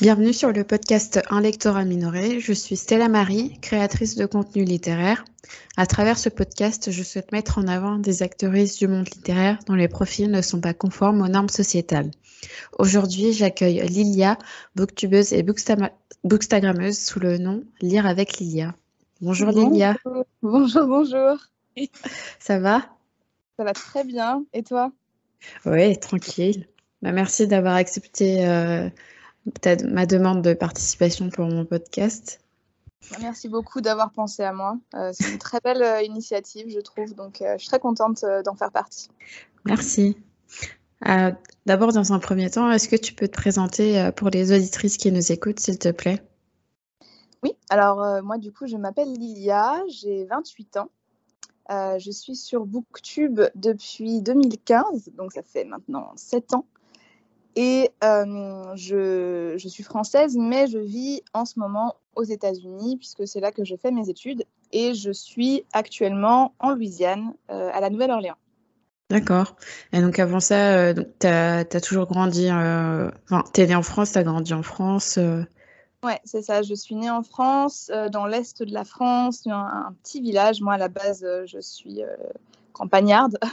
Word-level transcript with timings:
Bienvenue 0.00 0.32
sur 0.32 0.52
le 0.52 0.62
podcast 0.62 1.18
Un 1.28 1.40
lectorat 1.40 1.84
minoré. 1.84 2.38
Je 2.38 2.52
suis 2.52 2.76
Stella 2.76 3.08
Marie, 3.08 3.58
créatrice 3.60 4.14
de 4.14 4.26
contenu 4.26 4.62
littéraire. 4.62 5.24
À 5.76 5.86
travers 5.86 6.18
ce 6.18 6.28
podcast, 6.28 6.92
je 6.92 7.02
souhaite 7.02 7.32
mettre 7.32 7.58
en 7.58 7.66
avant 7.66 7.98
des 7.98 8.22
actrices 8.22 8.78
du 8.78 8.86
monde 8.86 9.08
littéraire 9.12 9.58
dont 9.66 9.74
les 9.74 9.88
profils 9.88 10.30
ne 10.30 10.40
sont 10.40 10.60
pas 10.60 10.72
conformes 10.72 11.20
aux 11.20 11.26
normes 11.26 11.48
sociétales. 11.48 12.12
Aujourd'hui, 12.78 13.32
j'accueille 13.32 13.84
Lilia, 13.88 14.38
booktubeuse 14.76 15.32
et 15.32 15.42
bookstagrammeuse 15.42 16.98
sous 16.98 17.18
le 17.18 17.38
nom 17.38 17.64
Lire 17.80 18.06
avec 18.06 18.38
Lilia. 18.38 18.76
Bonjour, 19.20 19.50
Lilia. 19.50 19.96
Bonjour, 20.42 20.86
bonjour. 20.86 21.38
Ça 22.38 22.60
va? 22.60 22.88
Ça 23.56 23.64
va 23.64 23.72
très 23.72 24.04
bien. 24.04 24.44
Et 24.52 24.62
toi? 24.62 24.92
Oui, 25.66 25.98
tranquille. 25.98 26.68
Bah, 27.02 27.10
merci 27.10 27.48
d'avoir 27.48 27.74
accepté 27.74 28.46
euh, 28.46 28.88
ma 29.90 30.06
demande 30.06 30.42
de 30.42 30.54
participation 30.54 31.30
pour 31.30 31.46
mon 31.46 31.64
podcast. 31.64 32.40
Merci 33.20 33.48
beaucoup 33.48 33.80
d'avoir 33.80 34.12
pensé 34.12 34.42
à 34.42 34.52
moi. 34.52 34.76
Euh, 34.94 35.10
c'est 35.12 35.32
une 35.32 35.38
très 35.38 35.60
belle 35.60 35.82
euh, 35.82 36.02
initiative, 36.02 36.66
je 36.68 36.80
trouve. 36.80 37.14
Donc, 37.14 37.40
euh, 37.40 37.54
je 37.54 37.58
suis 37.58 37.68
très 37.68 37.78
contente 37.78 38.24
d'en 38.44 38.54
faire 38.54 38.70
partie. 38.70 39.08
Merci. 39.64 40.16
D'abord, 41.66 41.92
dans 41.92 42.12
un 42.12 42.18
premier 42.18 42.50
temps, 42.50 42.70
est-ce 42.70 42.88
que 42.88 42.96
tu 42.96 43.14
peux 43.14 43.28
te 43.28 43.36
présenter 43.36 44.10
pour 44.16 44.30
les 44.30 44.52
auditrices 44.52 44.96
qui 44.96 45.12
nous 45.12 45.32
écoutent, 45.32 45.60
s'il 45.60 45.78
te 45.78 45.90
plaît? 45.90 46.22
Oui. 47.42 47.52
Alors, 47.70 48.22
moi, 48.22 48.38
du 48.38 48.52
coup, 48.52 48.66
je 48.66 48.76
m'appelle 48.76 49.12
Lilia, 49.12 49.80
j'ai 49.88 50.24
28 50.24 50.78
ans. 50.78 50.90
je 51.70 52.10
suis 52.10 52.34
sur 52.34 52.66
Booktube 52.66 53.42
depuis 53.54 54.22
2015, 54.22 55.10
donc 55.16 55.32
ça 55.34 55.42
fait 55.42 55.64
maintenant 55.64 56.12
7 56.16 56.54
ans. 56.54 56.66
Et 57.60 57.90
euh, 58.04 58.76
je, 58.76 59.56
je, 59.56 59.68
suis 59.68 59.82
française, 59.82 60.36
mais 60.38 60.68
je 60.68 60.78
vis 60.78 61.22
en 61.34 61.44
ce 61.44 61.58
moment 61.58 61.96
aux 62.14 62.22
États-Unis, 62.22 62.98
puisque 62.98 63.26
c'est 63.26 63.40
là 63.40 63.50
que 63.50 63.64
je 63.64 63.74
fais 63.74 63.90
mes 63.90 64.08
études. 64.08 64.44
Et 64.70 64.94
je 64.94 65.10
suis 65.10 65.64
actuellement 65.72 66.54
en 66.60 66.70
Louisiane, 66.70 67.34
euh, 67.50 67.68
à 67.74 67.80
la 67.80 67.90
Nouvelle-Orléans. 67.90 68.36
D'accord. 69.10 69.56
Et 69.92 70.00
donc 70.00 70.20
avant 70.20 70.38
ça, 70.38 70.76
euh, 70.76 70.94
tu 71.18 71.26
as, 71.26 71.64
toujours 71.80 72.06
grandi, 72.06 72.48
enfin, 72.48 73.42
tu 73.52 73.60
es 73.60 73.66
née 73.66 73.74
en 73.74 73.82
France, 73.82 74.12
tu 74.12 74.18
as 74.18 74.22
grandi 74.22 74.54
en 74.54 74.62
France 74.62 75.18
Ouais, 76.04 76.20
c'est 76.22 76.42
ça. 76.42 76.62
Je 76.62 76.74
suis 76.74 76.94
née 76.94 77.10
en 77.10 77.24
France, 77.24 77.90
dans 78.12 78.26
l'est 78.26 78.62
de 78.62 78.72
la 78.72 78.84
France, 78.84 79.48
un, 79.48 79.52
un, 79.88 79.96
petit 80.04 80.20
village. 80.20 80.60
Moi, 80.60 80.74
à 80.74 80.78
la 80.78 80.86
base, 80.86 81.26
je 81.46 81.58
suis 81.58 82.04
campagnarde. 82.78 83.38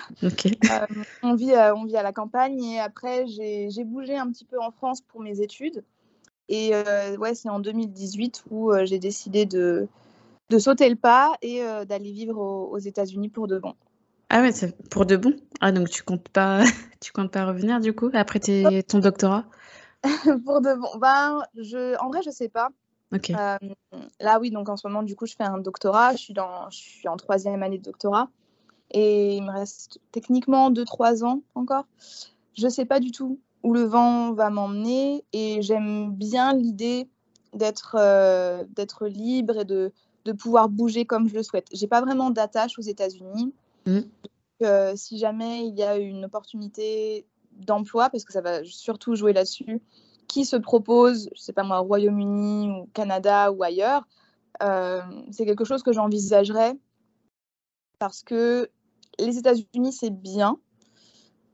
Euh, 0.71 0.85
on, 1.23 1.35
vit, 1.35 1.51
euh, 1.51 1.75
on 1.75 1.85
vit 1.85 1.97
à 1.97 2.03
la 2.03 2.11
campagne 2.11 2.61
et 2.63 2.79
après, 2.79 3.25
j'ai 3.27 3.83
bougé 3.83 4.15
un 4.17 4.29
petit 4.31 4.45
peu 4.45 4.59
en 4.59 4.71
France 4.71 5.01
pour 5.01 5.21
mes 5.21 5.41
études. 5.41 5.83
Et 6.49 6.71
euh, 6.73 7.15
ouais, 7.17 7.35
c'est 7.35 7.49
en 7.49 7.59
2018 7.59 8.45
où 8.49 8.71
j'ai 8.83 8.99
décidé 8.99 9.45
de, 9.45 9.87
de 10.49 10.59
sauter 10.59 10.89
le 10.89 10.95
pas 10.95 11.33
et 11.41 11.61
d'aller 11.87 12.11
vivre 12.11 12.39
aux, 12.39 12.77
États-Unis 12.77 13.29
pour 13.29 13.47
de 13.47 13.59
bon. 13.59 13.75
Ah 14.29 14.41
ouais, 14.41 14.51
pour 14.89 15.05
de 15.05 15.15
bon 15.17 15.35
Ah 15.61 15.71
donc 15.71 15.89
tu 15.89 16.03
comptes 16.03 16.29
pas, 16.29 16.63
tu 16.99 17.11
comptes 17.11 17.31
pas 17.31 17.45
revenir 17.45 17.79
du 17.79 17.93
coup 17.93 18.09
après 18.13 18.39
tes, 18.39 18.83
ton 18.87 18.99
doctorat? 18.99 19.45
Pour 20.45 20.61
de 20.61 20.79
bon, 20.79 20.97
ben, 20.99 21.43
je, 21.55 21.97
en 21.99 22.09
vrai 22.09 22.21
je 22.23 22.31
sais 22.31 22.49
pas. 22.49 22.69
Là 24.19 24.39
oui, 24.39 24.51
donc 24.51 24.69
en 24.69 24.77
ce 24.77 24.87
moment 24.87 25.03
du 25.03 25.15
coup 25.15 25.25
je 25.25 25.35
fais 25.35 25.43
un 25.43 25.59
doctorat, 25.59 26.13
je 26.13 26.17
suis 26.17 26.33
dans, 26.33 26.69
je 26.69 26.77
suis 26.77 27.07
en 27.07 27.17
troisième 27.17 27.63
année 27.63 27.77
de 27.77 27.83
doctorat. 27.83 28.29
Et 28.91 29.37
il 29.37 29.43
me 29.43 29.51
reste 29.51 29.99
techniquement 30.11 30.71
2-3 30.71 31.23
ans 31.23 31.41
encore. 31.55 31.85
Je 32.53 32.65
ne 32.65 32.69
sais 32.69 32.85
pas 32.85 32.99
du 32.99 33.11
tout 33.11 33.39
où 33.63 33.73
le 33.73 33.83
vent 33.83 34.33
va 34.33 34.49
m'emmener 34.49 35.25
et 35.33 35.61
j'aime 35.61 36.13
bien 36.13 36.53
l'idée 36.53 37.09
d'être 37.53 37.95
euh, 37.99 38.63
libre 39.01 39.59
et 39.59 39.65
de, 39.65 39.91
de, 40.25 40.31
pouvoir 40.33 40.69
bouger 40.69 41.05
comme 41.05 41.27
je 41.27 41.35
le 41.35 41.43
souhaite. 41.43 41.67
J'ai 41.71 41.87
pas 41.87 42.01
vraiment 42.01 42.29
d'attache 42.29 42.77
aux 42.77 42.83
États-Unis. 42.83 43.53
Mmh. 43.85 43.99
Euh, 44.61 44.93
si 44.95 45.17
jamais 45.17 45.65
il 45.65 45.75
y 45.75 45.83
a 45.83 45.97
une 45.97 46.25
opportunité 46.25 47.25
d'emploi, 47.51 48.09
parce 48.09 48.23
que 48.23 48.33
ça 48.33 48.41
va 48.41 48.63
surtout 48.63 49.15
jouer 49.15 49.33
là-dessus, 49.33 49.81
qui 50.27 50.45
se 50.45 50.55
propose, 50.55 51.29
je 51.35 51.41
sais 51.41 51.53
pas 51.53 51.63
moi, 51.63 51.79
Royaume-Uni 51.79 52.69
ou 52.69 52.89
Canada 52.93 53.51
ou 53.51 53.63
ailleurs, 53.63 54.07
euh, 54.63 55.01
c'est 55.31 55.45
quelque 55.45 55.65
chose 55.65 55.83
que 55.83 55.91
j'envisagerais 55.91 56.77
parce 57.99 58.23
que 58.23 58.69
les 59.19 59.37
États-Unis, 59.37 59.93
c'est 59.93 60.09
bien, 60.09 60.57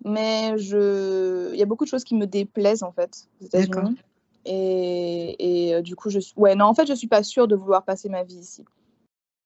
mais 0.04 0.58
je... 0.58 1.52
il 1.54 1.60
y 1.60 1.62
a 1.64 1.66
beaucoup 1.66 1.86
de 1.86 1.90
choses 1.90 2.04
qui 2.04 2.16
me 2.16 2.26
déplaisent 2.26 2.84
en 2.84 2.92
fait 2.92 3.28
aux 3.42 3.46
États-Unis. 3.46 3.98
Et, 4.46 5.68
et 5.68 5.76
euh, 5.76 5.82
du 5.82 5.96
coup, 5.96 6.10
je 6.10 6.20
suis... 6.20 6.34
ouais, 6.36 6.56
non, 6.56 6.66
en 6.66 6.74
fait, 6.74 6.88
je 6.88 6.94
suis 6.94 7.08
pas 7.08 7.24
sûre 7.24 7.48
de 7.48 7.56
vouloir 7.56 7.84
passer 7.84 8.10
ma 8.10 8.24
vie 8.24 8.38
ici. 8.38 8.66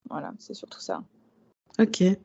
Voilà, 0.09 0.33
c'est 0.39 0.53
surtout 0.53 0.79
ça. 0.79 1.03
Ok. 1.79 2.01
Euh, 2.01 2.15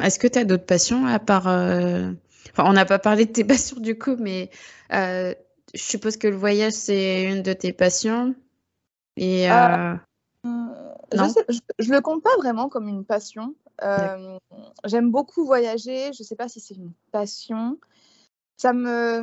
est-ce 0.00 0.18
que 0.18 0.26
tu 0.26 0.38
as 0.38 0.44
d'autres 0.44 0.66
passions 0.66 1.06
à 1.06 1.18
part. 1.18 1.46
Euh, 1.48 2.12
enfin, 2.50 2.64
on 2.66 2.72
n'a 2.72 2.84
pas 2.84 2.98
parlé 2.98 3.26
de 3.26 3.32
tes 3.32 3.44
passions 3.44 3.78
du 3.78 3.96
coup, 3.96 4.16
mais 4.18 4.50
je 4.90 5.34
suppose 5.74 6.16
que 6.16 6.28
le 6.28 6.36
voyage, 6.36 6.72
c'est 6.72 7.24
une 7.24 7.42
de 7.42 7.52
tes 7.52 7.72
passions. 7.72 8.34
Et. 9.16 9.46
Je, 11.10 11.22
ne 11.22 11.58
je, 11.78 11.90
le 11.90 12.00
compte 12.00 12.22
pas 12.22 12.36
vraiment 12.36 12.68
comme 12.68 12.86
une 12.88 13.04
passion. 13.04 13.54
Euh, 13.82 14.38
j'aime 14.84 15.10
beaucoup 15.10 15.44
voyager. 15.44 16.12
Je 16.12 16.22
ne 16.22 16.26
sais 16.26 16.36
pas 16.36 16.48
si 16.48 16.60
c'est 16.60 16.74
une 16.74 16.92
passion. 17.12 17.78
Ça 18.56 18.72
me, 18.72 19.22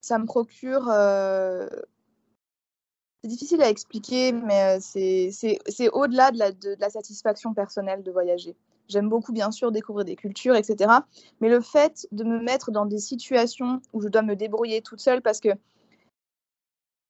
ça 0.00 0.18
me 0.18 0.26
procure. 0.26 0.88
Euh, 0.88 1.68
c'est 3.22 3.28
difficile 3.28 3.60
à 3.60 3.68
expliquer, 3.68 4.32
mais 4.32 4.78
euh, 4.78 4.80
c'est 4.80 5.88
au-delà 5.92 6.30
de 6.30 6.38
la, 6.38 6.52
de, 6.52 6.74
la, 6.78 6.88
satisfaction 6.88 7.52
personnelle 7.52 8.02
de 8.02 8.10
voyager. 8.10 8.56
J'aime 8.88 9.10
beaucoup, 9.10 9.32
bien 9.32 9.50
sûr, 9.50 9.70
découvrir 9.70 10.06
des 10.06 10.16
cultures, 10.16 10.56
etc. 10.56 10.90
Mais 11.40 11.50
le 11.50 11.60
fait 11.60 12.08
de 12.12 12.24
me 12.24 12.40
mettre 12.40 12.70
dans 12.70 12.86
des 12.86 12.98
situations 12.98 13.82
où 13.92 14.00
je 14.00 14.08
dois 14.08 14.22
me 14.22 14.36
débrouiller 14.36 14.80
toute 14.80 15.00
seule, 15.00 15.20
parce 15.20 15.40
que 15.40 15.50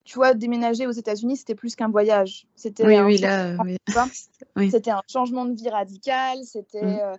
tu 0.05 0.16
vois, 0.16 0.34
déménager 0.34 0.87
aux 0.87 0.93
États-Unis, 0.93 1.37
c'était 1.37 1.55
plus 1.55 1.77
qu'un 1.77 1.88
voyage. 1.88 2.47
C'était 2.56 2.87
oui, 2.87 2.99
oui, 3.00 3.19
là, 3.19 3.56
oui. 4.56 4.71
C'était 4.71 4.91
un 4.91 5.03
changement 5.09 5.44
de 5.44 5.55
vie 5.55 5.69
radical, 5.69 6.38
c'était 6.44 6.83
mm. 6.83 6.99
euh, 7.00 7.15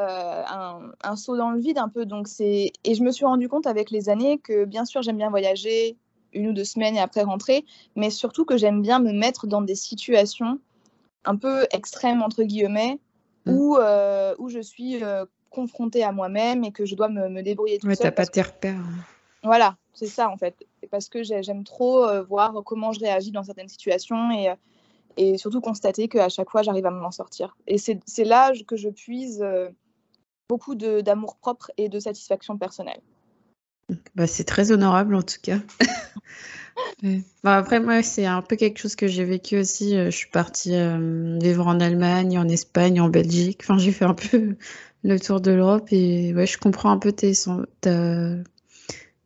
euh, 0.00 0.42
un, 0.48 0.80
un, 1.02 1.16
saut 1.16 1.36
dans 1.36 1.50
le 1.50 1.60
vide 1.60 1.78
un 1.78 1.88
peu. 1.88 2.06
Donc 2.06 2.28
c'est 2.28 2.72
et 2.82 2.94
je 2.94 3.02
me 3.02 3.10
suis 3.10 3.24
rendu 3.24 3.48
compte 3.48 3.66
avec 3.66 3.90
les 3.90 4.08
années 4.08 4.38
que 4.38 4.64
bien 4.64 4.84
sûr 4.84 5.02
j'aime 5.02 5.16
bien 5.16 5.30
voyager 5.30 5.96
une 6.32 6.48
ou 6.48 6.52
deux 6.52 6.64
semaines 6.64 6.96
et 6.96 7.00
après 7.00 7.22
rentrer, 7.22 7.64
mais 7.94 8.10
surtout 8.10 8.44
que 8.44 8.56
j'aime 8.56 8.82
bien 8.82 8.98
me 8.98 9.12
mettre 9.12 9.46
dans 9.46 9.62
des 9.62 9.76
situations 9.76 10.58
un 11.24 11.36
peu 11.36 11.66
extrêmes 11.70 12.22
entre 12.22 12.42
guillemets 12.42 12.98
mm. 13.46 13.52
où 13.52 13.76
euh, 13.76 14.34
où 14.38 14.48
je 14.48 14.60
suis 14.60 15.02
confrontée 15.50 16.02
à 16.02 16.10
moi-même 16.10 16.64
et 16.64 16.72
que 16.72 16.84
je 16.84 16.96
dois 16.96 17.08
me, 17.08 17.28
me 17.28 17.42
débrouiller 17.42 17.78
toute 17.78 17.88
ouais, 17.88 17.94
seule. 17.94 18.12
pas 18.12 18.26
tes 18.26 18.42
repères. 18.42 18.82
Voilà, 19.44 19.76
c'est 19.92 20.06
ça 20.06 20.28
en 20.30 20.36
fait. 20.36 20.56
Parce 20.90 21.08
que 21.08 21.22
j'aime 21.22 21.64
trop 21.64 22.04
euh, 22.04 22.22
voir 22.22 22.62
comment 22.64 22.92
je 22.92 23.00
réagis 23.00 23.30
dans 23.30 23.42
certaines 23.42 23.68
situations 23.68 24.30
et, 24.30 24.50
euh, 24.50 24.54
et 25.16 25.38
surtout 25.38 25.60
constater 25.60 26.08
qu'à 26.08 26.28
chaque 26.28 26.50
fois 26.50 26.62
j'arrive 26.62 26.86
à 26.86 26.90
m'en 26.90 27.10
sortir. 27.10 27.56
Et 27.66 27.78
c'est 27.78 28.24
là 28.24 28.52
que 28.66 28.76
je 28.76 28.88
puise 28.88 29.42
euh, 29.42 29.68
beaucoup 30.48 30.74
d'amour 30.74 31.36
propre 31.36 31.70
et 31.76 31.88
de 31.88 31.98
satisfaction 31.98 32.58
personnelle. 32.58 33.00
Bah, 34.14 34.26
c'est 34.26 34.44
très 34.44 34.72
honorable 34.72 35.14
en 35.14 35.22
tout 35.22 35.40
cas. 35.42 35.58
après, 37.44 37.80
moi, 37.80 38.02
c'est 38.02 38.24
un 38.24 38.40
peu 38.40 38.56
quelque 38.56 38.78
chose 38.78 38.96
que 38.96 39.06
j'ai 39.06 39.24
vécu 39.24 39.58
aussi. 39.58 39.94
Je 39.94 40.10
suis 40.10 40.30
partie 40.30 40.72
vivre 41.40 41.66
en 41.66 41.80
Allemagne, 41.80 42.38
en 42.38 42.48
Espagne, 42.48 43.00
en 43.00 43.10
Belgique. 43.10 43.60
Enfin, 43.62 43.76
j'ai 43.76 43.92
fait 43.92 44.06
un 44.06 44.14
peu 44.14 44.56
le 45.04 45.20
tour 45.20 45.40
de 45.40 45.50
l'Europe 45.52 45.88
et 45.92 46.34
ouais, 46.34 46.46
je 46.46 46.58
comprends 46.58 46.90
un 46.90 46.98
peu 46.98 47.12
tes, 47.12 47.32
ta, 47.82 48.30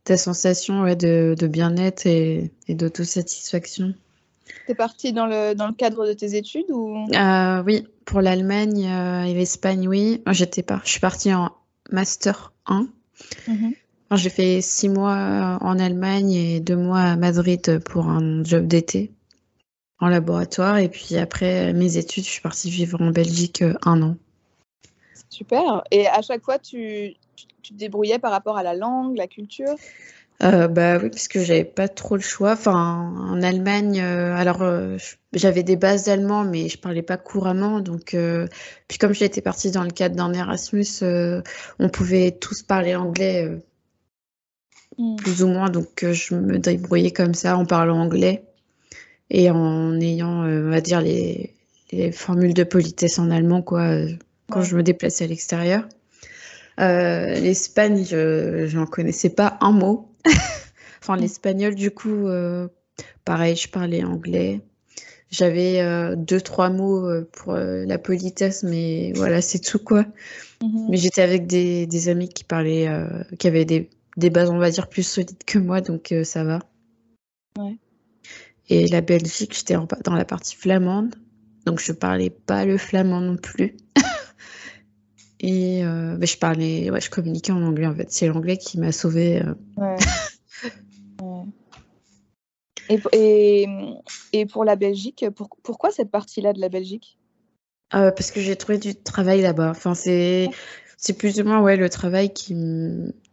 ta 0.08 0.16
sensation 0.16 0.84
de, 0.94 1.46
bien-être 1.46 2.06
et, 2.06 2.50
d'autosatisfaction 2.69 3.93
T'es 4.66 4.75
partie 4.75 5.12
dans 5.12 5.26
le, 5.26 5.55
dans 5.55 5.66
le 5.66 5.75
cadre 5.75 6.06
de 6.06 6.14
tes 6.14 6.34
études 6.34 6.70
ou? 6.70 6.96
Euh, 7.14 7.62
Oui, 7.62 7.87
pour 8.06 8.22
l'Allemagne 8.22 8.87
euh, 8.87 9.25
et 9.25 9.34
l'Espagne, 9.34 9.87
oui. 9.87 10.22
J'étais. 10.31 10.64
Je 10.84 10.88
suis 10.88 11.00
partie 11.00 11.34
en 11.34 11.50
master 11.90 12.55
1. 12.64 12.88
Mhm. 13.49 13.75
J'ai 14.12 14.31
fait 14.31 14.62
six 14.62 14.88
mois 14.88 15.58
en 15.60 15.78
Allemagne 15.78 16.32
et 16.32 16.61
deux 16.61 16.76
mois 16.76 17.00
à 17.00 17.16
Madrid 17.16 17.78
pour 17.84 18.06
un 18.06 18.43
job 18.43 18.66
d'été 18.66 19.12
en 20.00 20.08
laboratoire. 20.08 20.78
Et 20.78 20.88
puis 20.88 21.19
après 21.19 21.75
mes 21.75 21.99
études, 21.99 22.25
je 22.25 22.31
suis 22.31 22.40
partie 22.40 22.70
vivre 22.70 22.99
en 23.02 23.11
Belgique 23.11 23.61
euh, 23.61 23.75
un 23.84 24.02
an. 24.02 24.16
Super. 25.28 25.82
Et 25.90 26.06
à 26.06 26.22
chaque 26.22 26.43
fois, 26.43 26.58
tu, 26.58 27.14
tu 27.62 27.73
te 27.73 27.79
débrouillais 27.79 28.19
par 28.19 28.31
rapport 28.31 28.56
à 28.56 28.62
la 28.62 28.75
langue, 28.75 29.17
la 29.17 29.26
culture? 29.26 29.76
Euh, 30.43 30.69
bah 30.69 30.99
oui, 30.99 31.11
parce 31.11 31.26
que 31.26 31.43
j'avais 31.43 31.64
pas 31.64 31.88
trop 31.88 32.14
le 32.14 32.23
choix. 32.23 32.52
Enfin, 32.52 33.12
en 33.19 33.43
Allemagne, 33.43 34.00
euh, 34.00 34.37
alors 34.37 34.62
euh, 34.62 34.96
j'avais 35.32 35.64
des 35.64 35.76
bases 35.76 36.05
d'allemand, 36.05 36.44
mais 36.44 36.69
je 36.69 36.79
parlais 36.79 37.02
pas 37.02 37.17
couramment. 37.17 37.81
Donc, 37.81 38.17
puis 38.87 38.99
comme 38.99 39.14
j'étais 39.14 39.40
partie 39.40 39.70
dans 39.70 39.82
le 39.82 39.90
cadre 39.90 40.14
d'un 40.17 40.32
Erasmus, 40.32 40.87
on 41.79 41.88
pouvait 41.88 42.31
tous 42.32 42.62
parler 42.62 42.94
anglais 42.94 43.49
mm. 44.96 45.17
plus 45.17 45.43
ou 45.43 45.49
moins. 45.49 45.70
Donc, 45.70 46.05
je 46.12 46.35
me 46.35 46.58
débrouillais 46.58 47.11
comme 47.11 47.35
ça 47.35 47.56
en 47.56 47.64
parlant 47.64 48.00
anglais 48.00 48.44
et 49.31 49.50
en 49.50 50.00
ayant, 50.00 50.44
on 50.44 50.70
va 50.70 50.81
dire, 50.81 51.00
les, 51.00 51.55
formules 52.12 52.55
de 52.55 52.64
politesse 52.64 53.19
en 53.19 53.31
allemand, 53.31 53.62
quoi, 53.62 53.90
quand 54.50 54.62
je 54.62 54.76
me 54.76 54.82
déplaçais 54.82 55.25
à 55.25 55.26
l'extérieur. 55.26 55.88
L'Espagne, 56.78 58.04
je 58.04 58.76
n'en 58.76 58.86
connaissais 58.86 59.30
pas 59.30 59.58
un 59.60 59.72
mot. 59.72 60.14
enfin, 61.02 61.16
l'espagnol, 61.16 61.75
du 61.75 61.90
coup, 61.90 62.28
pareil, 63.25 63.56
je 63.56 63.69
parlais 63.69 64.04
anglais. 64.04 64.62
J'avais 65.30 65.80
euh, 65.82 66.16
deux, 66.16 66.40
trois 66.40 66.70
mots 66.70 67.06
euh, 67.06 67.28
pour 67.32 67.52
euh, 67.52 67.84
la 67.84 67.98
politesse, 67.98 68.62
mais 68.62 69.12
voilà, 69.14 69.42
c'est 69.42 69.58
tout 69.58 69.78
quoi. 69.78 70.06
Mhm. 70.62 70.86
Mais 70.90 70.96
j'étais 70.96 71.20
avec 71.20 71.46
des, 71.46 71.86
des, 71.86 72.08
amis 72.08 72.30
qui 72.30 72.44
parlaient, 72.44 72.88
qui 73.38 73.46
avaient 73.46 73.66
des, 73.66 73.90
des, 74.16 74.30
bases, 74.30 74.48
on 74.48 74.58
va 74.58 74.70
dire, 74.70 74.88
plus 74.88 75.02
solides 75.02 75.44
que 75.46 75.58
moi, 75.58 75.82
donc 75.82 76.14
ça 76.25 76.44
va. 76.44 76.60
Ouais. 77.58 77.76
Et 78.70 78.86
la 78.88 79.02
Belgique, 79.02 79.54
j'étais 79.54 79.76
dans 80.04 80.14
la 80.14 80.25
partie 80.25 80.56
flamande, 80.56 81.14
donc 81.66 81.80
je 81.80 81.92
parlais 81.92 82.30
pas 82.30 82.64
le 82.64 82.78
flamand 82.78 83.20
non 83.20 83.36
plus. 83.36 83.76
Et 85.40 85.82
bah, 85.82 86.26
je 86.26 86.37
parlais, 86.37 86.90
ouais, 86.90 87.00
je 87.00 87.11
communiquais 87.11 87.52
en 87.52 87.62
anglais 87.62 87.87
en 87.87 87.94
fait. 87.94 88.11
C'est 88.11 88.26
l'anglais 88.26 88.56
qui 88.56 88.79
m'a 88.79 88.93
sauvé. 88.93 89.43
Ouais. 89.76 89.96
Et, 93.12 93.67
et, 94.32 94.46
pour 94.46 94.64
la 94.64 94.76
Belgique, 94.76 95.25
pourquoi 95.62 95.90
cette 95.90 96.11
partie-là 96.11 96.52
de 96.52 96.61
la 96.61 96.69
Belgique? 96.69 97.19
Euh, 97.94 98.11
Parce 98.11 98.31
que 98.31 98.40
j'ai 98.40 98.56
trouvé 98.56 98.79
du 98.79 98.94
travail 98.94 99.43
là-bas. 99.43 99.70
Enfin, 99.70 99.94
c'est, 99.94 100.49
plus 101.19 101.40
ou 101.40 101.44
moins 101.44 101.61
ouais, 101.61 101.76
le 101.76 101.88
travail 101.88 102.32
qui, 102.32 102.55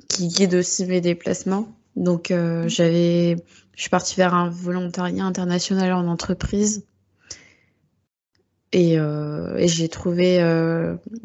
qui 0.09 0.27
guide 0.27 0.55
aussi 0.55 0.85
mes 0.85 1.01
déplacements. 1.01 1.67
Donc, 1.95 2.31
euh, 2.31 2.65
mmh. 2.65 2.69
j'avais, 2.69 3.35
je 3.75 3.81
suis 3.81 3.89
partie 3.89 4.15
vers 4.15 4.33
un 4.33 4.49
volontariat 4.49 5.23
international 5.23 5.93
en 5.93 6.07
entreprise. 6.07 6.85
Et, 8.77 8.99
euh, 8.99 9.55
et 9.55 9.69
j'ai 9.69 9.87
trouvé 9.87 10.39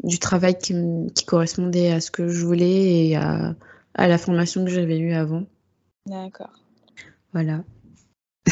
du 0.03 0.19
travail 0.19 0.57
qui, 0.57 0.73
qui, 1.13 1.25
correspondait 1.25 1.91
à 1.91 1.99
ce 1.99 2.09
que 2.09 2.29
je 2.29 2.45
voulais 2.45 3.07
et 3.07 3.17
à, 3.17 3.55
à 3.93 4.07
la 4.07 4.17
formation 4.17 4.63
que 4.63 4.71
j'avais 4.71 4.97
eue 4.97 5.11
avant. 5.11 5.43
D'accord. 6.05 6.53
Voilà. 7.33 7.63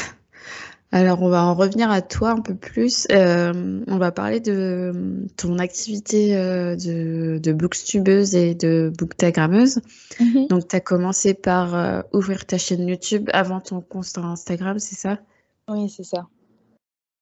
Alors, 0.92 1.22
on 1.22 1.30
va 1.30 1.44
en 1.44 1.54
revenir 1.54 1.92
à 1.92 2.02
toi 2.02 2.32
un 2.32 2.42
peu 2.42 2.56
plus. 2.56 3.08
Euh, 3.12 3.84
on 3.88 3.98
va 3.98 4.12
parler 4.12 4.40
de 4.40 5.28
ton 5.38 5.60
activité 5.60 6.36
euh, 6.36 6.76
de, 6.76 7.40
de 7.42 7.54
bookstubeuse 7.54 8.36
et 8.36 8.56
de 8.56 8.92
booktagrammeuse. 8.98 9.82
Mhm. 10.20 10.48
Donc, 10.48 10.68
tu 10.68 10.76
as 10.76 10.80
commencé 10.80 11.34
par 11.34 11.76
euh, 11.76 12.02
ouvrir 12.14 12.46
ta 12.46 12.58
chaîne 12.58 12.88
YouTube 12.88 13.30
avant 13.34 13.60
ton 13.60 13.82
compte 13.82 14.18
Instagram, 14.18 14.80
c'est 14.80 14.96
ça? 14.96 15.20
Oui, 15.68 15.90
c'est 15.90 16.04
ça. 16.04 16.28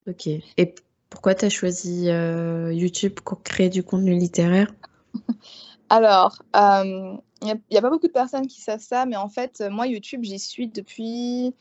Ok. 0.06 0.26
Et 0.26 0.74
pourquoi 1.10 1.34
tu 1.34 1.44
as 1.44 1.50
choisi 1.50 2.06
YouTube 2.06 3.14
pour 3.14 3.42
créer 3.42 3.68
du 3.68 3.82
contenu 3.82 4.12
littéraire? 4.12 4.72
Alors, 5.90 6.42
il 6.54 7.20
n'y 7.42 7.50
a, 7.50 7.78
a, 7.78 7.80
pas 7.80 7.90
beaucoup 7.90 8.08
de 8.08 8.12
personnes 8.12 8.46
qui 8.46 8.60
savent 8.60 8.80
ça, 8.80 9.06
mais 9.06 9.16
en 9.16 9.28
fait, 9.28 9.62
moi, 9.70 9.86
YouTube, 9.86 10.22
j'y 10.22 10.38
suis 10.38 10.68
depuis 10.68 11.54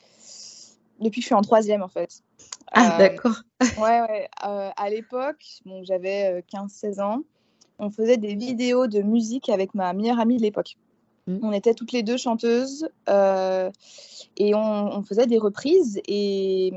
depuis 0.99 1.21
que 1.21 1.23
je 1.23 1.27
suis 1.27 1.35
en 1.35 1.41
troisième, 1.41 1.83
en 1.83 1.87
fait. 1.87 2.21
Ah, 2.71 2.95
euh, 2.95 2.97
d'accord. 2.97 3.41
ouais, 3.77 4.01
ouais. 4.01 4.29
Euh, 4.45 4.69
à 4.75 4.89
l'époque, 4.89 5.43
bon, 5.65 5.83
j'avais 5.83 6.43
15-16 6.53 6.99
euh, 6.99 7.03
ans, 7.03 7.23
on 7.79 7.89
faisait 7.89 8.17
des 8.17 8.35
vidéos 8.35 8.87
de 8.87 9.01
musique 9.01 9.49
avec 9.49 9.73
ma 9.75 9.93
meilleure 9.93 10.19
amie 10.19 10.37
de 10.37 10.41
l'époque. 10.41 10.77
Mmh. 11.27 11.39
On 11.43 11.51
était 11.51 11.73
toutes 11.73 11.91
les 11.91 12.03
deux 12.03 12.17
chanteuses 12.17 12.87
et 14.39 14.55
on, 14.55 15.03
faisait 15.03 15.25
des 15.25 15.37
reprises. 15.37 15.99
Et, 16.07 16.67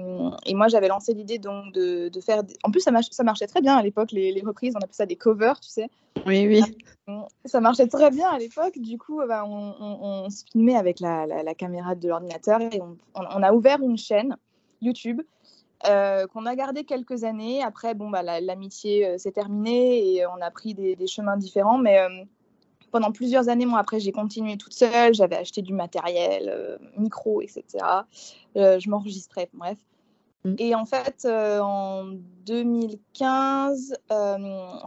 et 0.47 0.55
moi, 0.55 0.69
j'avais 0.69 0.89
lancé 0.89 1.15
l'idée 1.15 1.39
donc 1.39 1.73
de, 1.73 2.09
de, 2.09 2.21
faire. 2.21 2.43
En 2.65 2.71
plus, 2.71 2.81
ça, 2.81 2.91
ça, 3.11 3.23
marchait 3.23 3.47
très 3.47 3.61
bien 3.61 3.77
à 3.77 3.83
l'époque, 3.83 4.13
les, 4.13 4.33
les, 4.33 4.41
reprises. 4.41 4.75
On 4.75 4.79
appelait 4.79 4.93
ça 4.93 5.07
des 5.07 5.17
covers, 5.17 5.61
tu 5.61 5.69
sais. 5.69 5.89
Oui, 6.27 6.47
oui. 6.47 6.63
Ça 7.45 7.61
marchait 7.61 7.87
très 7.87 8.11
bien 8.11 8.29
à 8.29 8.39
l'époque. 8.39 8.79
Du 8.79 8.99
coup, 8.99 9.21
bah, 9.27 9.45
on, 9.47 9.75
on, 9.81 10.31
se 10.31 10.45
filmait 10.51 10.77
avec 10.77 11.01
la, 11.01 11.27
la, 11.27 11.55
caméra 11.55 11.95
de 11.95 12.09
l'ordinateur 12.09 12.61
et 12.61 12.81
on, 13.15 13.43
a 13.43 13.53
ouvert 13.53 13.81
une 13.83 13.99
chaîne 13.99 14.37
YouTube. 14.81 15.21
qu'on 15.85 16.47
a 16.47 16.57
gardé 16.57 16.85
quelques 16.85 17.25
années. 17.25 17.63
Après, 17.63 17.95
bon, 17.95 18.11
bah, 18.11 18.23
l'amitié 18.41 19.19
s'est 19.19 19.33
terminée 19.33 20.15
et 20.15 20.27
on 20.27 20.41
a 20.41 20.51
pris 20.51 20.75
des, 20.75 20.97
des 20.97 21.07
chemins 21.07 21.37
différents. 21.37 21.79
Mais 21.79 21.99
pendant 22.91 23.13
plusieurs 23.13 23.49
années, 23.49 23.67
moi, 23.67 23.79
après, 23.79 24.01
j'ai 24.01 24.13
continué 24.13 24.57
toute 24.57 24.75
seule. 24.75 25.15
J'avais 25.15 25.37
acheté 25.37 25.63
du 25.63 25.73
matériel, 25.73 26.49
euh, 26.49 26.77
micro, 26.97 27.41
etc. 27.41 27.65
Euh, 28.57 28.79
je 28.79 28.91
m'enregistrais, 28.91 29.49
bref. 29.55 29.79
Mm. 30.45 30.55
Et 30.59 30.75
en 30.75 30.85
fait, 30.85 31.25
euh, 31.25 31.61
en 31.61 32.05
2015, 32.47 33.95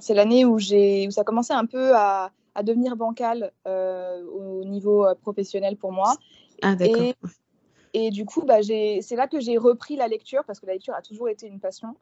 c'est 0.02 0.14
l'année 0.14 0.46
où, 0.46 0.56
où 0.56 1.12
ça 1.12 1.24
commençait 1.24 1.54
un 1.54 1.66
peu 1.66 1.96
à, 1.96 2.32
à 2.56 2.64
devenir 2.64 2.96
bancal 2.96 3.52
au 3.66 4.64
niveau 4.66 5.06
professionnel 5.22 5.78
pour 5.78 5.92
moi. 5.92 6.16
Ah, 6.62 6.76
d'accord. 6.76 7.02
Et, 7.02 7.16
et, 7.94 8.10
du 8.10 8.26
coup, 8.26 8.42
bah, 8.42 8.64
c'est 8.64 9.16
là 9.16 9.28
que 9.28 9.40
j'ai 9.40 9.58
repris 9.58 9.96
la 9.96 10.08
lecture, 10.08 10.44
parce 10.46 10.60
que 10.60 10.66
la 10.66 10.74
lecture 10.74 10.96
a 10.96 11.02
toujours 11.02 11.30
été 11.30 11.48
une 11.48 11.60
passion. 11.60 11.96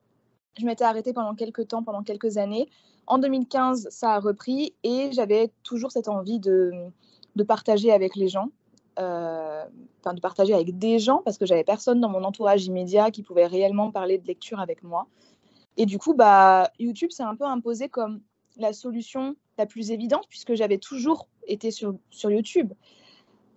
Je 0.59 0.65
m'étais 0.65 0.83
arrêtée 0.83 1.13
pendant 1.13 1.35
quelques 1.35 1.67
temps, 1.67 1.83
pendant 1.83 2.03
quelques 2.03 2.37
années. 2.37 2.69
En 3.07 3.17
2015, 3.17 3.87
ça 3.89 4.13
a 4.13 4.19
repris 4.19 4.73
et 4.83 5.09
j'avais 5.11 5.51
toujours 5.63 5.91
cette 5.91 6.07
envie 6.07 6.39
de, 6.39 6.91
partager 7.47 7.91
avec 7.91 8.15
les 8.15 8.27
gens, 8.27 8.49
euh, 8.99 9.63
enfin 9.99 10.13
de 10.13 10.21
partager 10.21 10.53
avec 10.53 10.77
des 10.77 10.99
gens 10.99 11.21
parce 11.23 11.37
que 11.37 11.45
j'avais 11.45 11.63
personne 11.63 11.99
dans 11.99 12.09
mon 12.09 12.23
entourage 12.23 12.65
immédiat 12.65 13.09
qui 13.11 13.23
pouvait 13.23 13.47
réellement 13.47 13.91
parler 13.91 14.17
de 14.17 14.27
lecture 14.27 14.59
avec 14.59 14.83
moi. 14.83 15.07
Et 15.77 15.85
du 15.85 15.97
coup, 15.97 16.13
bah, 16.13 16.69
YouTube 16.79 17.11
s'est 17.11 17.23
un 17.23 17.35
peu 17.35 17.45
imposé 17.45 17.89
comme 17.89 18.21
la 18.57 18.73
solution 18.73 19.35
la 19.57 19.65
plus 19.65 19.91
évidente 19.91 20.25
puisque 20.29 20.53
j'avais 20.53 20.77
toujours 20.77 21.27
été 21.47 21.71
sur 21.71 21.95
YouTube. 22.23 22.73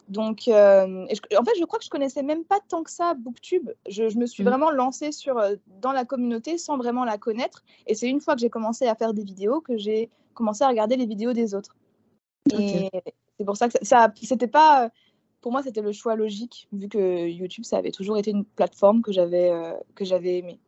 Donc, 0.08 0.48
euh, 0.48 1.06
en 1.06 1.44
fait, 1.44 1.52
je 1.58 1.64
crois 1.64 1.78
que 1.78 1.84
je 1.84 1.90
connaissais 1.90 2.22
même 2.22 2.44
pas 2.44 2.58
tant 2.68 2.82
que 2.82 2.90
ça 2.90 3.14
Booktube. 3.14 3.70
Je, 3.88 4.08
je 4.08 4.18
me 4.18 4.26
suis 4.26 4.42
mmh. 4.42 4.48
vraiment 4.48 4.70
lancée 4.70 5.12
sur, 5.12 5.38
euh, 5.38 5.54
dans 5.80 5.92
la 5.92 6.04
communauté 6.04 6.58
sans 6.58 6.76
vraiment 6.76 7.04
la 7.04 7.16
connaître. 7.16 7.64
Et 7.86 7.94
c'est 7.94 8.08
une 8.08 8.20
fois 8.20 8.34
que 8.34 8.40
j'ai 8.40 8.50
commencé 8.50 8.86
à 8.86 8.94
faire 8.94 9.14
des 9.14 9.24
vidéos 9.24 9.60
que 9.60 9.78
j'ai 9.78 10.10
commencé 10.34 10.62
à 10.64 10.68
regarder 10.68 10.96
les 10.96 11.06
vidéos 11.06 11.32
des 11.32 11.54
autres. 11.54 11.76
Et 12.58 12.90
c'est 13.38 13.44
pour 13.46 13.56
ça 13.56 13.68
que 13.68 13.78
ça, 13.80 14.12
c'était 14.22 14.46
pas, 14.46 14.90
pour 15.40 15.52
moi, 15.52 15.62
c'était 15.62 15.80
le 15.80 15.92
choix 15.92 16.16
logique 16.16 16.68
vu 16.72 16.88
que 16.88 17.26
YouTube, 17.26 17.64
ça 17.64 17.78
avait 17.78 17.90
toujours 17.90 18.18
été 18.18 18.30
une 18.30 18.44
plateforme 18.44 19.00
que 19.00 19.12
j'avais 19.12 19.50
euh, 19.50 19.72
que 19.94 20.04
j'avais 20.04 20.38
aimée. 20.38 20.58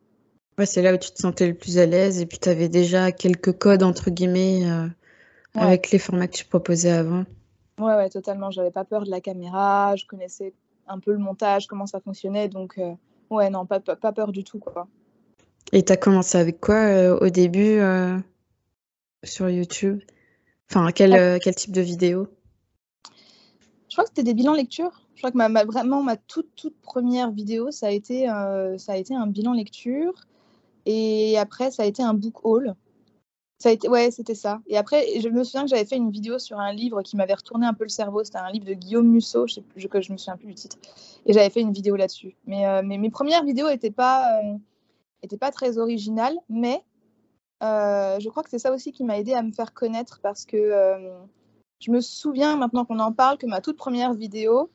Ouais, 0.58 0.64
c'est 0.64 0.80
là 0.80 0.94
où 0.94 0.96
tu 0.96 1.10
te 1.10 1.20
sentais 1.20 1.46
le 1.46 1.54
plus 1.54 1.76
à 1.76 1.84
l'aise 1.84 2.22
et 2.22 2.26
puis 2.26 2.38
tu 2.38 2.48
avais 2.48 2.70
déjà 2.70 3.12
quelques 3.12 3.58
codes 3.58 3.82
entre 3.82 4.08
guillemets 4.08 4.64
avec 5.54 5.90
les 5.90 5.98
formats 5.98 6.28
que 6.28 6.36
tu 6.36 6.46
proposais 6.46 6.90
avant. 6.90 7.24
Ouais, 7.78 7.94
ouais, 7.94 8.08
totalement. 8.08 8.50
J'avais 8.50 8.70
pas 8.70 8.84
peur 8.84 9.04
de 9.04 9.10
la 9.10 9.20
caméra, 9.20 9.96
je 9.96 10.06
connaissais 10.06 10.54
un 10.88 10.98
peu 10.98 11.12
le 11.12 11.18
montage, 11.18 11.66
comment 11.66 11.86
ça 11.86 12.00
fonctionnait. 12.00 12.48
Donc, 12.48 12.78
euh, 12.78 12.92
ouais, 13.30 13.50
non, 13.50 13.66
pas, 13.66 13.80
pas, 13.80 14.12
peur 14.12 14.32
du 14.32 14.44
tout, 14.44 14.58
quoi. 14.58 14.86
Et 15.72 15.84
tu 15.84 15.92
as 15.92 15.96
commencé 15.96 16.38
avec 16.38 16.60
quoi 16.60 16.76
euh, 16.76 17.18
au 17.18 17.28
début 17.28 17.78
euh, 17.78 18.18
sur 19.24 19.48
YouTube? 19.48 20.00
Enfin, 20.70 20.90
quel, 20.92 21.38
quel 21.40 21.54
type 21.54 21.72
de 21.72 21.80
vidéo? 21.80 22.28
Je 23.88 23.94
crois 23.94 24.04
que 24.04 24.10
c'était 24.10 24.24
des 24.24 24.34
bilans 24.34 24.54
lecture. 24.54 25.02
Je 25.14 25.20
crois 25.20 25.30
que 25.30 25.36
ma, 25.36 25.64
vraiment 25.64 26.02
ma 26.02 26.16
toute, 26.16 26.54
toute 26.54 26.78
première 26.82 27.30
vidéo, 27.30 27.70
ça 27.70 27.86
a, 27.86 27.90
été, 27.90 28.26
ça 28.26 28.92
a 28.92 28.96
été 28.96 29.14
un 29.14 29.26
bilan 29.26 29.52
lecture. 29.52 30.26
Et 30.86 31.38
après, 31.38 31.70
ça 31.70 31.82
a 31.82 31.86
été 31.86 32.02
un 32.02 32.14
book 32.14 32.44
haul. 32.44 32.74
Ça 33.58 33.70
a 33.70 33.72
été, 33.72 33.88
ouais, 33.88 34.10
c'était 34.10 34.34
ça. 34.34 34.60
Et 34.66 34.76
après, 34.76 35.18
je 35.18 35.28
me 35.30 35.42
souviens 35.42 35.62
que 35.62 35.70
j'avais 35.70 35.86
fait 35.86 35.96
une 35.96 36.10
vidéo 36.10 36.38
sur 36.38 36.58
un 36.58 36.72
livre 36.74 37.00
qui 37.00 37.16
m'avait 37.16 37.34
retourné 37.34 37.66
un 37.66 37.72
peu 37.72 37.84
le 37.84 37.88
cerveau. 37.88 38.22
C'était 38.22 38.38
un 38.38 38.50
livre 38.50 38.66
de 38.66 38.74
Guillaume 38.74 39.08
Musso, 39.08 39.46
je 39.46 39.54
sais 39.54 39.60
plus, 39.62 39.80
je, 39.80 39.88
je 39.88 40.12
me 40.12 40.18
souviens 40.18 40.36
plus 40.36 40.48
du 40.48 40.54
titre. 40.54 40.76
Et 41.24 41.32
j'avais 41.32 41.48
fait 41.48 41.62
une 41.62 41.72
vidéo 41.72 41.96
là-dessus. 41.96 42.36
Mais, 42.44 42.66
euh, 42.66 42.82
mes 42.82 43.10
premières 43.10 43.44
vidéos 43.44 43.68
n'étaient 43.68 43.90
pas, 43.90 44.26
euh, 44.42 45.36
pas 45.40 45.50
très 45.50 45.78
originales, 45.78 46.36
mais 46.50 46.84
euh, 47.62 48.20
je 48.20 48.28
crois 48.28 48.42
que 48.42 48.50
c'est 48.50 48.58
ça 48.58 48.72
aussi 48.72 48.92
qui 48.92 49.04
m'a 49.04 49.18
aidé 49.18 49.32
à 49.32 49.42
me 49.42 49.52
faire 49.52 49.72
connaître 49.72 50.20
parce 50.22 50.44
que 50.44 51.16
je 51.80 51.90
me 51.90 52.00
souviens 52.00 52.56
maintenant 52.56 52.84
qu'on 52.84 52.98
en 52.98 53.12
parle 53.12 53.38
que 53.38 53.46
ma 53.46 53.62
toute 53.62 53.78
première 53.78 54.12
vidéo 54.12 54.70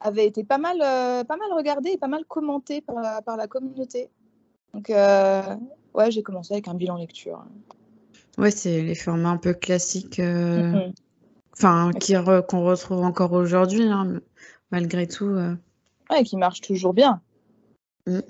avait 0.00 0.26
été 0.26 0.42
pas 0.42 0.58
mal, 0.58 0.78
pas 0.78 1.36
mal 1.36 1.52
regardée 1.56 1.90
et 1.90 1.98
pas 1.98 2.08
mal 2.08 2.24
commentée 2.24 2.80
par, 2.80 3.22
par 3.22 3.36
la 3.36 3.46
communauté. 3.46 4.10
Donc, 4.72 4.88
ouais, 4.88 6.10
j'ai 6.10 6.22
commencé 6.24 6.52
avec 6.52 6.66
un 6.66 6.74
bilan 6.74 6.96
lecture. 6.96 7.44
Ouais, 8.38 8.50
c'est 8.50 8.82
les 8.82 8.94
formats 8.94 9.30
un 9.30 9.36
peu 9.36 9.54
classiques, 9.54 10.18
euh, 10.18 10.72
mhm. 10.72 10.92
enfin, 11.52 11.90
qu'on 12.48 12.64
retrouve 12.64 13.04
encore 13.04 13.32
aujourd'hui, 13.32 13.84
hein, 13.84 14.20
malgré 14.70 15.06
tout. 15.06 15.26
Euh. 15.26 15.54
Ouais, 16.10 16.24
qui 16.24 16.36
marche 16.36 16.60
toujours 16.60 16.94
bien. 16.94 17.20
Mm. 18.06 18.20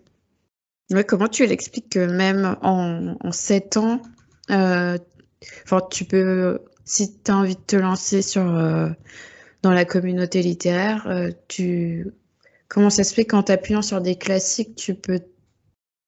Ouais, 0.90 1.04
comment 1.04 1.28
tu 1.28 1.46
l'expliques 1.46 1.88
que 1.90 2.06
même 2.06 2.58
en, 2.60 3.16
en 3.18 3.32
7 3.32 3.78
ans, 3.78 4.02
euh, 4.50 4.98
tu 5.90 6.04
peux, 6.04 6.60
si 6.84 7.18
tu 7.22 7.30
as 7.30 7.36
envie 7.36 7.56
de 7.56 7.60
te 7.60 7.76
lancer 7.76 8.20
sur 8.20 8.44
dans 9.62 9.70
la 9.70 9.84
communauté 9.86 10.42
littéraire, 10.42 11.08
tu 11.48 12.12
comment 12.68 12.90
ça 12.90 13.02
se 13.02 13.14
fait 13.14 13.24
qu'en 13.24 13.42
t'appuyant 13.42 13.80
sur 13.80 14.02
des 14.02 14.16
classiques, 14.16 14.74
tu 14.74 14.94
peux 14.94 15.20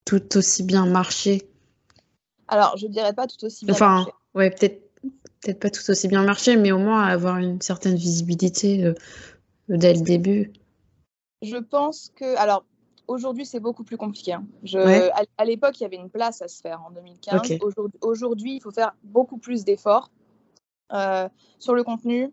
tout 0.04 0.36
aussi 0.36 0.62
bien 0.62 0.84
marcher? 0.84 1.48
Alors, 2.48 2.76
je 2.76 2.86
dirais 2.86 3.12
pas 3.12 3.26
tout 3.26 3.44
aussi 3.44 3.64
bien 3.64 3.74
enfin, 3.74 4.06
ouais, 4.34 4.50
peut-être 4.50 4.82
peut-être 5.42 5.60
pas 5.60 5.70
tout 5.70 5.88
aussi 5.90 6.08
bien 6.08 6.22
marcher, 6.22 6.56
mais 6.56 6.72
au 6.72 6.78
moins 6.78 7.04
avoir 7.04 7.38
une 7.38 7.60
certaine 7.60 7.96
visibilité 7.96 8.92
dès 9.68 9.94
le 9.94 10.00
début. 10.00 10.52
Je 11.42 11.56
pense 11.56 12.10
que 12.16 12.36
alors 12.36 12.64
Aujourd'hui, 13.08 13.46
c'est 13.46 13.60
beaucoup 13.60 13.84
plus 13.84 13.96
compliqué. 13.96 14.32
Hein. 14.32 14.46
à, 15.38 15.44
l'époque, 15.44 15.78
il 15.78 15.84
y 15.84 15.86
avait 15.86 15.96
une 15.96 16.10
place 16.10 16.42
à 16.42 16.48
se 16.48 16.60
faire 16.60 16.82
en 16.84 16.90
2015. 16.90 17.58
Aujourd'hui, 18.00 18.56
il 18.56 18.60
faut 18.60 18.72
faire 18.72 18.94
beaucoup 19.04 19.38
plus 19.38 19.64
d'efforts 19.64 20.10
euh, 20.92 21.28
sur 21.58 21.74
le 21.74 21.84
contenu, 21.84 22.32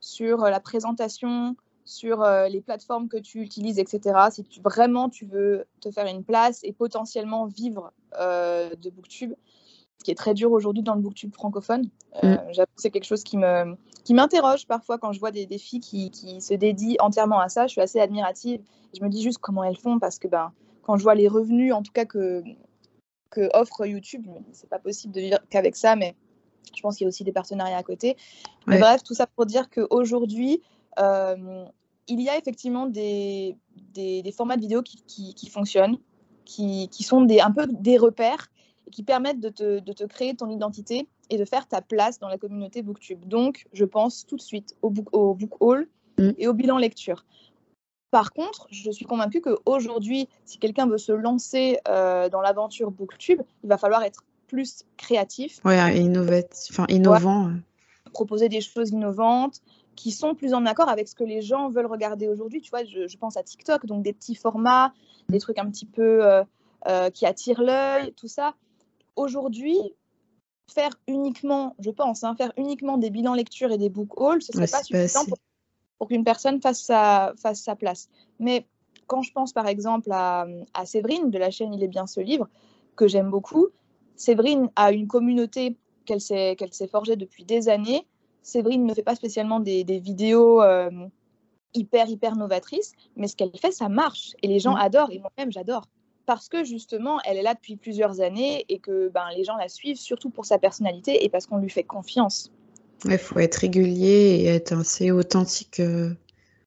sur 0.00 0.44
euh, 0.44 0.50
la 0.50 0.60
présentation, 0.60 1.56
sur 1.84 2.22
euh, 2.22 2.46
les 2.46 2.60
plateformes 2.60 3.08
que 3.08 3.16
tu 3.16 3.40
utilises, 3.40 3.80
etc. 3.80 4.28
Si 4.30 4.44
tu, 4.44 4.60
vraiment 4.60 5.08
tu 5.08 5.26
veux 5.26 5.64
te 5.80 5.90
faire 5.90 6.06
une 6.06 6.22
place 6.22 6.60
et 6.62 6.72
potentiellement 6.72 7.46
vivre 7.46 7.92
de 8.12 8.90
Booktube, 8.90 9.32
qui 10.02 10.10
est 10.10 10.16
très 10.16 10.34
dur 10.34 10.52
aujourd'hui 10.52 10.82
dans 10.82 10.94
le 10.94 11.00
Booktube 11.00 11.32
francophone. 11.34 11.88
Mm. 12.22 12.36
C'est 12.76 12.90
quelque 12.90 13.04
chose 13.04 13.22
qui 13.22 13.36
me 13.36 13.76
qui 14.04 14.14
m'interroge 14.14 14.66
parfois 14.66 14.98
quand 14.98 15.12
je 15.12 15.20
vois 15.20 15.30
des, 15.30 15.46
des 15.46 15.58
filles 15.58 15.80
qui, 15.80 16.10
qui, 16.10 16.40
se 16.40 16.54
dédient 16.54 16.96
entièrement 17.00 17.38
à 17.38 17.48
ça. 17.48 17.66
Je 17.66 17.72
suis 17.72 17.80
assez 17.80 18.00
admirative. 18.00 18.60
Je 18.98 19.02
me 19.04 19.08
dis 19.08 19.22
juste 19.22 19.38
comment 19.38 19.64
elles 19.64 19.76
font 19.76 19.98
parce 19.98 20.18
que 20.18 20.28
ben, 20.28 20.52
quand 20.82 20.96
je 20.96 21.02
vois 21.02 21.14
les 21.14 21.28
revenus, 21.28 21.72
en 21.72 21.82
tout 21.82 21.92
cas 21.92 22.04
que, 22.04 22.42
que 23.30 23.48
offre 23.54 23.86
YouTube, 23.86 24.26
c'est 24.52 24.68
pas 24.68 24.78
possible 24.78 25.14
de 25.14 25.20
vivre 25.20 25.38
qu'avec 25.50 25.76
ça, 25.76 25.96
mais 25.96 26.14
je 26.74 26.80
pense 26.80 26.96
qu'il 26.96 27.04
y 27.04 27.06
a 27.06 27.08
aussi 27.08 27.24
des 27.24 27.32
partenariats 27.32 27.76
à 27.76 27.82
côté. 27.82 28.16
Mais 28.66 28.78
bref, 28.78 29.02
tout 29.02 29.14
ça 29.14 29.26
pour 29.26 29.46
dire 29.46 29.70
qu'aujourd'hui, 29.70 30.60
euh, 30.98 31.64
il 32.08 32.20
y 32.20 32.28
a 32.28 32.36
effectivement 32.36 32.86
des, 32.86 33.56
des, 33.94 34.22
des 34.22 34.32
formats 34.32 34.56
de 34.56 34.62
vidéos 34.62 34.82
qui, 34.82 35.02
qui, 35.06 35.34
qui 35.34 35.48
fonctionnent, 35.48 35.98
qui, 36.44 36.88
qui, 36.88 37.02
sont 37.02 37.22
des, 37.22 37.40
un 37.40 37.50
peu 37.50 37.66
des 37.66 37.98
repères 37.98 38.50
qui 38.92 39.02
permettent 39.02 39.40
de 39.40 39.48
te, 39.48 39.80
de 39.80 39.92
te 39.92 40.04
créer 40.04 40.34
ton 40.36 40.48
identité 40.48 41.08
et 41.30 41.38
de 41.38 41.44
faire 41.44 41.66
ta 41.66 41.80
place 41.82 42.18
dans 42.20 42.28
la 42.28 42.38
communauté 42.38 42.82
Booktube. 42.82 43.24
Donc, 43.26 43.66
je 43.72 43.84
pense 43.84 44.26
tout 44.26 44.36
de 44.36 44.42
suite 44.42 44.76
au 44.82 44.90
book, 44.90 45.08
au 45.12 45.34
book 45.34 45.50
haul 45.60 45.88
mm. 46.18 46.30
et 46.38 46.46
au 46.46 46.52
bilan 46.52 46.78
lecture. 46.78 47.24
Par 48.12 48.32
contre, 48.32 48.68
je 48.70 48.90
suis 48.90 49.06
convaincue 49.06 49.40
qu'aujourd'hui, 49.40 50.28
si 50.44 50.58
quelqu'un 50.58 50.86
veut 50.86 50.98
se 50.98 51.12
lancer 51.12 51.78
euh, 51.88 52.28
dans 52.28 52.42
l'aventure 52.42 52.90
Booktube, 52.90 53.40
il 53.64 53.68
va 53.68 53.78
falloir 53.78 54.02
être 54.02 54.22
plus 54.48 54.84
créatif. 54.98 55.60
Enfin, 56.70 56.84
innovant. 56.90 57.52
proposer 58.12 58.50
des 58.50 58.60
choses 58.60 58.90
innovantes 58.90 59.62
qui 59.96 60.10
sont 60.10 60.34
plus 60.34 60.52
en 60.52 60.66
accord 60.66 60.90
avec 60.90 61.08
ce 61.08 61.14
que 61.14 61.24
les 61.24 61.40
gens 61.40 61.70
veulent 61.70 61.86
regarder 61.86 62.28
aujourd'hui. 62.28 62.60
Tu 62.60 62.68
vois, 62.70 62.84
je, 62.84 63.16
pense 63.16 63.38
à 63.38 63.42
TikTok, 63.42 63.86
donc 63.86 64.02
des 64.02 64.12
petits 64.12 64.34
formats, 64.34 64.92
des 65.30 65.38
trucs 65.38 65.58
un 65.58 65.70
petit 65.70 65.86
peu 65.86 66.24
euh, 66.24 66.44
euh, 66.88 67.08
qui 67.08 67.24
attirent 67.24 67.62
l'œil, 67.62 68.12
tout 68.14 68.28
ça. 68.28 68.54
Aujourd'hui, 69.16 69.78
faire 70.72 70.92
uniquement, 71.06 71.74
je 71.78 71.90
pense, 71.90 72.24
hein, 72.24 72.34
faire 72.36 72.52
uniquement 72.56 72.98
des 72.98 73.10
bilans 73.10 73.34
lecture 73.34 73.72
et 73.72 73.78
des 73.78 73.88
book 73.88 74.20
hauls, 74.20 74.42
ce 74.42 74.52
serait 74.52 74.66
pas 74.66 74.82
suffisant 74.82 75.24
pour, 75.98 76.08
qu'une 76.08 76.24
personne 76.24 76.60
fasse 76.60 76.80
sa, 76.80 77.32
fasse 77.36 77.62
sa 77.62 77.76
place. 77.76 78.08
Mais 78.38 78.66
quand 79.06 79.22
je 79.22 79.32
pense 79.32 79.52
par 79.52 79.66
exemple 79.66 80.10
à, 80.12 80.46
à 80.74 80.86
Séverine 80.86 81.30
de 81.30 81.38
la 81.38 81.50
chaîne 81.50 81.72
Il 81.74 81.82
est 81.82 81.88
bien 81.88 82.06
ce 82.06 82.20
livre, 82.20 82.48
que 82.96 83.06
j'aime 83.06 83.30
beaucoup, 83.30 83.68
Séverine 84.16 84.70
a 84.76 84.92
une 84.92 85.06
communauté 85.06 85.76
qu'elle 86.04 86.20
s'est 86.20 86.56
forgée 86.90 87.16
depuis 87.16 87.44
des 87.44 87.68
années. 87.68 88.06
Séverine 88.42 88.84
ne 88.84 88.94
fait 88.94 89.02
pas 89.02 89.14
spécialement 89.14 89.60
des, 89.60 89.84
des 89.84 90.00
vidéos 90.00 90.62
euh, 90.62 90.90
hyper, 91.74 92.08
hyper 92.08 92.36
novatrices, 92.36 92.92
mais 93.16 93.28
ce 93.28 93.36
qu'elle 93.36 93.56
fait, 93.56 93.72
ça 93.72 93.88
marche. 93.88 94.32
Et 94.42 94.48
les 94.48 94.58
gens 94.58 94.74
mmh. 94.74 94.80
adorent, 94.80 95.12
et 95.12 95.18
moi-même, 95.20 95.52
j'adore 95.52 95.84
parce 96.26 96.48
que 96.48 96.64
justement, 96.64 97.18
elle 97.24 97.36
est 97.36 97.42
là 97.42 97.54
depuis 97.54 97.76
plusieurs 97.76 98.20
années 98.20 98.64
et 98.68 98.78
que 98.78 99.08
ben, 99.08 99.26
les 99.36 99.44
gens 99.44 99.56
la 99.56 99.68
suivent, 99.68 99.96
surtout 99.96 100.30
pour 100.30 100.46
sa 100.46 100.58
personnalité 100.58 101.24
et 101.24 101.28
parce 101.28 101.46
qu'on 101.46 101.58
lui 101.58 101.70
fait 101.70 101.84
confiance. 101.84 102.50
Il 103.04 103.18
faut 103.18 103.38
être 103.38 103.56
régulier 103.56 104.40
et 104.40 104.46
être 104.46 104.72
assez 104.72 105.10
authentique. 105.10 105.80
Euh. 105.80 106.14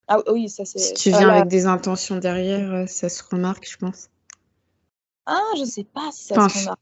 Ah 0.07 0.19
oui, 0.31 0.49
ça 0.49 0.65
c'est. 0.65 0.79
Si 0.79 0.93
tu 0.93 1.09
viens 1.09 1.29
avec 1.29 1.47
des 1.47 1.65
intentions 1.65 2.17
derrière, 2.17 2.73
euh, 2.73 2.85
ça 2.87 3.09
se 3.09 3.23
remarque, 3.23 3.67
je 3.69 3.77
pense. 3.77 4.09
Ah, 5.25 5.41
je 5.57 5.63
sais 5.63 5.85
pas 5.85 6.09
si 6.11 6.25
ça 6.25 6.35
se 6.35 6.59
remarque. 6.59 6.79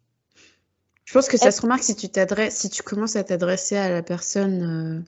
Je 1.05 1.13
pense 1.13 1.27
que 1.27 1.37
ça 1.37 1.51
se 1.51 1.61
remarque 1.61 1.83
si 1.83 1.95
tu 1.95 2.09
t'adresses, 2.09 2.57
si 2.57 2.69
tu 2.69 2.81
commences 2.81 3.15
à 3.15 3.23
t'adresser 3.23 3.77
à 3.77 3.89
la 3.89 4.01
personne. 4.01 5.05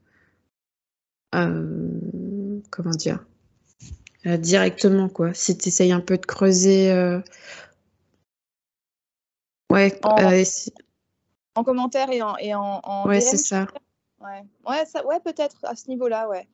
Euh, 1.34 2.60
comment 2.70 2.92
dire 2.92 3.26
directement, 4.26 5.10
quoi. 5.10 5.34
Si 5.34 5.58
tu 5.58 5.70
essayes 5.70 5.92
un 5.92 6.02
peu 6.02 6.18
de 6.18 6.26
creuser. 6.26 6.92
Ouais, 9.72 10.00
en, 10.04 10.18
en, 11.56 11.64
commentaire 11.64 12.10
et 12.12 12.22
en. 12.22 12.38
Et 12.38 12.54
en, 12.54 13.08
ouais, 13.08 13.22
c'est 13.22 13.38
ça. 13.38 13.68
Ouais, 14.22 14.44
ouais, 14.68 14.86
ça, 14.86 15.06
ouais 15.06 15.20
peut-être 15.20 15.58
à 15.64 15.76
ce 15.76 15.90
niveau-là, 15.90 16.28
ouais. 16.30 16.48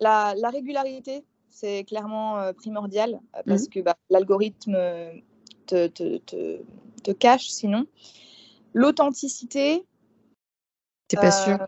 La, 0.00 0.34
la 0.36 0.50
régularité, 0.50 1.24
c'est 1.50 1.84
clairement 1.84 2.52
primordial 2.54 3.20
parce 3.46 3.64
mmh. 3.64 3.68
que 3.68 3.80
bah, 3.80 3.96
l'algorithme 4.10 4.76
te, 5.66 5.86
te, 5.88 6.18
te, 6.18 6.62
te, 7.02 7.10
cache 7.12 7.48
sinon. 7.48 7.86
L'authenticité. 8.74 9.84
T'es 11.08 11.16
pas 11.16 11.30
sûr? 11.30 11.58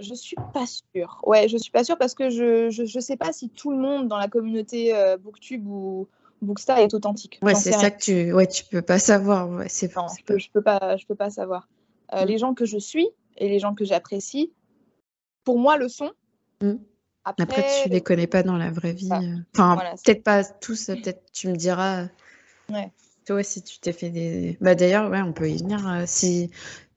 Je 0.00 0.14
suis 0.14 0.36
pas 0.52 0.66
sûre. 0.66 1.20
Ouais, 1.24 1.48
je 1.48 1.56
suis 1.56 1.70
pas 1.70 1.84
sûre 1.84 1.98
parce 1.98 2.14
que 2.14 2.30
je, 2.30 2.70
je, 2.70 3.00
sais 3.00 3.16
pas 3.16 3.32
si 3.32 3.48
tout 3.48 3.70
le 3.70 3.76
monde 3.76 4.08
dans 4.08 4.18
la 4.18 4.28
communauté 4.28 4.94
euh, 4.94 5.16
Booktube 5.16 5.66
ou 5.66 6.08
Bookstar 6.42 6.78
est 6.78 6.94
authentique. 6.94 7.38
Ouais, 7.42 7.54
c'est 7.54 7.72
ça 7.72 7.90
que 7.90 8.02
tu 8.02 8.32
ouais, 8.32 8.46
tu 8.46 8.64
peux 8.64 8.82
pas 8.82 8.98
savoir. 8.98 9.48
Ouais, 9.48 9.68
c'est 9.68 9.94
non, 9.94 10.06
je 10.08 10.24
peux, 10.24 10.38
peux 10.52 10.62
pas 10.62 10.96
je 10.96 11.06
peux 11.06 11.14
pas 11.14 11.30
savoir. 11.30 11.68
Euh, 12.12 12.24
mm. 12.24 12.28
Les 12.28 12.38
gens 12.38 12.54
que 12.54 12.64
je 12.64 12.78
suis 12.78 13.08
et 13.38 13.48
les 13.48 13.58
gens 13.58 13.74
que 13.74 13.84
j'apprécie, 13.84 14.52
pour 15.44 15.58
moi 15.58 15.76
le 15.76 15.88
sont. 15.88 16.12
Mm. 16.60 16.74
Après, 17.26 17.42
Après, 17.42 17.82
tu 17.82 17.88
les 17.88 18.02
connais 18.02 18.26
pas 18.26 18.42
dans 18.42 18.56
la 18.56 18.70
vraie 18.70 18.92
vie. 18.92 19.10
Euh. 19.10 19.36
Enfin, 19.54 19.78
peut-être 20.04 20.22
pas 20.22 20.44
tous. 20.44 20.86
Peut-être 20.86 21.22
tu 21.32 21.48
me 21.48 21.56
diras. 21.56 22.08
Ouais. 22.68 22.92
Toi, 23.26 23.42
si 23.42 23.62
tu 23.62 23.78
t'es 23.78 23.92
fait 23.92 24.10
des. 24.10 24.58
Bah 24.60 24.74
d'ailleurs, 24.74 25.10
ouais, 25.10 25.22
on 25.22 25.32
peut 25.32 25.48
y 25.48 25.56
venir. 25.56 25.80
si 26.06 26.50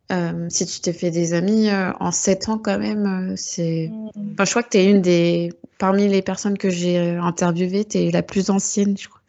euh, 0.10 0.48
si 0.50 0.66
tu 0.66 0.80
t'es 0.80 0.94
fait 0.94 1.12
des 1.12 1.34
amis 1.34 1.70
euh, 1.70 1.92
en 2.00 2.12
7 2.12 2.48
ans 2.48 2.58
quand 2.58 2.80
même, 2.80 3.32
euh, 3.32 3.34
c'est. 3.36 3.90
Mm. 3.92 4.10
Enfin, 4.34 4.46
je 4.46 4.50
crois 4.52 4.64
que 4.64 4.70
tu 4.70 4.78
es 4.78 4.90
une 4.90 5.02
des. 5.02 5.52
Parmi 5.80 6.08
les 6.08 6.22
personnes 6.22 6.58
que 6.58 6.70
j'ai 6.70 6.98
interviewées, 6.98 7.86
tu 7.86 7.98
es 7.98 8.12
la 8.12 8.24
plus 8.24 8.50
ancienne, 8.50 8.98
je 8.98 9.10
crois. 9.10 9.22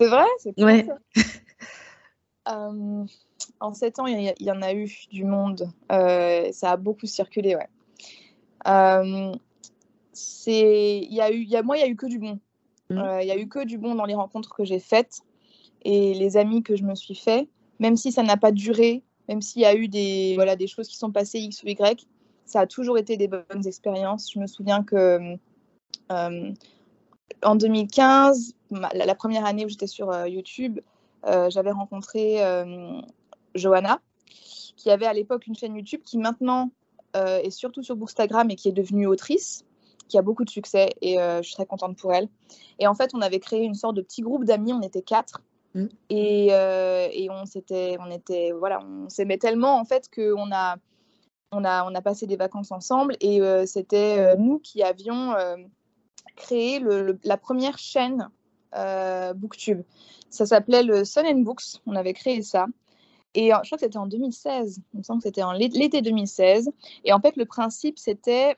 C'est 0.00 0.08
vrai? 0.08 0.26
C'est 0.38 0.62
ouais. 0.62 0.86
en 3.60 3.72
7 3.72 3.98
ans, 4.00 4.06
il 4.06 4.34
y, 4.40 4.50
en 4.50 4.62
a 4.62 4.72
eu 4.74 4.90
du 5.10 5.24
monde. 5.24 5.70
ça 5.88 6.72
a 6.72 6.76
beaucoup 6.76 7.06
circulé, 7.06 7.56
ouais. 7.56 7.68
c'est, 10.12 10.98
il 10.98 11.14
y 11.14 11.20
a 11.20 11.30
eu, 11.30 11.42
il 11.42 11.48
y 11.48 11.56
a, 11.56 11.62
moi, 11.62 11.76
il 11.76 11.80
y 11.80 11.84
a 11.84 11.88
eu 11.88 11.96
que 11.96 12.06
du 12.06 12.18
bon. 12.18 12.40
Mm. 12.90 13.18
Il 13.22 13.26
y 13.26 13.30
a 13.30 13.38
eu 13.38 13.48
que 13.48 13.64
du 13.64 13.78
bon 13.78 13.94
dans 13.94 14.04
les 14.04 14.14
rencontres 14.14 14.54
que 14.54 14.64
j'ai 14.64 14.80
faites 14.80 15.20
et 15.82 16.12
les 16.14 16.36
amis 16.36 16.62
que 16.62 16.76
je 16.76 16.84
me 16.84 16.94
suis 16.94 17.14
fait, 17.14 17.48
même 17.78 17.96
si 17.96 18.12
ça 18.12 18.22
n'a 18.22 18.36
pas 18.36 18.52
duré 18.52 19.04
même 19.28 19.42
s'il 19.42 19.62
y 19.62 19.66
a 19.66 19.74
eu 19.74 19.88
des, 19.88 20.66
choses 20.66 20.88
qui 20.88 20.96
sont 20.96 21.12
passées 21.12 21.38
X 21.38 21.62
ou 21.62 21.68
Y, 21.68 22.06
ça 22.46 22.60
a 22.60 22.66
toujours 22.66 22.98
été 22.98 23.16
des 23.16 23.28
bonnes 23.28 23.66
expériences. 23.66 24.32
Je 24.32 24.40
me 24.40 24.46
souviens 24.46 24.82
que 24.82 25.36
euh, 26.10 26.52
en 27.42 27.54
2015, 27.54 28.54
la, 28.70 29.14
première 29.14 29.44
année 29.44 29.66
où 29.66 29.68
j'étais 29.68 29.86
sur 29.86 30.10
euh, 30.10 30.28
YouTube, 30.28 30.80
euh, 31.26 31.50
j'avais 31.50 31.72
rencontré 31.72 32.38
Johanna, 33.54 34.00
qui 34.76 34.90
avait 34.90 35.06
à 35.06 35.12
l'époque 35.12 35.46
une 35.46 35.54
chaîne 35.54 35.76
YouTube 35.76 36.00
qui 36.04 36.18
maintenant 36.18 36.70
est 37.14 37.50
surtout 37.50 37.82
sur 37.82 37.96
Bookstagram 37.96 38.48
et 38.50 38.54
qui 38.54 38.68
est 38.68 38.72
devenue 38.72 39.06
autrice, 39.06 39.64
qui 40.08 40.16
a 40.18 40.22
beaucoup 40.22 40.44
de 40.44 40.50
succès 40.50 40.94
et 41.02 41.16
je 41.16 41.42
suis 41.42 41.54
très 41.54 41.66
contente 41.66 41.96
pour 41.96 42.12
elle. 42.14 42.28
Et 42.78 42.86
en 42.86 42.94
fait, 42.94 43.10
on 43.12 43.20
avait 43.20 43.40
créé 43.40 43.64
une 43.64 43.74
sorte 43.74 43.96
de 43.96 44.02
petit 44.02 44.22
groupe 44.22 44.44
d'amis, 44.44 44.72
on 44.72 44.80
était 44.82 45.02
quatre, 45.02 45.42
Mmh. 45.78 45.86
Et, 46.10 46.48
euh, 46.50 47.08
et, 47.12 47.30
on 47.30 47.46
s'était, 47.46 47.96
s'aimait 49.08 49.38
tellement 49.38 49.78
en 49.78 49.84
fait 49.84 50.10
qu'on 50.12 50.50
a, 50.50 50.76
passé 52.02 52.26
des 52.26 52.36
vacances 52.36 52.72
ensemble 52.72 53.16
et 53.20 53.40
euh, 53.40 53.64
c'était 53.64 54.18
euh, 54.18 54.36
nous 54.36 54.58
qui 54.58 54.82
avions 54.82 55.34
créé 56.36 56.80
la 57.24 57.36
première 57.36 57.78
chaîne 57.78 58.28
BookTube. 58.72 59.82
Ça 60.30 60.46
s'appelait 60.46 60.82
le 60.82 61.04
Sun 61.04 61.26
and 61.26 61.40
Books. 61.40 61.80
On 61.86 61.94
avait 61.94 62.12
créé 62.12 62.42
ça. 62.42 62.66
Et 63.34 63.48
je 63.48 63.66
crois 63.66 63.78
que 63.78 63.84
c'était 63.84 63.98
en 63.98 64.06
2016. 64.06 64.80
Il 64.94 64.98
me 64.98 65.02
semble 65.02 65.20
que 65.20 65.28
c'était 65.28 65.42
en 65.42 65.52
l'été 65.52 66.02
2016. 66.02 66.70
Et 67.04 67.12
en 67.12 67.20
fait, 67.20 67.36
le 67.36 67.44
principe, 67.44 67.98
c'était 67.98 68.56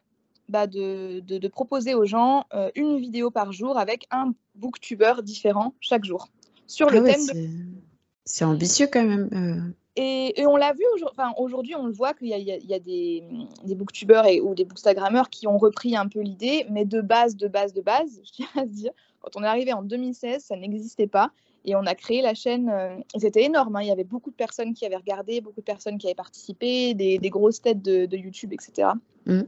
bah, 0.49 0.67
de, 0.67 1.21
de, 1.21 1.39
de, 1.39 1.49
proposer 1.49 1.95
aux 1.95 2.05
gens 2.05 2.45
une 2.75 2.99
vidéo 2.99 3.31
par 3.31 3.53
jour 3.53 3.79
avec 3.79 4.07
un 4.11 4.35
booktuber 4.57 5.23
différent 5.23 5.75
chaque 5.81 6.05
jour 6.05 6.29
sur 6.71 6.89
le 6.89 6.99
ah 6.99 7.13
thème. 7.13 7.81
C'est 8.25 8.45
ambitieux 8.45 8.87
quand 8.91 9.05
même. 9.05 9.29
Euh. 9.33 9.73
Et, 9.97 10.47
on 10.47 10.57
l'a 10.57 10.73
vu 10.73 10.85
enfin, 11.11 11.33
aujourd'hui, 11.37 11.75
on 11.75 11.87
le 11.87 11.93
voit 11.93 12.15
qu'il 12.15 12.29
y, 12.29 12.31
y, 12.31 12.75
a 12.75 12.79
des, 12.79 13.25
des 13.65 13.75
booktubeurs 13.75 14.25
et, 14.27 14.41
ou 14.41 14.55
des 14.55 14.65
bookstagrammeurs 14.65 15.29
qui 15.29 15.47
ont 15.47 15.59
repris 15.59 15.97
un 15.97 16.07
peu 16.07 16.21
l'idée, 16.21 16.65
mais 16.71 16.85
de 16.85 17.01
base, 17.01 17.37
de 17.37 17.49
base, 17.49 17.75
de 17.75 17.83
base, 17.83 18.21
je 18.25 18.31
tiens 18.31 18.47
à 18.57 18.63
se 18.63 18.69
dire, 18.69 18.93
quand 19.19 19.37
on 19.37 19.43
est 19.43 19.49
arrivé 19.49 19.73
en 19.73 19.83
2016, 19.83 20.45
ça 20.45 20.57
n'existait 20.57 21.09
pas. 21.09 21.33
Et 21.65 21.75
on 21.75 21.85
a 21.85 21.95
créé 21.95 22.23
la 22.23 22.33
chaîne, 22.33 22.71
euh, 22.71 22.97
c'était 23.19 23.45
énorme, 23.45 23.77
hein. 23.77 23.83
il 23.83 23.89
y 23.89 23.93
avait 23.93 24.05
beaucoup 24.05 24.31
de 24.31 24.37
personnes 24.37 24.73
qui 24.73 24.87
avaient 24.87 24.97
regardé, 24.97 25.43
beaucoup 25.43 25.61
de 25.61 25.67
personnes 25.67 25.99
qui 25.99 26.07
avaient 26.07 26.15
participé, 26.15 26.95
des, 26.95 27.19
des 27.19 27.31
grosses 27.31 27.61
têtes 27.61 27.83
de, 27.83 28.17
YouTube, 28.17 28.55
etc. 28.55 28.89
Mm. 29.27 29.43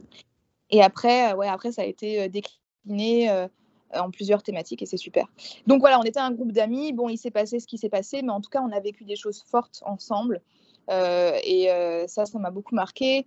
Et 0.69 0.83
après, 0.83 1.33
ouais, 1.33 1.47
après, 1.47 1.71
ça 1.71 1.81
a 1.81 1.85
été 1.85 2.21
euh, 2.21 2.27
décliné 2.27 3.31
euh, 3.31 3.47
en 3.95 4.11
plusieurs 4.11 4.43
thématiques 4.43 4.81
et 4.81 4.85
c'est 4.85 4.97
super. 4.97 5.27
Donc 5.67 5.79
voilà, 5.79 5.99
on 5.99 6.03
était 6.03 6.19
un 6.19 6.31
groupe 6.31 6.51
d'amis. 6.51 6.93
Bon, 6.93 7.09
il 7.09 7.17
s'est 7.17 7.31
passé 7.31 7.59
ce 7.59 7.67
qui 7.67 7.77
s'est 7.77 7.89
passé, 7.89 8.21
mais 8.21 8.31
en 8.31 8.41
tout 8.41 8.49
cas, 8.49 8.61
on 8.61 8.71
a 8.71 8.79
vécu 8.79 9.03
des 9.03 9.15
choses 9.15 9.43
fortes 9.49 9.81
ensemble. 9.85 10.41
et 10.89 11.67
ça, 12.07 12.25
ça 12.25 12.39
m'a 12.39 12.51
beaucoup 12.51 12.75
marqué. 12.75 13.25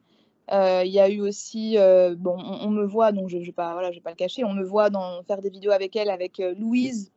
Il 0.51 0.91
y 0.91 1.01
a 1.01 1.09
eu 1.09 1.21
aussi, 1.21 1.77
bon, 2.17 2.37
on, 2.39 2.71
me 2.71 2.85
voit, 2.85 3.13
donc 3.13 3.29
je 3.29 3.39
ne 3.39 3.45
vais, 3.45 3.53
pas, 3.53 3.73
voilà, 3.73 3.91
vais 3.91 4.01
pas 4.01 4.11
le 4.11 4.17
cacher, 4.17 4.45
on 4.45 4.53
me 4.53 4.65
voit 4.65 4.91
dans, 4.91 5.23
faire 5.25 5.41
des 5.41 5.51
vidéos 5.51 5.73
avec 5.73 5.97
elle, 5.97 6.11
avec 6.11 6.43
Louise, 6.59 7.13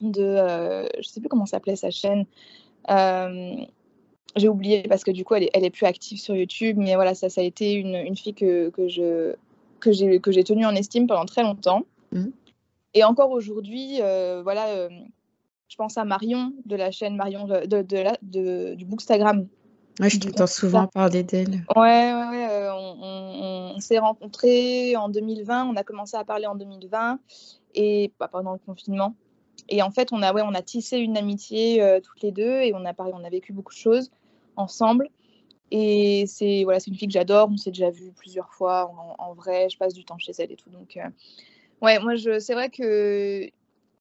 de, 0.00 0.22
euh, 0.22 0.86
je 0.98 1.08
sais 1.08 1.20
plus 1.20 1.28
comment 1.28 1.46
s'appelait 1.46 1.76
sa 1.76 1.90
chaîne. 1.90 2.26
Euh, 2.90 3.54
j'ai 4.36 4.48
oublié 4.48 4.82
parce 4.88 5.04
que 5.04 5.10
du 5.10 5.24
coup, 5.24 5.34
elle 5.34 5.44
est, 5.44 5.50
elle 5.54 5.64
est, 5.64 5.70
plus 5.70 5.86
active 5.86 6.18
sur 6.18 6.34
YouTube. 6.34 6.76
Mais 6.78 6.94
voilà, 6.94 7.14
ça, 7.14 7.28
ça 7.28 7.40
a 7.40 7.44
été 7.44 7.72
une, 7.72 7.94
une 7.94 8.16
fille 8.16 8.34
que, 8.34 8.70
que 8.70 8.88
je 8.88 9.34
j'ai 9.86 10.20
que 10.20 10.42
tenue 10.42 10.66
en 10.66 10.74
estime 10.74 11.06
pendant 11.06 11.24
très 11.24 11.42
longtemps. 11.42 11.84
Mmh. 12.12 12.26
Et 12.94 13.04
encore 13.04 13.30
aujourd'hui, 13.30 14.00
euh, 14.00 14.42
voilà, 14.42 14.88
je 15.68 15.76
pense 15.76 15.96
à 15.96 16.04
Marion 16.04 16.52
de 16.64 16.76
la 16.76 16.90
chaîne 16.90 17.16
Marion 17.16 17.46
de, 17.46 17.82
de, 17.82 17.96
la, 17.96 18.16
de 18.22 18.74
du 18.74 18.84
Bookstagram. 18.84 19.46
Ouais, 20.00 20.10
je 20.10 20.18
t'entends 20.18 20.46
souvent 20.46 20.86
parler 20.86 21.22
d'elle. 21.22 21.64
Ouais, 21.76 22.12
ouais, 22.12 22.28
ouais 22.30 22.68
on, 22.72 22.96
on, 23.00 23.72
on 23.76 23.80
s'est 23.80 23.98
rencontrés 23.98 24.96
en 24.96 25.08
2020, 25.08 25.66
on 25.66 25.76
a 25.76 25.84
commencé 25.84 26.16
à 26.16 26.24
parler 26.24 26.46
en 26.46 26.54
2020 26.54 27.20
et 27.74 28.12
bah, 28.18 28.28
pendant 28.28 28.52
le 28.52 28.58
confinement. 28.58 29.14
Et 29.68 29.82
en 29.82 29.90
fait, 29.90 30.12
on 30.12 30.22
a, 30.22 30.32
ouais, 30.32 30.42
on 30.44 30.54
a 30.54 30.62
tissé 30.62 30.98
une 30.98 31.16
amitié 31.16 31.82
euh, 31.82 32.00
toutes 32.00 32.22
les 32.22 32.32
deux 32.32 32.60
et 32.60 32.72
on 32.74 32.84
a, 32.84 32.94
on 32.98 33.24
a 33.24 33.30
vécu 33.30 33.52
beaucoup 33.52 33.72
de 33.72 33.78
choses 33.78 34.10
ensemble. 34.56 35.08
Et 35.70 36.24
c'est 36.26 36.64
voilà, 36.64 36.80
une 36.86 36.94
fille 36.94 37.08
que 37.08 37.14
j'adore. 37.14 37.48
On 37.50 37.56
s'est 37.56 37.70
déjà 37.70 37.90
vu 37.90 38.12
plusieurs 38.12 38.52
fois 38.52 38.92
en, 39.18 39.34
vrai. 39.34 39.68
Je 39.70 39.78
passe 39.78 39.94
du 39.94 40.04
temps 40.04 40.18
chez 40.18 40.32
elle 40.38 40.50
et 40.50 40.56
tout. 40.56 40.70
Donc, 40.70 40.96
euh, 40.96 41.08
ouais, 41.82 41.98
moi, 41.98 42.14
c'est 42.16 42.54
vrai 42.54 42.70
que 42.70 43.48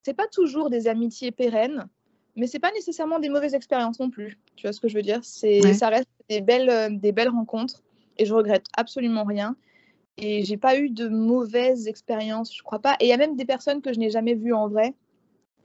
c'est 0.04 0.14
pas 0.14 0.28
toujours 0.28 0.70
des 0.70 0.88
amitiés 0.88 1.32
pérennes, 1.32 1.88
mais 2.36 2.48
c'est 2.48 2.60
pas 2.60 2.72
nécessairement 2.72 3.20
des 3.20 3.30
mauvaises 3.30 3.54
expériences 3.54 4.00
non 4.00 4.10
plus. 4.10 4.38
Tu 4.56 4.64
vois 4.68 4.74
ce 4.74 4.80
que 4.80 4.88
je 4.88 4.96
veux 4.96 5.02
dire? 5.02 5.20
C'est 5.24 5.74
ça 5.74 5.90
reste 5.90 6.10
des 6.30 6.42
belles, 6.42 6.70
euh, 6.70 6.90
des 6.90 7.12
belles 7.12 7.30
rencontres 7.30 7.82
et 8.18 8.26
je 8.26 8.34
regrette 8.34 8.66
absolument 8.78 9.24
rien. 9.24 9.56
Et 10.18 10.44
j'ai 10.44 10.58
pas 10.58 10.78
eu 10.78 10.90
de 10.90 11.08
mauvaises 11.08 11.88
expériences, 11.88 12.54
je 12.56 12.62
crois 12.62 12.80
pas. 12.80 12.96
Et 13.00 13.06
il 13.06 13.08
y 13.08 13.14
a 13.14 13.18
même 13.18 13.38
des 13.38 13.46
personnes 13.46 13.82
que 13.82 13.94
je 13.94 14.00
n'ai 14.00 14.10
jamais 14.10 14.34
vues 14.36 14.54
en 14.54 14.68
vrai 14.68 14.94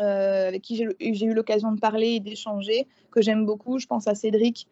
euh, 0.00 0.48
avec 0.48 0.62
qui 0.62 0.76
j'ai 0.76 1.26
eu 1.26 1.34
l'occasion 1.34 1.70
de 1.70 1.78
parler 1.78 2.14
et 2.14 2.20
d'échanger, 2.20 2.88
que 3.12 3.22
j'aime 3.22 3.46
beaucoup. 3.46 3.78
Je 3.78 3.86
pense 3.86 4.08
à 4.08 4.16
Cédric, 4.16 4.66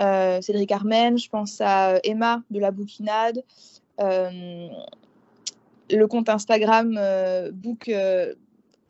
euh, 0.00 0.40
Cédric 0.40 0.72
Armen, 0.72 1.18
je 1.18 1.28
pense 1.28 1.60
à 1.60 1.98
Emma 2.04 2.42
de 2.50 2.58
la 2.58 2.70
Bouquinade, 2.70 3.42
euh, 4.00 4.68
le 5.90 6.06
compte 6.06 6.28
Instagram 6.28 6.98
Book, 7.52 7.90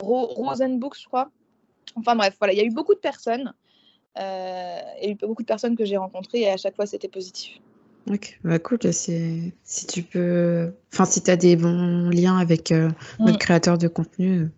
Rosenbooks, 0.01 1.01
je 1.01 1.07
crois. 1.07 1.31
Enfin 1.95 2.15
bref, 2.17 2.37
voilà, 2.39 2.53
il 2.53 2.59
y 2.59 2.63
a 2.63 2.65
eu 2.65 2.71
beaucoup 2.71 2.95
de 2.95 3.01
personnes. 3.01 3.53
il 4.17 4.23
y 4.23 5.07
a 5.07 5.11
eu 5.11 5.15
beaucoup 5.15 5.43
de 5.43 5.47
personnes 5.47 5.77
que 5.77 5.85
j'ai 5.85 5.97
rencontrées 5.97 6.41
et 6.41 6.51
à 6.51 6.57
chaque 6.57 6.77
fois 6.77 6.87
c'était 6.87 7.09
positif. 7.09 7.59
Ok, 8.11 8.39
bah 8.45 8.61
cool, 8.61 8.79
si 8.93 9.53
tu 9.89 10.03
peux, 10.05 10.73
enfin 10.93 11.05
si 11.07 11.23
tu 11.23 11.31
as 11.31 11.37
des 11.37 11.57
bons 11.57 12.09
liens 12.11 12.39
avec 12.39 12.71
notre 12.71 13.35
mm. 13.35 13.39
créateur 13.39 13.79
de 13.79 13.89
contenu, 13.89 14.49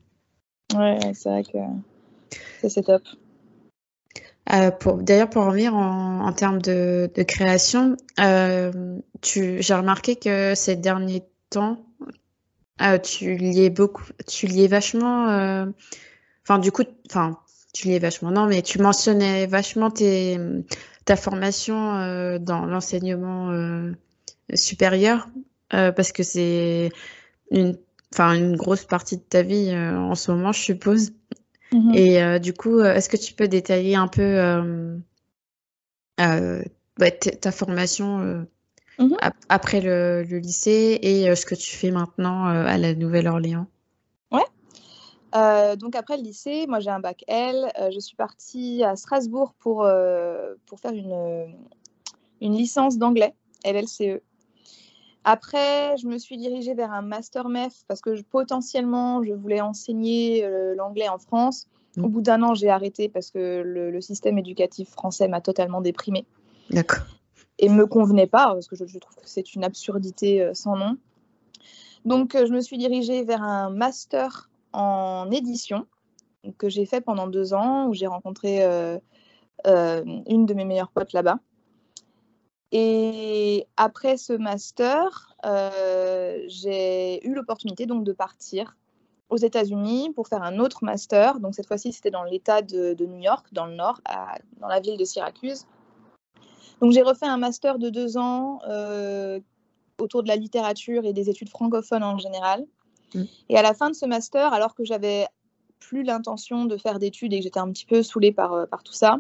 Ouais, 0.75 0.99
c'est 1.15 1.31
vrai 1.31 1.43
que 1.45 2.69
c'est 2.69 2.83
top. 2.83 3.03
Euh, 4.53 4.71
d'ailleurs, 5.01 5.31
pour 5.31 5.45
revenir 5.45 5.75
en, 5.75 6.33
termes 6.33 6.61
de, 6.61 7.11
création, 7.27 7.97
euh, 8.21 8.99
j'ai 9.23 9.75
remarqué 9.75 10.17
que 10.17 10.55
ces 10.55 10.77
derniers 10.77 11.23
temps, 11.51 11.79
euh, 12.83 12.99
tu 12.99 13.37
liais 13.37 13.71
beaucoup, 13.71 14.05
tu 14.27 14.47
liais 14.47 14.69
vachement, 14.69 15.27
enfin 16.45 16.59
du 16.59 16.73
coup, 16.73 16.85
enfin 17.09 17.39
tu 17.73 17.89
liais 17.89 17.99
vachement, 17.99 18.31
non, 18.31 18.47
mais 18.47 18.63
tu 18.63 18.79
mentionnais 18.81 19.47
vachement 19.47 19.91
tes, 19.91 20.39
ta 21.05 21.17
formation 21.17 22.39
dans 22.39 22.67
l'enseignement 22.67 23.53
supérieur 24.55 25.29
parce 25.71 26.13
que 26.13 26.23
c'est 26.23 26.91
une 27.51 27.77
enfin 28.13 28.35
une 28.35 28.57
grosse 28.57 28.85
partie 28.85 29.17
de 29.17 29.23
ta 29.23 29.43
vie 29.43 29.71
euh, 29.71 29.97
en 29.97 30.15
ce 30.15 30.31
moment, 30.31 30.53
je 30.53 30.61
suppose. 30.61 31.13
Mhm. 31.73 31.95
Et 31.95 32.23
euh, 32.23 32.39
du 32.39 32.53
coup, 32.55 32.79
euh, 32.79 32.95
est-ce 32.95 33.09
que 33.09 33.17
tu 33.17 33.35
peux 33.35 33.49
détailler 33.49 33.97
un 33.97 34.09
peu 34.09 34.97
bah, 36.19 37.13
ta 37.13 37.53
formation 37.53 38.47
mhm. 38.99 39.17
après 39.49 39.81
le, 39.81 40.23
lycée 40.23 40.99
et 41.03 41.35
ce 41.35 41.47
que 41.47 41.55
tu 41.55 41.77
fais 41.77 41.91
maintenant 41.91 42.45
à 42.47 42.79
la 42.79 42.95
Nouvelle-Orléans 42.95 43.67
Ouais. 44.31 45.77
donc 45.77 45.97
après 45.97 46.17
le 46.17 46.23
lycée, 46.23 46.67
moi 46.69 46.81
j'ai 46.81 46.91
un 46.91 47.01
bac 47.01 47.25
L. 47.29 47.71
je 47.93 47.99
suis 48.01 48.17
partie 48.17 48.83
à 48.85 48.97
Strasbourg 48.97 49.55
pour, 49.59 49.89
pour 50.67 50.81
faire 50.81 50.93
une, 50.93 51.55
une 52.41 52.55
licence 52.55 52.99
d'anglais, 52.99 53.35
LLCE. 53.65 54.21
Après, 55.25 55.97
je 55.99 56.07
me 56.07 56.17
suis 56.19 56.39
dirigée 56.39 56.75
vers 56.75 56.93
un 56.93 57.03
master 57.03 57.49
MEF 57.49 57.85
parce 57.87 58.01
que 58.01 58.21
potentiellement, 58.23 59.23
je 59.23 59.35
voulais 59.35 59.61
enseigner 59.61 60.45
euh, 60.45 60.75
l'anglais 60.75 61.09
en 61.09 61.19
France. 61.19 61.67
Mmh. 61.97 62.05
Au 62.05 62.09
bout 62.09 62.21
d'un 62.23 62.43
an, 62.43 62.55
j'ai 62.55 62.71
arrêté 62.71 63.09
parce 63.09 63.31
que 63.31 63.63
le, 63.63 64.01
système 64.01 64.39
éducatif 64.39 64.89
français 64.89 65.29
m'a 65.29 65.41
totalement 65.41 65.81
déprimée. 65.81 66.25
D'accord. 66.71 67.05
Et 67.59 67.69
me 67.69 67.87
convenait 67.87 68.27
pas 68.27 68.53
parce 68.55 68.69
que 68.69 68.77
je, 68.77 68.99
trouve 68.99 69.17
que 69.17 69.29
c'est 69.29 69.55
une 69.55 69.65
absurdité 69.65 70.43
euh, 70.43 70.55
sans 70.55 70.77
nom. 70.77 70.97
Donc, 72.05 72.35
euh, 72.35 72.47
je 72.47 72.53
me 72.53 72.61
suis 72.61 72.79
dirigée 72.79 73.25
vers 73.25 73.43
un 73.43 73.71
master 73.71 74.49
en 74.73 75.31
édition 75.31 75.87
que 76.57 76.69
j'ai 76.69 76.87
fait 76.87 77.01
pendant 77.01 77.27
deux 77.27 77.53
ans 77.53 77.89
où 77.89 77.95
j'ai 77.95 78.07
rencontré 78.07 78.63
une 79.65 80.47
de 80.47 80.55
mes 80.55 80.65
meilleures 80.65 80.91
potes 80.91 81.13
là-bas. 81.13 81.41
Et 82.71 83.67
après 83.77 84.17
ce 84.17 84.35
master, 84.35 85.35
euh, 85.47 86.43
j'ai 86.49 87.27
eu 87.27 87.35
l'opportunité 87.35 87.87
donc 87.87 88.05
de 88.05 88.13
partir 88.13 88.77
aux 89.31 89.37
États-Unis 89.37 90.13
pour 90.15 90.29
faire 90.29 90.43
un 90.43 90.59
autre 90.59 90.85
master. 90.85 91.41
Donc 91.41 91.55
cette 91.55 91.67
fois-ci, 91.67 91.93
c'était 91.93 92.11
dans 92.11 92.25
l'État 92.25 92.61
de, 92.61 92.95
New 93.01 93.21
York, 93.21 93.47
dans 93.53 93.67
le 93.67 93.75
nord, 93.75 94.01
dans 94.59 94.69
la 94.69 94.81
ville 94.81 94.99
de 94.99 95.05
Syracuse. 95.05 95.67
Donc 96.81 96.93
j'ai 96.93 97.03
refait 97.03 97.27
un 97.27 97.37
master 97.37 97.79
de 97.79 97.91
deux 97.91 98.17
ans 98.17 98.61
euh, 98.69 99.41
autour 99.99 100.23
de 100.23 100.29
la 100.29 100.37
littérature 100.37 101.05
et 101.05 101.13
des 101.13 101.29
études 101.29 101.49
francophones 101.49 102.05
en 102.05 102.19
général. 102.19 102.65
Mmh. 103.15 103.23
Et 103.49 103.57
à 103.57 103.63
la 103.63 103.75
fin 103.75 103.91
de 103.91 103.95
ce 103.95 104.07
master, 104.07 104.53
alors 104.53 104.75
que 104.75 104.85
j'avais 104.85 105.27
plus 105.81 106.03
l'intention 106.03 106.65
de 106.65 106.77
faire 106.77 106.99
d'études 106.99 107.33
et 107.33 107.39
que 107.39 107.45
j'étais 107.45 107.61
un 107.61 107.71
petit 107.71 107.87
peu 107.87 108.03
saoulée 108.03 108.33
par, 108.33 108.53
euh, 108.53 108.67
par 108.67 108.83
tout 108.83 108.93
ça, 108.93 109.19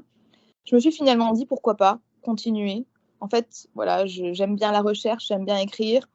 je 0.64 0.74
me 0.74 0.80
suis 0.80 0.92
finalement 0.92 1.32
dit 1.32 1.46
pourquoi 1.46 1.76
pas 1.76 2.00
continuer 2.22 2.84
en 3.20 3.28
fait, 3.28 3.68
voilà, 3.74 4.06
j'aime 4.06 4.54
bien 4.54 4.72
la 4.72 4.80
recherche, 4.80 5.26
j'aime 5.28 5.44
bien 5.44 5.58
écrire. 5.58 6.08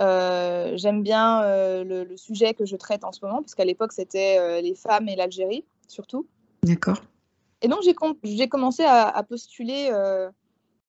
Euh, 0.00 0.72
j'aime 0.76 1.02
bien 1.02 1.42
euh, 1.44 1.84
le, 1.84 2.16
sujet 2.16 2.54
que 2.54 2.64
je 2.64 2.76
traite 2.76 3.04
en 3.04 3.12
ce 3.12 3.20
moment, 3.22 3.40
parce 3.40 3.54
qu'à 3.54 3.64
l'époque, 3.64 3.92
c'était 3.92 4.38
euh, 4.38 4.60
les 4.60 4.74
femmes 4.74 5.08
et 5.08 5.16
l'Algérie, 5.16 5.64
surtout. 5.86 6.26
D'accord. 6.62 7.00
Et 7.62 7.68
donc, 7.68 7.80
j'ai 7.82 8.48
commencé 8.48 8.84
à, 8.84 9.22
postuler 9.22 9.90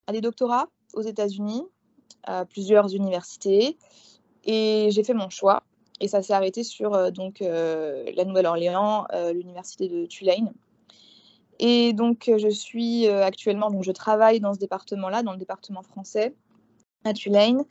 à 0.07 0.11
des 0.11 0.21
doctorats 0.21 0.67
aux 0.93 1.01
États-Unis, 1.01 1.63
à 2.23 2.45
plusieurs 2.45 2.93
universités, 2.93 3.77
et 4.43 4.89
j'ai 4.91 5.03
fait 5.03 5.13
mon 5.13 5.29
choix. 5.29 5.63
Et 6.01 6.07
ça 6.07 6.21
s'est 6.21 6.33
arrêté 6.33 6.63
sur 6.63 7.11
donc, 7.11 7.39
la 7.39 8.25
Nouvelle-Orléans, 8.25 9.07
l'université 9.33 9.87
de 9.87 10.05
Tulane. 10.05 10.51
Et 11.59 11.93
donc, 11.93 12.27
euh, 12.27 12.37
je 12.37 12.49
suis 12.49 13.07
euh, 13.07 13.23
actuellement, 13.23 13.69
donc 13.69 13.83
je 13.83 13.91
travaille 13.91 14.39
dans 14.39 14.53
ce 14.53 14.59
département-là, 14.59 15.23
dans 15.23 15.31
le 15.31 15.37
département 15.37 15.81
français 15.81 16.35
à 17.03 17.13
Tulane. 17.13 17.63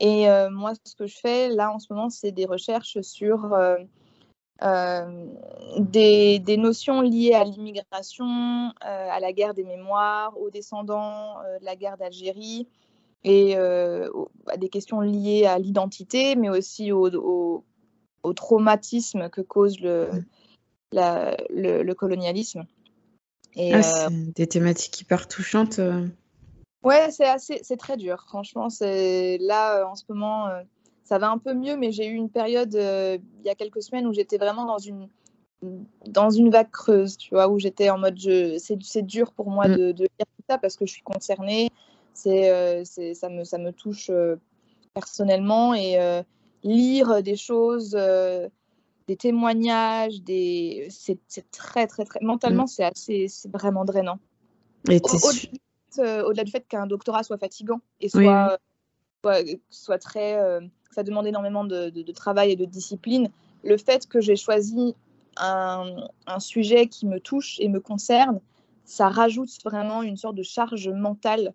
Et 0.00 0.28
euh, 0.28 0.50
moi, 0.50 0.72
ce 0.84 0.94
que 0.94 1.06
je 1.06 1.16
fais 1.16 1.48
là 1.48 1.72
en 1.72 1.78
ce 1.78 1.92
moment, 1.92 2.10
c'est 2.10 2.32
des 2.32 2.44
recherches 2.44 3.00
sur 3.00 3.56
des, 4.60 6.38
des, 6.38 6.56
notions 6.56 7.00
liées 7.00 7.34
à 7.34 7.44
l'immigration, 7.44 8.72
à 8.80 9.20
la 9.20 9.32
guerre 9.32 9.54
des 9.54 9.64
mémoires, 9.64 10.38
aux 10.38 10.50
descendants 10.50 11.36
de 11.60 11.64
la 11.64 11.76
guerre 11.76 11.96
d'Algérie 11.96 12.68
et 13.24 13.56
à 13.56 14.56
des 14.58 14.68
questions 14.68 15.00
liées 15.00 15.46
à 15.46 15.58
l'identité, 15.58 16.36
mais 16.36 16.48
aussi 16.48 16.92
au, 16.92 17.64
au, 18.22 18.32
traumatisme 18.34 19.30
que 19.30 19.40
cause 19.40 19.80
le, 19.80 20.10
la, 20.92 21.36
le 21.48 21.92
colonialisme. 21.94 22.66
Et, 23.56 23.74
ah, 23.74 23.82
c'est 23.82 24.32
des 24.34 24.46
thématiques 24.46 25.00
hyper 25.00 25.26
touchantes. 25.26 25.80
Ouais, 26.82 27.10
c'est 27.10 27.26
assez, 27.26 27.60
c'est 27.62 27.76
très 27.76 27.96
dur. 27.96 28.24
Franchement, 28.26 28.70
c'est 28.70 29.38
là 29.38 29.86
en 29.86 29.94
ce 29.94 30.04
moment, 30.08 30.48
ça 31.10 31.18
va 31.18 31.28
un 31.28 31.38
peu 31.38 31.54
mieux, 31.54 31.76
mais 31.76 31.90
j'ai 31.90 32.06
eu 32.06 32.14
une 32.14 32.30
période 32.30 32.72
il 32.72 33.44
y 33.44 33.50
a 33.50 33.56
quelques 33.56 33.82
semaines 33.82 34.06
où 34.06 34.12
j'étais 34.12 34.38
vraiment 34.38 34.64
dans 34.64 34.78
une 34.78 35.08
dans 36.06 36.30
une 36.30 36.50
vague 36.50 36.70
creuse, 36.70 37.16
tu 37.16 37.34
vois, 37.34 37.48
où 37.48 37.58
j'étais 37.58 37.90
en 37.90 37.98
mode 37.98 38.16
je, 38.16 38.56
c'est, 38.58 39.02
dur 39.02 39.32
pour 39.32 39.50
moi 39.50 39.66
mm. 39.66 39.76
de, 39.76 39.92
de, 39.92 40.04
lire 40.04 40.26
tout 40.36 40.44
ça 40.48 40.56
parce 40.56 40.76
que 40.76 40.86
je 40.86 40.92
suis 40.92 41.02
concernée. 41.02 41.68
C'est, 42.14 42.84
c'est 42.84 43.14
ça 43.14 43.28
me 43.28 43.42
ça 43.42 43.58
me 43.58 43.72
touche 43.72 44.08
personnellement 44.94 45.74
et 45.74 46.22
lire 46.62 47.24
des 47.24 47.36
choses, 47.36 47.90
des 49.08 49.16
témoignages, 49.16 50.22
des 50.22 50.86
c'est, 50.90 51.18
très 51.50 51.88
très 51.88 52.04
très 52.04 52.20
mentalement 52.22 52.64
mm. 52.64 52.68
c'est 52.68 52.84
assez 52.84 53.26
c'est 53.28 53.50
vraiment 53.50 53.84
drainant. 53.84 54.20
Et 54.88 55.00
euh, 55.98 56.22
au-delà 56.22 56.44
du 56.44 56.52
fait 56.52 56.66
qu'un 56.68 56.86
doctorat 56.86 57.24
soit 57.24 57.36
fatigant 57.36 57.80
et 58.00 58.08
soit, 58.08 58.58
soit, 59.70 59.98
très. 59.98 60.60
Ça 60.90 61.02
demande 61.02 61.26
énormément 61.26 61.64
de, 61.64 62.12
travail 62.12 62.52
et 62.52 62.56
de 62.56 62.64
discipline. 62.64 63.30
Le 63.64 63.76
fait 63.76 64.06
que 64.06 64.20
j'ai 64.20 64.36
choisi 64.36 64.94
un, 65.36 66.06
sujet 66.38 66.86
qui 66.86 67.06
me 67.06 67.20
touche 67.20 67.58
et 67.60 67.68
me 67.68 67.80
concerne, 67.80 68.40
ça 68.84 69.08
rajoute 69.08 69.50
vraiment 69.64 70.02
une 70.02 70.16
sorte 70.16 70.34
de 70.34 70.42
charge 70.42 70.88
mentale 70.88 71.54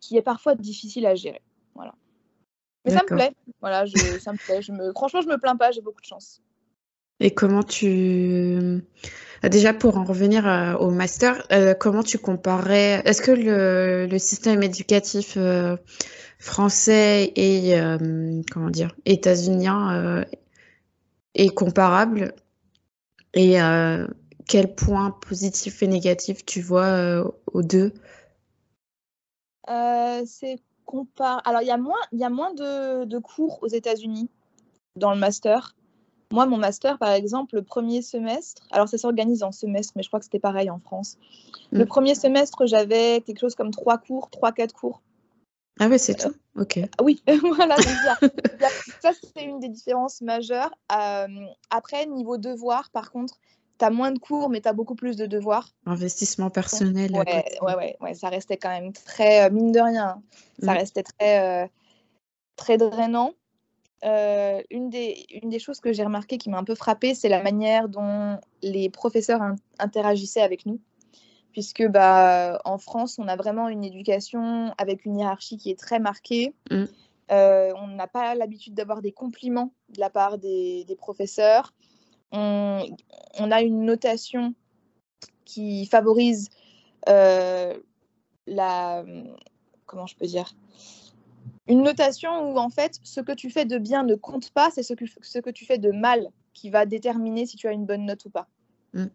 qui 0.00 0.16
est 0.16 0.22
parfois 0.22 0.54
difficile 0.54 1.06
à 1.06 1.14
gérer. 1.14 1.42
Voilà. 1.74 1.94
Mais 2.84 2.92
ça 2.92 3.02
me 3.02 3.06
plaît. 3.06 3.32
Voilà, 3.60 3.86
ça 4.20 4.32
me 4.32 4.38
plaît. 4.38 4.62
Je 4.62 4.72
me, 4.72 4.92
franchement, 4.92 5.20
je 5.22 5.28
me 5.28 5.38
plains 5.38 5.56
pas. 5.56 5.70
J'ai 5.70 5.80
beaucoup 5.80 6.00
de 6.00 6.06
chance. 6.06 6.40
Et 7.20 7.32
comment 7.32 7.62
tu... 7.62 7.86
Euh, 7.88 9.48
déjà 9.48 9.74
pour 9.74 9.98
en 9.98 10.04
revenir 10.04 10.46
euh, 10.46 10.74
au 10.74 10.90
master, 10.90 11.44
euh, 11.50 11.74
comment 11.74 12.02
tu 12.02 12.18
comparais... 12.18 13.02
Est-ce 13.04 13.22
que 13.22 13.32
le, 13.32 14.18
système 14.18 14.62
éducatif 14.62 15.36
français 16.38 17.32
et, 17.36 17.74
comment 18.50 18.70
dire, 18.70 18.94
états-unien 19.04 20.24
est 21.34 21.48
comparable 21.48 22.34
Et 23.34 23.56
quels 24.46 24.74
points 24.74 25.10
positifs 25.10 25.82
et 25.82 25.86
négatifs 25.86 26.44
tu 26.44 26.60
vois 26.60 27.22
aux 27.52 27.62
deux? 27.62 27.92
C'est 30.24 30.60
compar... 30.84 31.42
Alors 31.44 31.62
il 31.62 31.66
y 31.66 31.70
a 31.70 31.76
moins, 31.76 32.00
y 32.12 32.24
a 32.24 32.30
moins 32.30 32.54
de, 32.54 33.04
de 33.04 33.18
cours 33.18 33.62
aux 33.62 33.68
États-Unis 33.68 34.30
dans 34.96 35.12
le 35.12 35.18
master. 35.18 35.74
Moi, 36.30 36.44
mon 36.44 36.58
master, 36.58 36.98
par 36.98 37.12
exemple, 37.12 37.54
le 37.54 37.62
premier 37.62 38.02
semestre, 38.02 38.66
alors 38.70 38.88
ça 38.88 38.98
s'organise 38.98 39.42
en 39.42 39.52
semestre, 39.52 39.94
mais 39.96 40.02
je 40.02 40.08
crois 40.08 40.20
que 40.20 40.26
c'était 40.26 40.38
pareil 40.38 40.68
en 40.68 40.78
France. 40.78 41.16
Le 41.70 41.84
mm. 41.84 41.88
premier 41.88 42.14
semestre, 42.14 42.66
j'avais 42.66 43.22
quelque 43.22 43.40
chose 43.40 43.54
comme 43.54 43.70
trois 43.70 43.96
cours, 43.96 44.28
trois, 44.28 44.52
quatre 44.52 44.74
cours. 44.74 45.00
Ah 45.80 45.88
oui, 45.88 45.98
c'est 45.98 46.14
tout 46.14 46.34
Ok. 46.56 46.80
Ah 46.98 47.02
oui, 47.02 47.22
voilà. 47.56 47.76
ça, 49.00 49.10
c'est 49.12 49.44
une 49.44 49.60
des 49.60 49.68
différences 49.68 50.20
majeures. 50.20 50.74
Euh, 50.92 51.26
après, 51.70 52.06
niveau 52.06 52.36
devoir, 52.36 52.90
par 52.90 53.10
contre, 53.10 53.38
tu 53.78 53.84
as 53.84 53.90
moins 53.90 54.10
de 54.10 54.18
cours, 54.18 54.50
mais 54.50 54.60
tu 54.60 54.68
as 54.68 54.72
beaucoup 54.72 54.96
plus 54.96 55.16
de 55.16 55.26
devoirs. 55.26 55.68
Investissement 55.86 56.50
personnel. 56.50 57.12
Ouais, 57.12 57.44
ouais, 57.62 57.74
ouais, 57.76 57.96
ouais, 58.00 58.14
ça 58.14 58.28
restait 58.28 58.56
quand 58.56 58.70
même 58.70 58.92
très, 58.92 59.46
euh, 59.46 59.50
mine 59.50 59.72
de 59.72 59.80
rien, 59.80 60.08
hein. 60.08 60.22
ça 60.62 60.72
restait 60.72 61.04
très, 61.04 61.64
euh, 61.64 61.68
très 62.56 62.76
drainant. 62.76 63.32
Euh, 64.04 64.62
une, 64.70 64.90
des, 64.90 65.26
une 65.42 65.48
des 65.48 65.58
choses 65.58 65.80
que 65.80 65.92
j'ai 65.92 66.04
remarqué 66.04 66.38
qui 66.38 66.50
m'a 66.50 66.58
un 66.58 66.64
peu 66.64 66.76
frappée, 66.76 67.14
c'est 67.14 67.28
la 67.28 67.42
manière 67.42 67.88
dont 67.88 68.38
les 68.62 68.90
professeurs 68.90 69.40
interagissaient 69.78 70.42
avec 70.42 70.66
nous. 70.66 70.80
Puisque 71.58 71.84
bah, 71.88 72.60
en 72.64 72.78
France, 72.78 73.18
on 73.18 73.26
a 73.26 73.34
vraiment 73.34 73.68
une 73.68 73.82
éducation 73.82 74.72
avec 74.78 75.04
une 75.04 75.18
hiérarchie 75.18 75.56
qui 75.56 75.72
est 75.72 75.76
très 75.76 75.98
marquée. 75.98 76.54
Mm. 76.70 76.84
Euh, 77.32 77.72
on 77.74 77.88
n'a 77.88 78.06
pas 78.06 78.36
l'habitude 78.36 78.74
d'avoir 78.74 79.02
des 79.02 79.10
compliments 79.10 79.72
de 79.88 79.98
la 79.98 80.08
part 80.08 80.38
des, 80.38 80.84
des 80.84 80.94
professeurs. 80.94 81.74
On, 82.30 82.86
on, 83.40 83.50
a 83.50 83.62
une 83.62 83.84
notation 83.84 84.54
qui 85.44 85.86
favorise 85.86 86.48
euh, 87.08 87.76
la. 88.46 89.04
Comment 89.86 90.06
je 90.06 90.14
peux 90.14 90.26
dire 90.26 90.54
une 91.66 91.82
notation 91.82 92.52
où 92.52 92.58
en 92.58 92.70
fait 92.70 93.00
ce 93.02 93.20
que 93.20 93.32
tu 93.32 93.50
fais 93.50 93.64
de 93.64 93.78
bien 93.78 94.04
ne 94.04 94.14
compte 94.14 94.50
pas, 94.50 94.70
c'est 94.70 94.84
ce 94.84 94.94
que, 94.94 95.06
ce 95.22 95.40
que 95.40 95.50
tu 95.50 95.66
fais 95.66 95.78
de 95.78 95.90
mal 95.90 96.30
qui 96.54 96.70
va 96.70 96.86
déterminer 96.86 97.46
si 97.46 97.56
tu 97.56 97.66
as 97.66 97.72
une 97.72 97.84
bonne 97.84 98.06
note 98.06 98.26
ou 98.26 98.30
pas. 98.30 98.46
Mm. 98.92 99.06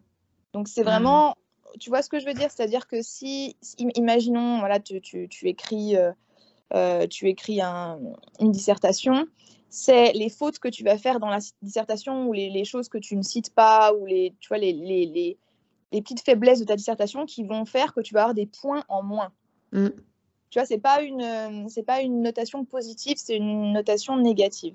Donc 0.52 0.68
c'est 0.68 0.82
vraiment, 0.82 1.36
tu 1.78 1.90
vois 1.90 2.02
ce 2.02 2.08
que 2.08 2.18
je 2.18 2.26
veux 2.26 2.34
dire, 2.34 2.50
c'est-à-dire 2.50 2.86
que 2.86 3.02
si, 3.02 3.56
imaginons, 3.78 4.58
voilà, 4.58 4.80
tu, 4.80 5.00
tu, 5.00 5.28
tu 5.28 5.48
écris, 5.48 5.96
euh, 5.96 6.12
euh, 6.74 7.06
tu 7.06 7.28
écris 7.28 7.60
un, 7.60 7.98
une 8.40 8.52
dissertation, 8.52 9.26
c'est 9.70 10.12
les 10.12 10.28
fautes 10.28 10.58
que 10.58 10.68
tu 10.68 10.84
vas 10.84 10.98
faire 10.98 11.18
dans 11.18 11.28
la 11.28 11.38
dissertation 11.62 12.26
ou 12.28 12.32
les, 12.32 12.50
les, 12.50 12.64
choses 12.64 12.88
que 12.88 12.98
tu 12.98 13.16
ne 13.16 13.22
cites 13.22 13.52
pas 13.54 13.92
ou 13.92 14.06
les, 14.06 14.34
tu 14.40 14.48
vois, 14.48 14.58
les, 14.58 14.72
les, 14.72 15.06
les, 15.06 16.00
petites 16.00 16.22
faiblesses 16.24 16.60
de 16.60 16.64
ta 16.64 16.76
dissertation 16.76 17.26
qui 17.26 17.44
vont 17.44 17.64
faire 17.64 17.94
que 17.94 18.00
tu 18.00 18.14
vas 18.14 18.22
avoir 18.22 18.34
des 18.34 18.46
points 18.46 18.84
en 18.88 19.02
moins. 19.02 19.32
Mm. 19.72 19.88
Tu 20.50 20.58
vois, 20.58 20.66
c'est 20.66 20.78
pas 20.78 21.02
une, 21.02 21.22
euh, 21.22 21.68
c'est 21.68 21.82
pas 21.82 22.00
une 22.00 22.22
notation 22.22 22.64
positive, 22.64 23.16
c'est 23.18 23.36
une 23.36 23.72
notation 23.72 24.16
négative. 24.16 24.74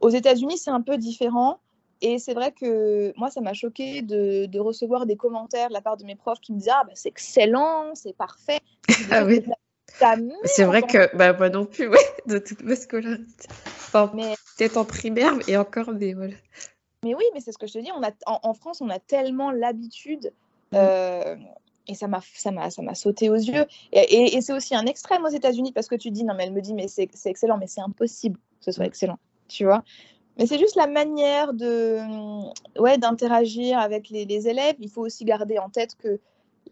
Aux 0.00 0.08
États-Unis, 0.08 0.58
c'est 0.58 0.70
un 0.70 0.80
peu 0.80 0.96
différent. 0.96 1.60
Et 2.00 2.18
c'est 2.18 2.34
vrai 2.34 2.52
que 2.52 3.12
moi, 3.16 3.30
ça 3.30 3.40
m'a 3.40 3.54
choqué 3.54 4.02
de, 4.02 4.46
de, 4.46 4.60
recevoir 4.60 5.06
des 5.06 5.16
commentaires 5.16 5.68
de 5.68 5.74
la 5.74 5.80
part 5.80 5.96
de 5.96 6.04
mes 6.04 6.16
profs 6.16 6.40
qui 6.40 6.52
me 6.52 6.58
disaient 6.58 6.72
Ah, 6.74 6.84
bah, 6.84 6.92
c'est 6.94 7.08
excellent, 7.08 7.94
c'est 7.94 8.16
parfait. 8.16 8.60
Ah 9.10 9.24
oui. 9.24 9.42
C'est 10.44 10.64
vrai 10.64 10.82
que 10.82 11.14
bah, 11.16 11.32
moi 11.34 11.50
non 11.50 11.66
plus, 11.66 11.88
ouais, 11.88 11.98
de 12.26 12.38
toute 12.38 12.62
ma 12.62 12.76
scolarité. 12.76 13.48
Enfin, 13.66 14.10
mais... 14.14 14.34
peut-être 14.56 14.76
en 14.76 14.84
primaire, 14.84 15.34
et 15.46 15.56
encore, 15.56 15.92
mais 15.92 16.14
voilà. 16.14 16.34
Mais 17.04 17.14
oui, 17.14 17.24
mais 17.34 17.40
c'est 17.40 17.52
ce 17.52 17.58
que 17.58 17.66
je 17.66 17.74
te 17.74 17.78
dis. 17.78 17.90
On 17.94 18.02
a, 18.02 18.10
en, 18.26 18.54
France, 18.54 18.80
on 18.80 18.88
a 18.88 18.98
tellement 18.98 19.50
l'habitude. 19.50 20.32
Mm. 20.72 20.76
Euh, 20.76 21.36
et 21.86 21.94
ça 21.94 22.08
m'a 22.08 22.20
ça 22.34 22.50
m'a 22.50 22.94
sauté 22.94 23.28
aux 23.28 23.34
yeux 23.34 23.66
et, 23.92 24.36
et, 24.36 24.40
c'est 24.40 24.54
aussi 24.54 24.74
un 24.74 24.86
extrême 24.86 25.22
aux 25.22 25.28
États-Unis 25.28 25.70
parce 25.72 25.86
que 25.86 25.94
tu 25.94 26.10
dis 26.10 26.24
non 26.24 26.32
mais 26.34 26.44
elle 26.44 26.54
me 26.54 26.62
dit 26.62 26.72
mais 26.72 26.88
c'est 26.88 27.10
excellent 27.26 27.58
mais 27.58 27.66
c'est 27.66 27.82
impossible 27.82 28.38
que 28.38 28.64
ce 28.64 28.72
soit 28.72 28.86
excellent 28.86 29.18
tu 29.48 29.64
vois 29.64 29.84
mais 30.36 30.46
c'est 30.46 30.58
juste 30.58 30.76
la 30.76 30.86
manière 30.86 31.54
de 31.54 32.00
ouais 32.78 32.98
d'interagir 32.98 33.78
avec 33.78 34.10
les, 34.10 34.24
les, 34.24 34.48
élèves 34.48 34.76
il 34.78 34.90
faut 34.90 35.02
aussi 35.02 35.24
garder 35.24 35.58
en 35.58 35.70
tête 35.70 35.96
que 35.96 36.20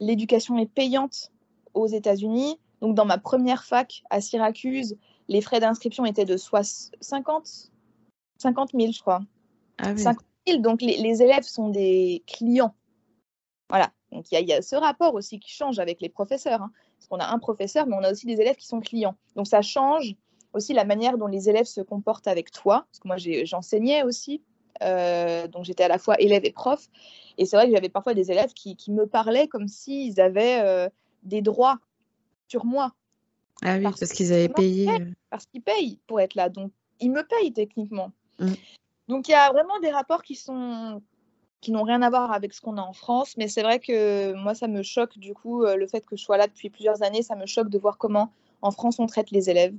l'éducation 0.01 0.59
est 0.59 0.67
payante 0.67 1.33
aux 1.75 1.87
États-Unis 1.87 2.59
donc 2.81 2.95
dans 2.95 3.05
ma 3.05 3.19
première 3.19 3.65
fac 3.65 4.03
à 4.11 4.21
Syracuse 4.21 4.97
les 5.29 5.41
frais 5.41 5.61
d'inscription 5.61 6.05
étaient 6.05 6.25
de 6.25 6.37
50 6.37 7.71
50 8.39 8.71
000 8.75 8.93
je 8.93 9.01
crois 9.01 9.21
ah 9.79 9.97
50 9.97 10.25
000 10.49 10.61
donc 10.61 10.83
les, 10.83 10.97
les 10.97 11.23
élèves 11.23 11.45
sont 11.45 11.69
des 11.69 12.23
clients 12.27 12.75
voilà 13.69 13.93
donc 14.13 14.31
il 14.31 14.47
y, 14.47 14.53
a 14.53 14.63
ce 14.63 14.77
rapport 14.77 15.15
aussi 15.15 15.41
qui 15.41 15.51
change 15.51 15.79
avec 15.79 16.01
les 16.01 16.11
professeurs. 16.11 16.63
Hein. 16.63 16.71
parce 16.99 17.09
qu'on 17.09 17.19
a 17.19 17.33
un 17.33 17.39
professeur, 17.39 17.87
mais 17.87 17.97
on 17.97 18.05
a 18.05 18.13
aussi 18.13 18.27
des 18.27 18.41
élèves 18.41 18.57
qui 18.57 18.67
sont 18.67 18.81
clients. 18.81 19.17
Donc 19.37 19.47
ça 19.47 19.63
change 19.63 20.15
aussi 20.53 20.73
la 20.73 20.85
manière 20.85 21.19
dont 21.19 21.27
les 21.27 21.49
élèves 21.49 21.67
se 21.67 21.81
comportent 21.81 22.29
avec 22.29 22.51
toi. 22.51 22.87
Parce 22.91 22.99
que 23.01 23.09
moi 23.09 23.17
j'enseignais 23.45 24.03
aussi, 24.03 24.43
euh, 24.83 25.47
donc 25.49 25.65
j'étais 25.65 25.85
à 25.85 25.89
la 25.89 25.99
fois 25.99 26.21
élève 26.21 26.45
et 26.45 26.53
prof. 26.53 26.89
Et 27.39 27.47
c'est 27.47 27.57
vrai 27.57 27.67
que 27.67 27.73
j'avais 27.73 27.89
parfois 27.89 28.15
des 28.15 28.31
élèves 28.31 28.53
qui, 28.53 28.77
me 28.89 29.07
parlaient 29.07 29.49
comme 29.49 29.69
s'ils 29.69 30.21
avaient 30.21 30.61
euh, 30.63 30.89
des 31.23 31.43
droits 31.43 31.79
sur 32.49 32.65
moi. 32.65 32.93
Ah 33.65 33.77
oui, 33.77 33.83
parce, 33.83 34.13
qu'ils 34.13 34.33
avaient 34.33 34.49
payé. 34.49 34.91
Euh. 34.91 35.11
Parce 35.31 35.47
qu'ils 35.47 35.63
payent 35.63 35.99
pour 36.07 36.21
être 36.21 36.35
là. 36.35 36.49
Donc 36.49 36.73
ils 37.01 37.11
me 37.11 37.23
payent 37.23 37.53
techniquement. 37.53 38.11
Mmh. 38.39 38.53
Donc 39.09 39.29
il 39.29 39.33
y 39.33 39.35
a 39.35 39.51
vraiment 39.51 39.79
des 39.81 39.91
rapports 39.91 40.23
qui 40.23 40.35
sont 40.35 41.01
qui 41.61 41.71
n'ont 41.71 41.85
rien 41.85 42.03
à 42.03 42.11
voir 42.11 42.33
avec 42.33 42.53
ce 42.53 42.61
qu'on 42.61 42.77
a 42.77 42.83
en 42.83 42.93
France. 42.93 43.37
Mais 43.37 43.47
c'est 43.47 43.63
vrai 43.63 43.79
que 43.79 44.33
moi, 44.33 44.53
ça 44.53 44.67
me 44.67 44.83
choque 44.83 45.17
du 45.17 45.33
coup, 45.33 45.65
le 45.65 45.87
fait 45.87 46.05
que 46.05 46.17
je 46.17 46.23
sois 46.25 46.37
là 46.37 46.49
depuis 46.49 46.71
plusieurs 46.71 47.05
années, 47.05 47.23
ça 47.23 47.37
me 47.37 47.47
choque 47.47 47.69
de 47.69 47.79
voir 47.79 47.99
comment 47.99 48.33
en 48.63 48.73
France 48.73 48.99
on 48.99 49.07
traite 49.07 49.31
les 49.31 49.49
élèves. 49.49 49.75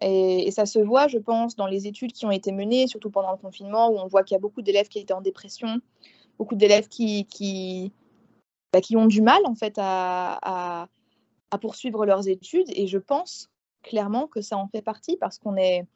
Et, 0.00 0.50
ça 0.50 0.66
se 0.66 0.78
voit, 0.78 1.08
je 1.08 1.18
pense, 1.18 1.56
dans 1.56 1.66
les 1.66 1.86
études 1.86 2.12
qui 2.12 2.26
ont 2.26 2.30
été 2.30 2.52
menées, 2.52 2.86
surtout 2.86 3.10
pendant 3.10 3.32
le 3.32 3.38
confinement, 3.38 3.90
où 3.90 3.98
on 3.98 4.06
voit 4.06 4.22
qu'il 4.22 4.34
y 4.34 4.38
a 4.38 4.40
beaucoup 4.40 4.62
d'élèves 4.62 4.88
qui 4.88 4.98
étaient 4.98 5.12
en 5.12 5.20
dépression, 5.20 5.80
beaucoup 6.38 6.54
d'élèves 6.54 6.88
qui, 6.88 7.26
qui, 7.26 7.92
bah, 8.72 8.80
qui 8.80 8.96
ont 8.96 9.06
du 9.06 9.22
mal 9.22 9.40
en 9.44 9.54
fait 9.54 9.74
à, 9.78 10.88
à 11.50 11.58
poursuivre 11.58 12.06
leurs 12.06 12.28
études. 12.28 12.68
Et 12.68 12.86
je 12.86 12.98
pense 12.98 13.50
clairement 13.82 14.26
que 14.26 14.40
ça 14.40 14.56
en 14.56 14.68
fait 14.68 14.82
partie 14.82 15.16
parce 15.16 15.38
qu'on 15.38 15.56
est 15.56 15.86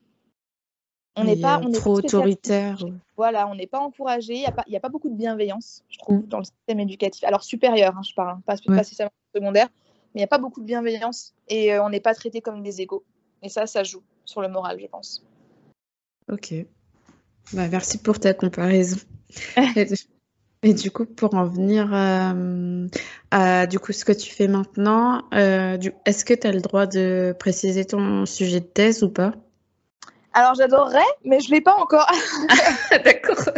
on 1.16 1.24
n'est 1.24 1.36
pas 1.36 1.60
on 1.62 1.70
trop 1.72 1.98
autoritaire. 1.98 2.78
Voilà, 3.16 3.48
on 3.48 3.54
n'est 3.54 3.66
pas 3.66 3.80
encouragé. 3.80 4.34
Il 4.34 4.48
n'y 4.68 4.76
a, 4.76 4.80
pas 4.80 4.88
beaucoup 4.88 5.10
de 5.10 5.16
bienveillance, 5.16 5.82
je 5.88 5.98
trouve, 5.98 6.26
dans 6.26 6.38
le 6.38 6.44
système 6.44 6.80
éducatif. 6.80 7.24
Alors 7.24 7.42
supérieur, 7.42 7.96
hein, 7.96 8.02
je 8.02 8.14
parle, 8.14 8.30
hein, 8.30 8.42
pas, 8.46 8.56
pas 8.64 8.84
spécialement 8.84 9.12
secondaire, 9.34 9.68
mais 10.14 10.16
il 10.16 10.18
n'y 10.18 10.24
a 10.24 10.28
pas 10.28 10.38
beaucoup 10.38 10.60
de 10.60 10.66
bienveillance 10.66 11.34
et 11.48 11.74
euh, 11.74 11.84
on 11.84 11.90
n'est 11.90 12.00
pas 12.00 12.14
traité 12.14 12.40
comme 12.40 12.62
des 12.62 12.80
égaux. 12.80 13.04
Et 13.42 13.48
ça, 13.48 13.66
ça 13.66 13.82
joue 13.82 14.02
sur 14.24 14.42
le 14.42 14.48
moral, 14.48 14.78
je 14.80 14.86
pense. 14.86 15.24
Ok. 16.30 16.54
Bah, 17.52 17.68
merci 17.68 17.98
pour 17.98 18.18
ta 18.18 18.34
comparaison. 18.34 18.98
Et 20.62 20.74
du 20.74 20.90
coup, 20.90 21.06
pour 21.06 21.34
en 21.34 21.46
venir 21.46 21.88
euh, 21.94 22.86
à 23.30 23.66
du 23.66 23.78
coup, 23.78 23.92
ce 23.92 24.04
que 24.04 24.12
tu 24.12 24.30
fais 24.30 24.46
maintenant, 24.46 25.22
euh, 25.32 25.78
est-ce 26.04 26.24
que 26.24 26.34
tu 26.34 26.46
as 26.46 26.52
le 26.52 26.60
droit 26.60 26.86
de 26.86 27.34
préciser 27.38 27.86
ton 27.86 28.26
sujet 28.26 28.60
de 28.60 28.66
thèse 28.66 29.02
ou 29.02 29.08
pas? 29.08 29.32
Alors, 30.34 30.54
j'adorerais, 30.54 31.00
mais 31.24 31.40
je 31.40 31.48
ne 31.48 31.54
l'ai 31.54 31.60
pas 31.62 31.76
encore. 31.76 32.06
D'accord. 33.04 33.54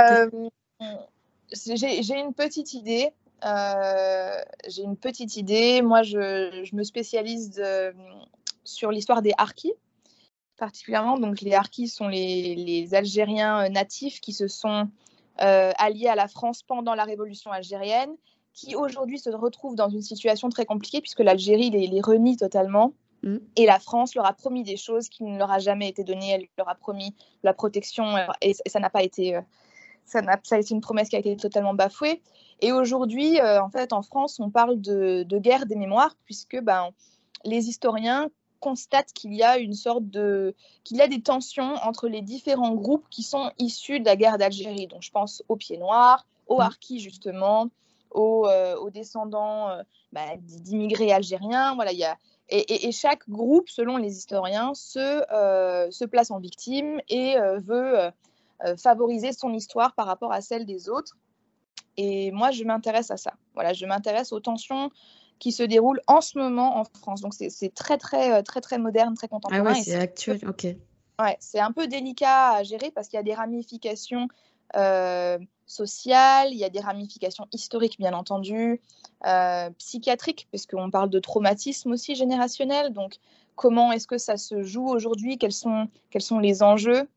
Euh, 0.00 0.30
j'ai 1.50 2.14
une 2.14 2.34
petite 2.34 2.74
idée. 2.74 3.08
j'ai 3.42 4.82
une 4.82 4.96
petite 4.98 5.36
idée. 5.36 5.80
Moi, 5.80 6.02
je, 6.02 6.62
je 6.62 6.76
me 6.76 6.82
spécialise 6.82 7.58
sur 8.64 8.90
l'histoire 8.90 9.22
des 9.22 9.32
harkis, 9.38 9.72
particulièrement. 10.56 11.18
Donc, 11.18 11.40
les 11.40 11.54
harkis 11.54 11.88
sont 11.88 12.08
les, 12.08 12.54
les 12.54 12.94
Algériens 12.94 13.68
natifs 13.68 14.20
qui 14.20 14.32
se 14.32 14.48
sont 14.48 14.88
euh, 15.40 15.72
alliés 15.78 16.08
à 16.08 16.14
la 16.14 16.28
France 16.28 16.62
pendant 16.62 16.94
la 16.94 17.04
révolution 17.04 17.50
algérienne, 17.50 18.14
qui 18.52 18.76
aujourd'hui 18.76 19.18
se 19.18 19.30
retrouvent 19.30 19.76
dans 19.76 19.88
une 19.88 20.02
situation 20.02 20.50
très 20.50 20.66
compliquée 20.66 21.00
puisque 21.00 21.20
l'Algérie 21.20 21.70
les, 21.70 22.00
renie 22.02 22.36
totalement. 22.36 22.92
Mm. 23.22 23.38
Et 23.56 23.64
la 23.64 23.78
France 23.78 24.14
leur 24.14 24.26
a 24.26 24.34
promis 24.34 24.62
des 24.62 24.76
choses 24.76 25.08
qui 25.08 25.24
ne 25.24 25.38
leur 25.38 25.50
a 25.50 25.58
jamais 25.58 25.88
été 25.88 26.04
données. 26.04 26.30
Elle 26.30 26.46
leur 26.58 26.68
a 26.68 26.74
promis 26.74 27.14
la 27.42 27.54
protection 27.54 28.14
euh, 28.14 28.26
et, 28.42 28.54
ça 28.66 28.78
n'a 28.78 28.90
pas 28.90 29.02
été. 29.02 29.36
Euh, 29.36 29.40
ça, 30.04 30.20
ça, 30.42 30.56
a 30.56 30.58
été 30.58 30.74
une 30.74 30.82
promesse 30.82 31.08
qui 31.08 31.16
a 31.16 31.20
été 31.20 31.34
totalement 31.36 31.72
bafouée. 31.72 32.20
Et 32.60 32.72
aujourd'hui, 32.72 33.40
en 33.40 33.70
fait, 33.70 33.92
en 33.92 34.02
France, 34.02 34.38
on 34.40 34.50
parle 34.50 34.80
de, 34.80 35.22
de 35.22 35.38
guerre 35.38 35.64
des 35.64 35.76
mémoires, 35.76 36.16
puisque 36.24 36.60
ben, 36.60 36.90
les 37.44 37.68
historiens 37.68 38.28
constate 38.62 39.12
qu'il 39.12 39.34
y 39.34 39.42
a 39.42 39.58
une 39.58 39.74
sorte 39.74 40.08
de 40.08 40.54
qu'il 40.84 40.96
y 40.96 41.02
a 41.02 41.08
des 41.08 41.20
tensions 41.20 41.74
entre 41.82 42.08
les 42.08 42.22
différents 42.22 42.74
groupes 42.74 43.06
qui 43.10 43.22
sont 43.22 43.50
issus 43.58 44.00
de 44.00 44.06
la 44.06 44.16
guerre 44.16 44.38
d'Algérie. 44.38 44.86
Donc 44.86 45.02
je 45.02 45.10
pense 45.10 45.42
aux 45.48 45.56
Pieds 45.56 45.78
Noirs, 45.78 46.24
aux 46.46 46.58
mm. 46.58 46.62
Harkis 46.62 47.00
justement, 47.00 47.68
aux, 48.12 48.46
euh, 48.46 48.76
aux 48.76 48.90
descendants 48.90 49.68
euh, 49.68 49.82
bah, 50.12 50.36
d'immigrés 50.38 51.12
algériens. 51.12 51.74
Voilà, 51.74 51.92
il 51.92 51.98
y 51.98 52.04
a 52.04 52.16
et, 52.48 52.86
et, 52.86 52.92
chaque 52.92 53.26
groupe, 53.30 53.70
selon 53.70 53.96
les 53.96 54.14
historiens, 54.18 54.74
se, 54.74 54.98
euh, 55.32 55.90
se 55.90 56.04
place 56.04 56.30
en 56.30 56.38
victime 56.38 57.00
et 57.08 57.36
veut 57.60 58.10
favoriser 58.76 59.32
son 59.32 59.54
histoire 59.54 59.94
par 59.94 60.06
rapport 60.06 60.32
à 60.32 60.42
celle 60.42 60.66
des 60.66 60.90
autres. 60.90 61.16
Et 61.96 62.30
moi, 62.30 62.50
je 62.50 62.64
m'intéresse 62.64 63.10
à 63.10 63.16
ça. 63.16 63.32
Voilà, 63.54 63.72
je 63.72 63.86
m'intéresse 63.86 64.32
aux 64.32 64.40
tensions 64.40 64.90
qui 65.42 65.50
se 65.50 65.64
déroule 65.64 66.00
en 66.06 66.20
ce 66.20 66.38
moment 66.38 66.78
en 66.78 66.84
France. 66.84 67.20
Donc 67.20 67.34
c'est 67.34 67.74
très 67.74 67.98
très 67.98 68.32
euh, 68.32 68.42
très 68.42 68.60
très 68.60 68.78
moderne, 68.78 69.14
très 69.14 69.26
contemporain. 69.26 69.64
Ah 69.66 69.72
ouais, 69.72 69.82
c'est 69.82 69.96
actuel, 69.96 70.38
ok. 70.46 70.68
Ouais, 71.20 71.36
c'est 71.40 71.58
un 71.58 71.72
peu 71.72 71.88
délicat 71.88 72.52
à 72.52 72.62
gérer 72.62 72.92
parce 72.92 73.08
qu'il 73.08 73.16
y 73.16 73.20
a 73.20 73.24
des 73.24 73.34
ramifications 73.34 74.28
euh, 74.76 75.40
sociales, 75.66 76.50
il 76.52 76.58
y 76.58 76.64
a 76.64 76.68
des 76.68 76.78
ramifications 76.78 77.48
historiques 77.52 77.98
bien 77.98 78.12
entendu, 78.12 78.80
euh, 79.26 79.68
psychiatriques 79.78 80.46
puisqu'on 80.50 80.92
parle 80.92 81.10
de 81.10 81.18
traumatisme 81.18 81.90
aussi 81.90 82.14
générationnel. 82.14 82.92
Donc 82.92 83.16
comment 83.56 83.90
est-ce 83.90 84.06
que 84.06 84.18
ça 84.18 84.36
se 84.36 84.62
joue 84.62 84.86
aujourd'hui? 84.86 85.38
Quels 85.38 85.50
sont 85.64 85.88
quels 86.10 86.22
sont 86.22 86.38
les 86.38 86.62
enjeux? 86.62 87.08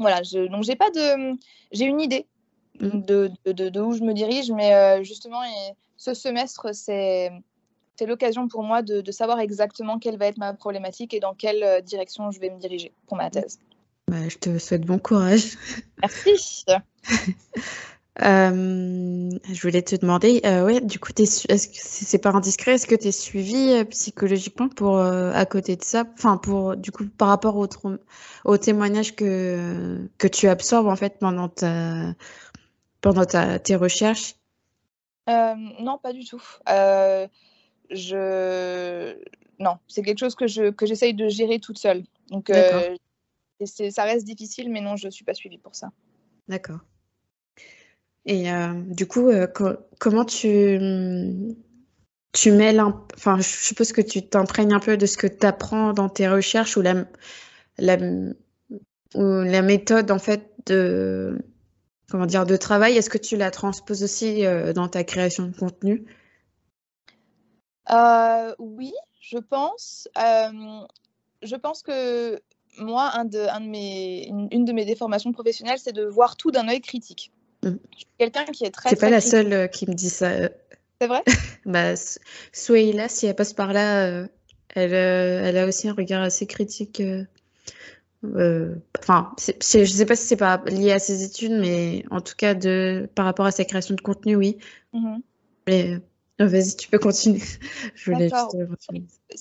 Voilà, 0.00 0.24
je, 0.24 0.48
donc 0.48 0.64
j'ai 0.64 0.74
pas 0.74 0.90
de 0.90 1.38
j'ai 1.70 1.84
une 1.84 2.00
idée 2.00 2.26
mmh. 2.80 3.00
de, 3.02 3.30
de, 3.44 3.68
de, 3.68 3.80
où 3.80 3.92
je 3.92 4.02
me 4.02 4.12
dirige, 4.12 4.50
mais 4.50 4.74
euh, 4.74 5.04
justement 5.04 5.44
et 5.44 5.76
ce 5.96 6.14
semestre 6.14 6.74
c'est 6.74 7.30
c'est 8.00 8.06
l'occasion 8.06 8.48
pour 8.48 8.62
moi 8.62 8.80
de, 8.80 9.12
savoir 9.12 9.40
exactement 9.40 9.98
quelle 9.98 10.16
va 10.16 10.26
être 10.26 10.38
ma 10.38 10.54
problématique 10.54 11.12
et 11.12 11.20
dans 11.20 11.34
quelle 11.34 11.62
euh, 11.62 11.80
direction 11.82 12.30
je 12.30 12.40
vais 12.40 12.48
me 12.48 12.58
diriger 12.58 12.94
pour 13.06 13.18
ma 13.18 13.28
thèse. 13.28 13.58
Bah, 14.08 14.26
je 14.26 14.38
te 14.38 14.58
souhaite 14.58 14.86
bon 14.86 14.98
courage. 14.98 15.58
Merci. 16.00 16.64
Euh, 18.22 19.30
je 19.50 19.62
voulais 19.62 19.80
te 19.80 19.96
demander, 19.96 20.42
euh, 20.44 20.66
ouais, 20.66 20.80
du 20.82 20.98
coup, 20.98 21.12
est-ce 21.16 21.46
que 21.46 21.54
c'est 21.74 22.18
pas 22.18 22.30
indiscret, 22.30 22.72
est-ce 22.72 22.86
que 22.86 22.96
tu 22.96 23.06
es 23.06 23.12
suivi 23.12 23.82
psychologiquement 23.86 24.68
pour 24.68 25.00
à 25.00 25.46
côté 25.46 25.76
de 25.76 25.82
ça, 25.82 26.04
enfin 26.14 26.36
pour 26.36 26.76
du 26.76 26.90
coup 26.90 27.06
par 27.06 27.28
rapport 27.28 27.56
au, 27.56 27.68
au 28.44 28.56
témoignage 28.58 29.14
que 29.14 30.06
que 30.18 30.26
tu 30.26 30.48
absorbes 30.48 30.88
en 30.88 30.96
fait 30.96 31.18
pendant 31.18 31.48
ta 31.48 32.14
pendant 33.00 33.24
ta, 33.24 33.58
tes 33.58 33.76
recherches? 33.76 34.34
Non, 35.28 35.96
pas 36.02 36.12
du 36.12 36.26
tout 36.26 36.42
je 37.90 39.16
non, 39.60 39.76
c'est 39.86 40.02
quelque 40.02 40.18
chose 40.18 40.34
que 40.34 40.46
je 40.46 40.70
que 40.70 40.86
j'essaye 40.86 41.14
de 41.14 41.28
gérer 41.28 41.60
toute 41.60 41.78
seule. 41.78 42.02
Donc 42.30 42.50
euh, 42.50 42.96
ça 43.90 44.04
reste 44.04 44.24
difficile, 44.24 44.70
mais 44.70 44.80
non, 44.80 44.96
je 44.96 45.06
ne 45.06 45.10
suis 45.10 45.24
pas 45.24 45.34
suivie 45.34 45.58
pour 45.58 45.74
ça. 45.74 45.90
D'accord. 46.48 46.80
Et 48.24 48.50
euh, 48.50 48.72
du 48.72 49.06
coup, 49.06 49.28
euh, 49.28 49.46
comment 49.98 50.24
tu 50.24 50.78
tu 52.32 52.52
mêles 52.52 52.80
enfin, 52.80 53.38
je 53.38 53.42
suppose 53.42 53.92
que 53.92 54.00
tu 54.00 54.22
t'imprègnes 54.26 54.72
un 54.72 54.80
peu 54.80 54.96
de 54.96 55.06
ce 55.06 55.18
que 55.18 55.26
tu 55.26 55.46
apprends 55.46 55.92
dans 55.92 56.08
tes 56.08 56.28
recherches 56.28 56.76
ou 56.76 56.80
la 56.80 57.04
la 57.76 57.98
ou 59.14 59.24
la 59.24 59.62
méthode 59.62 60.10
en 60.10 60.18
fait 60.18 60.52
de 60.66 61.38
comment 62.08 62.26
dire 62.26 62.46
de 62.46 62.56
travail. 62.56 62.96
Est-ce 62.96 63.10
que 63.10 63.18
tu 63.18 63.36
la 63.36 63.50
transposes 63.50 64.02
aussi 64.02 64.42
dans 64.74 64.88
ta 64.88 65.04
création 65.04 65.48
de 65.48 65.54
contenu? 65.54 66.06
Euh, 67.92 68.54
oui, 68.58 68.92
je 69.20 69.38
pense. 69.38 70.08
Euh, 70.18 70.80
je 71.42 71.56
pense 71.56 71.82
que 71.82 72.40
moi, 72.78 73.10
un 73.14 73.24
de, 73.24 73.38
un 73.38 73.60
de 73.60 73.66
mes, 73.66 74.28
une, 74.28 74.64
de 74.64 74.72
mes 74.72 74.84
déformations 74.84 75.32
professionnelles, 75.32 75.78
c'est 75.78 75.92
de 75.92 76.04
voir 76.04 76.36
tout 76.36 76.50
d'un 76.50 76.68
œil 76.68 76.80
critique. 76.80 77.32
Mm. 77.62 77.70
Je 77.92 77.98
suis 77.98 78.06
quelqu'un 78.18 78.44
qui 78.44 78.64
est 78.64 78.70
très. 78.70 78.90
C'est 78.90 79.00
pas 79.00 79.10
la 79.10 79.20
seule 79.20 79.52
euh, 79.52 79.66
qui 79.66 79.88
me 79.88 79.94
dit 79.94 80.10
ça. 80.10 80.30
C'est 81.00 81.06
vrai? 81.06 81.22
Bah, 81.66 81.94
si 81.94 82.72
elle 82.72 83.36
passe 83.36 83.52
par 83.52 83.72
là, 83.72 84.26
elle, 84.74 84.94
elle 84.94 85.58
a 85.58 85.66
aussi 85.66 85.88
un 85.88 85.92
regard 85.92 86.22
assez 86.22 86.46
critique. 86.46 87.02
Enfin, 88.22 89.34
je 89.38 89.84
sais 89.84 90.06
pas 90.06 90.16
si 90.16 90.26
c'est 90.26 90.36
pas 90.36 90.62
lié 90.66 90.92
à 90.92 90.98
ses 90.98 91.22
études, 91.22 91.52
mais 91.52 92.04
en 92.10 92.22
tout 92.22 92.34
cas, 92.36 92.54
de, 92.54 93.08
par 93.14 93.26
rapport 93.26 93.44
à 93.44 93.50
sa 93.50 93.64
création 93.64 93.94
de 93.94 94.00
contenu, 94.00 94.36
oui. 94.36 94.58
Mm-hmm. 94.94 95.20
Mais 95.66 95.94
ah, 95.94 96.09
vas-y, 96.46 96.76
tu 96.76 96.88
peux 96.88 96.98
continuer. 96.98 97.40
je 97.94 98.10
voulais 98.10 98.30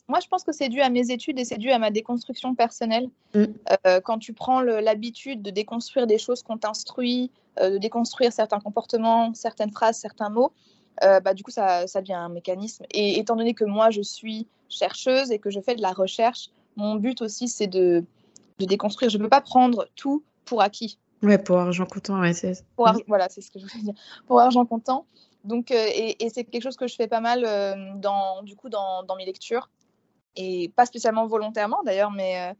Moi, 0.08 0.20
je 0.22 0.28
pense 0.28 0.44
que 0.44 0.52
c'est 0.52 0.70
dû 0.70 0.82
à 0.82 0.90
mes 0.90 1.12
études 1.12 1.40
et 1.40 1.46
c'est 1.46 1.58
dû 1.58 1.72
à 1.72 1.80
ma 1.80 1.92
déconstruction 1.92 2.56
personnelle. 2.56 3.10
Mm. 3.34 3.46
Euh, 3.88 4.02
quand 4.02 4.20
tu 4.20 4.34
prends 4.34 4.62
l'habitude 4.62 5.42
de 5.42 5.50
déconstruire 5.50 6.08
des 6.08 6.18
choses 6.18 6.44
qu'on 6.44 6.58
t'instruit, 6.58 7.32
euh, 7.60 7.72
de 7.72 7.78
déconstruire 7.78 8.34
certains 8.34 8.60
comportements, 8.60 9.34
certaines 9.34 9.72
phrases, 9.72 9.98
certains 9.98 10.30
mots, 10.30 10.52
euh, 11.04 11.20
bah, 11.20 11.34
du 11.34 11.44
coup, 11.44 11.52
ça, 11.52 11.88
ça, 11.88 12.02
devient 12.02 12.14
un 12.14 12.30
mécanisme. 12.30 12.86
Et 12.92 13.20
étant 13.20 13.36
donné 13.36 13.54
que 13.54 13.64
moi, 13.64 13.90
je 13.90 14.02
suis 14.02 14.48
chercheuse 14.68 15.32
et 15.32 15.40
que 15.40 15.50
je 15.50 15.60
fais 15.62 15.76
de 15.76 15.82
la 15.82 15.94
recherche, 15.94 16.50
mon 16.76 16.96
but 16.96 17.22
aussi, 17.22 17.48
c'est 17.48 17.68
de, 17.68 18.04
de, 18.60 18.66
déconstruire. 18.66 19.10
Je 19.10 19.18
ne 19.18 19.24
peux 19.24 19.30
pas 19.30 19.42
prendre 19.42 19.88
tout 19.96 20.24
pour 20.46 20.62
acquis. 20.62 21.00
Ouais, 21.22 21.38
pour 21.38 21.58
argent 21.58 21.86
comptant, 21.86 22.20
ouais, 22.20 22.34
c'est 22.34 22.64
Voilà, 23.08 23.28
c'est 23.30 23.42
ce 23.42 23.52
que 23.52 23.60
je 23.60 23.66
voulais 23.66 23.84
dire. 23.84 23.94
Pour 24.28 24.40
argent 24.40 24.66
comptant. 24.66 25.06
Donc, 25.44 25.72
euh, 25.72 25.86
et, 25.94 26.30
c'est 26.30 26.44
quelque 26.44 26.64
chose 26.64 26.76
que 26.76 26.88
je 26.88 26.96
fais 26.96 27.08
pas 27.08 27.22
mal 27.22 27.44
euh, 27.46 27.76
dans, 27.96 28.44
du 28.44 28.56
coup, 28.56 28.70
dans, 28.70 29.04
mes 29.18 29.26
lectures. 29.26 29.70
Et 30.36 30.72
pas 30.76 30.86
spécialement 30.86 31.26
volontairement 31.26 31.82
d'ailleurs, 31.84 32.12
mais, 32.12 32.40
euh, 32.40 32.54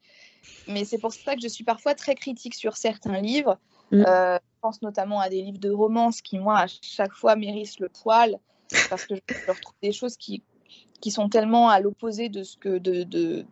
mais 0.68 0.86
c'est 0.86 0.98
pour 0.98 1.14
ça 1.14 1.36
que 1.36 1.42
je 1.42 1.48
suis 1.48 1.64
parfois 1.64 1.94
très 1.94 2.16
critique 2.16 2.56
sur 2.56 2.78
certains 2.78 3.22
livres. 3.22 3.58
Mm. 3.92 4.04
je 4.06 4.62
pense 4.62 4.82
notamment 4.84 5.20
à 5.20 5.30
des 5.30 5.42
livres 5.42 5.60
de 5.60 5.72
romance 5.72 6.22
qui, 6.22 6.38
moi, 6.38 6.60
à 6.60 6.68
chaque 6.68 7.14
fois 7.14 7.36
mérissent 7.36 7.80
le 7.80 7.90
poil 7.90 8.38
parce 8.90 9.06
que 9.06 9.16
je 9.16 9.52
retrouve 9.52 9.76
des 9.82 9.92
choses 9.92 10.16
qui, 10.18 10.44
qui 11.02 11.12
sont 11.12 11.30
tellement 11.30 11.70
à 11.70 11.80
l'opposé 11.80 12.30
de 12.30 12.44
ce 12.44 12.58
que 12.58 12.78
de, 12.78 13.04
de, 13.04 13.46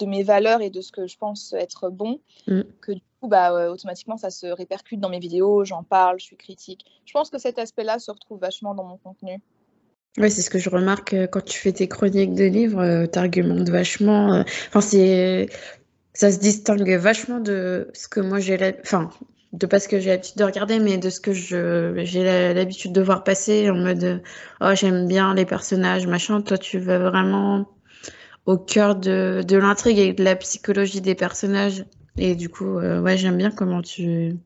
de, 0.00 0.06
mes 0.06 0.22
valeurs 0.22 0.62
et 0.62 0.70
de 0.70 0.80
ce 0.80 0.90
que 0.90 1.06
je 1.06 1.16
pense 1.16 1.52
être 1.52 1.90
bon 1.90 2.20
mm. 2.46 2.62
que 2.80 2.92
du 2.92 3.02
bah, 3.28 3.52
euh, 3.52 3.72
automatiquement, 3.72 4.16
ça 4.16 4.30
se 4.30 4.46
répercute 4.46 5.00
dans 5.00 5.08
mes 5.08 5.18
vidéos, 5.18 5.64
j'en 5.64 5.82
parle, 5.82 6.18
je 6.18 6.24
suis 6.24 6.36
critique. 6.36 6.84
Je 7.04 7.12
pense 7.12 7.30
que 7.30 7.38
cet 7.38 7.58
aspect-là 7.58 7.98
se 7.98 8.10
retrouve 8.10 8.40
vachement 8.40 8.74
dans 8.74 8.84
mon 8.84 8.96
contenu. 8.96 9.40
Oui, 10.18 10.30
c'est 10.30 10.42
ce 10.42 10.50
que 10.50 10.58
je 10.58 10.70
remarque 10.70 11.12
euh, 11.12 11.26
quand 11.26 11.44
tu 11.44 11.58
fais 11.58 11.72
tes 11.72 11.88
chroniques 11.88 12.34
de 12.34 12.44
livres, 12.44 12.80
euh, 12.80 13.06
tu 13.06 13.18
argumentes 13.18 13.68
vachement. 13.68 14.44
Enfin, 14.68 14.80
c'est 14.80 15.48
ça 16.14 16.30
se 16.30 16.38
distingue 16.38 16.96
vachement 16.96 17.40
de 17.40 17.90
ce 17.92 18.08
que 18.08 18.20
moi 18.20 18.38
j'ai 18.38 18.56
enfin 18.82 19.10
de 19.52 19.66
pas 19.66 19.80
ce 19.80 19.88
que 19.88 19.98
j'ai 19.98 20.10
l'habitude 20.10 20.36
de 20.36 20.44
regarder 20.44 20.78
mais 20.78 20.96
de 20.96 21.10
ce 21.10 21.20
que 21.20 21.32
j'ai 21.32 22.54
l'habitude 22.54 22.92
de 22.92 23.02
voir 23.02 23.24
passer 23.24 23.68
en 23.68 23.74
mode 23.74 24.22
oh 24.60 24.70
j'aime 24.74 25.06
bien 25.06 25.34
les 25.34 25.44
personnages 25.44 26.06
machin 26.06 26.40
toi 26.40 26.56
tu 26.56 26.78
vas 26.78 26.98
vraiment 26.98 27.66
au 28.46 28.58
cœur 28.58 28.94
de, 28.94 29.42
de 29.46 29.56
l'intrigue 29.56 29.98
et 29.98 30.12
de 30.12 30.22
la 30.22 30.36
psychologie 30.36 31.00
des 31.00 31.14
personnages 31.14 31.84
et 32.16 32.34
du 32.34 32.48
coup, 32.48 32.78
euh, 32.78 33.00
ouais, 33.00 33.16
j'aime 33.16 33.36
bien 33.36 33.50
comment 33.50 33.82
tu 33.82 34.36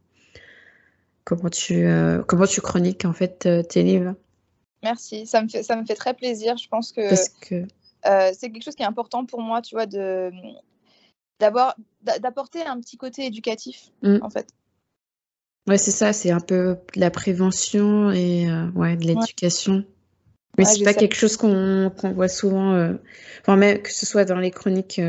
comment 1.24 1.50
tu 1.50 1.85
euh, 1.85 2.22
comment 2.22 2.46
tu 2.46 2.61
chroniques 2.61 3.04
en 3.04 3.12
fait 3.12 3.46
euh, 3.46 3.62
tes 3.62 3.83
livres. 3.83 4.14
Merci, 4.83 5.26
ça 5.26 5.42
me 5.42 5.48
fait 5.48 5.62
ça 5.62 5.76
me 5.76 5.85
fait 5.85 5.94
très 5.94 6.14
plaisir. 6.14 6.57
Je 6.57 6.68
pense 6.68 6.92
que, 6.92 7.11
que... 7.40 7.66
c'est 8.33 8.50
quelque 8.50 8.62
chose 8.62 8.74
qui 8.74 8.83
est 8.83 8.87
important 8.87 9.26
pour 9.26 9.42
moi, 9.42 9.61
tu 9.61 9.74
vois, 9.74 9.87
de 9.87 10.31
d'avoir 11.40 11.76
d'apporter 12.02 12.62
un 12.62 12.81
petit 12.81 12.96
côté 12.96 13.26
éducatif 13.26 13.90
mm. 14.02 14.18
en 14.22 14.31
fait. 14.31 14.48
Ouais, 15.66 15.78
c'est 15.78 15.90
ça, 15.90 16.14
c'est 16.14 16.31
un 16.31 16.40
peu 16.40 16.78
de 16.94 17.00
la 17.00 17.11
prévention 17.11 18.11
et 18.11 18.46
ouais, 18.74 18.96
de 18.96 19.04
l'éducation. 19.04 19.85
Mais 20.57 20.66
Ouais, 20.66 20.72
c'est 20.72 20.83
pas 20.83 20.94
quelque 20.94 21.14
chose 21.14 21.37
qu'on 21.37 21.92
qu'on 21.94 22.12
voit 22.12 22.28
souvent, 22.28 22.96
enfin, 23.42 23.57
même 23.57 23.83
que 23.83 23.92
ce 23.92 24.07
soit 24.07 24.24
dans 24.24 24.38
les 24.38 24.50
chroniques 24.50 25.00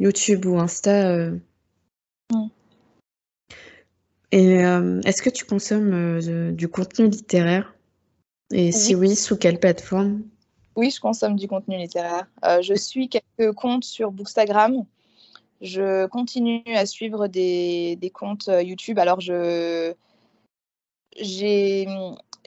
YouTube 0.00 0.46
ou 0.46 0.58
Insta. 0.58 1.08
euh. 1.10 1.38
Mm. 2.32 2.46
Et 4.32 4.64
euh, 4.64 5.00
est-ce 5.04 5.22
que 5.22 5.30
tu 5.30 5.44
consommes 5.44 5.92
euh, 5.92 6.20
de- 6.20 6.52
du 6.52 6.68
contenu 6.68 7.08
littéraire? 7.08 7.74
Et 8.52 8.72
si 8.72 8.96
Oui, 8.96 9.14
sous 9.14 9.36
quelle 9.36 9.60
plateforme? 9.60 10.22
oui, 10.76 10.90
je 10.90 11.00
consomme 11.00 11.36
du 11.36 11.46
contenu 11.46 11.76
littéraire. 11.76 12.26
Je 12.62 12.74
suis 12.74 13.08
quelques 13.08 13.52
comptes 13.54 13.84
sur 13.84 14.10
Bookstagram. 14.10 14.86
Je 15.60 16.06
continue 16.06 16.62
à 16.74 16.86
suivre 16.86 17.26
des, 17.28 17.96
des 17.96 18.10
comptes 18.10 18.48
YouTube. 18.62 18.98
Alors, 18.98 19.20
je, 19.20 19.92
j'ai, 21.18 21.86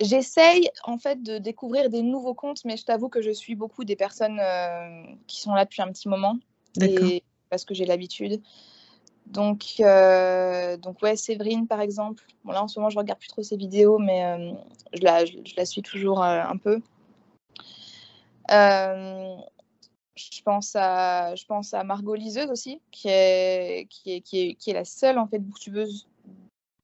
j'essaye 0.01 0.67
en 0.83 0.97
fait 0.97 1.21
de 1.21 1.37
découvrir 1.37 1.89
des 1.89 2.01
nouveaux 2.01 2.33
comptes, 2.33 2.65
mais 2.65 2.75
je 2.75 2.85
t'avoue 2.85 3.07
que 3.09 3.21
je 3.21 3.31
suis 3.31 3.55
beaucoup 3.55 3.83
des 3.85 3.95
personnes 3.95 4.39
euh, 4.41 5.03
qui 5.27 5.39
sont 5.41 5.53
là 5.53 5.65
depuis 5.65 5.81
un 5.81 5.91
petit 5.91 6.09
moment 6.09 6.37
D'accord. 6.75 7.07
et 7.07 7.23
parce 7.53 7.65
que 7.65 7.73
j'ai 7.75 7.85
l'habitude. 7.85 8.41
Donc, 9.27 9.75
euh, 9.79 10.75
donc 10.77 11.01
ouais, 11.01 11.15
Séverine 11.15 11.67
par 11.67 11.81
exemple. 11.81 12.23
Bon 12.43 12.51
là 12.51 12.63
en 12.63 12.67
ce 12.67 12.79
moment 12.79 12.89
je 12.89 12.97
regarde 12.97 13.19
plus 13.19 13.29
trop 13.29 13.43
ses 13.43 13.55
vidéos, 13.55 13.99
mais 13.99 14.25
euh, 14.25 14.51
je, 14.93 15.03
la, 15.03 15.23
je, 15.25 15.37
je 15.45 15.53
la 15.55 15.65
suis 15.65 15.81
toujours 15.81 16.23
euh, 16.23 16.41
un 16.41 16.57
peu. 16.57 16.81
Je 20.15 20.41
pense 20.43 20.75
à, 20.75 21.35
je 21.35 21.45
pense 21.45 21.73
à 21.73 21.83
Margot 21.83 22.15
Liseuse 22.15 22.51
aussi, 22.51 22.81
qui 22.91 23.07
est, 23.07 23.87
qui 23.89 24.13
est, 24.13 24.21
qui 24.21 24.39
est, 24.41 24.53
qui 24.55 24.69
est 24.71 24.73
la 24.73 24.85
seule 24.85 25.17
en 25.17 25.27
fait 25.27 25.39
booktubeuse 25.39 26.07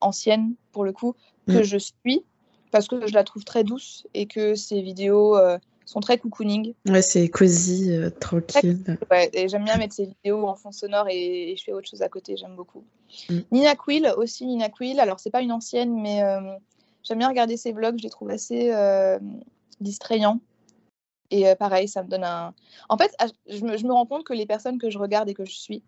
ancienne 0.01 0.53
pour 0.71 0.83
le 0.83 0.93
coup 0.93 1.15
que 1.47 1.59
Mm. 1.59 1.63
je 1.63 1.77
suis 1.77 2.23
parce 2.71 2.87
que 2.87 3.07
je 3.07 3.13
la 3.13 3.23
trouve 3.23 3.43
très 3.43 3.63
douce 3.63 4.07
et 4.13 4.27
que 4.27 4.55
ses 4.55 4.81
vidéos 4.81 5.35
sont 5.89 6.01
très 6.01 6.19
cocooning. 6.19 6.73
Ouais, 6.87 7.01
c'est 7.01 7.27
cosy, 7.29 7.91
euh, 7.91 8.11
tranquille. 8.11 8.97
Ouais, 9.09 9.29
et 9.33 9.47
j'aime 9.47 9.63
bien 9.63 9.77
mettre 9.77 9.95
ses 9.95 10.05
vidéos 10.05 10.47
en 10.47 10.55
fond 10.55 10.71
sonore 10.71 11.07
et, 11.09 11.51
et 11.51 11.55
je 11.55 11.63
fais 11.63 11.73
autre 11.73 11.89
chose 11.89 12.03
à 12.03 12.09
côté, 12.09 12.37
j'aime 12.37 12.55
beaucoup. 12.55 12.83
Mm. 13.29 13.39
Nina 13.51 13.75
Quill 13.75 14.13
aussi, 14.17 14.45
Nina 14.45 14.69
Quill. 14.69 14.99
Alors, 14.99 15.19
c'est 15.19 15.31
pas 15.31 15.41
une 15.41 15.51
ancienne, 15.51 15.99
mais 15.99 16.21
euh, 16.21 16.41
j'aime 17.01 17.17
bien 17.17 17.27
regarder 17.27 17.57
ses 17.57 17.71
vlogs, 17.71 17.97
je 17.97 18.03
les 18.03 18.09
trouve 18.11 18.29
assez 18.29 18.71
euh, 18.71 19.17
distrayants. 19.81 20.39
Et 21.31 21.47
euh, 21.47 21.55
pareil, 21.55 21.87
ça 21.87 22.03
me 22.03 22.07
donne 22.07 22.23
un. 22.23 22.53
En 22.87 22.97
fait, 22.97 23.15
je 23.47 23.65
me, 23.65 23.75
je 23.75 23.85
me 23.85 23.93
rends 23.93 24.05
compte 24.05 24.23
que 24.23 24.33
les 24.33 24.45
personnes 24.45 24.77
que 24.77 24.91
je 24.91 24.99
regarde 24.99 25.27
et 25.27 25.33
que 25.33 25.45
je 25.45 25.55
suis 25.55 25.83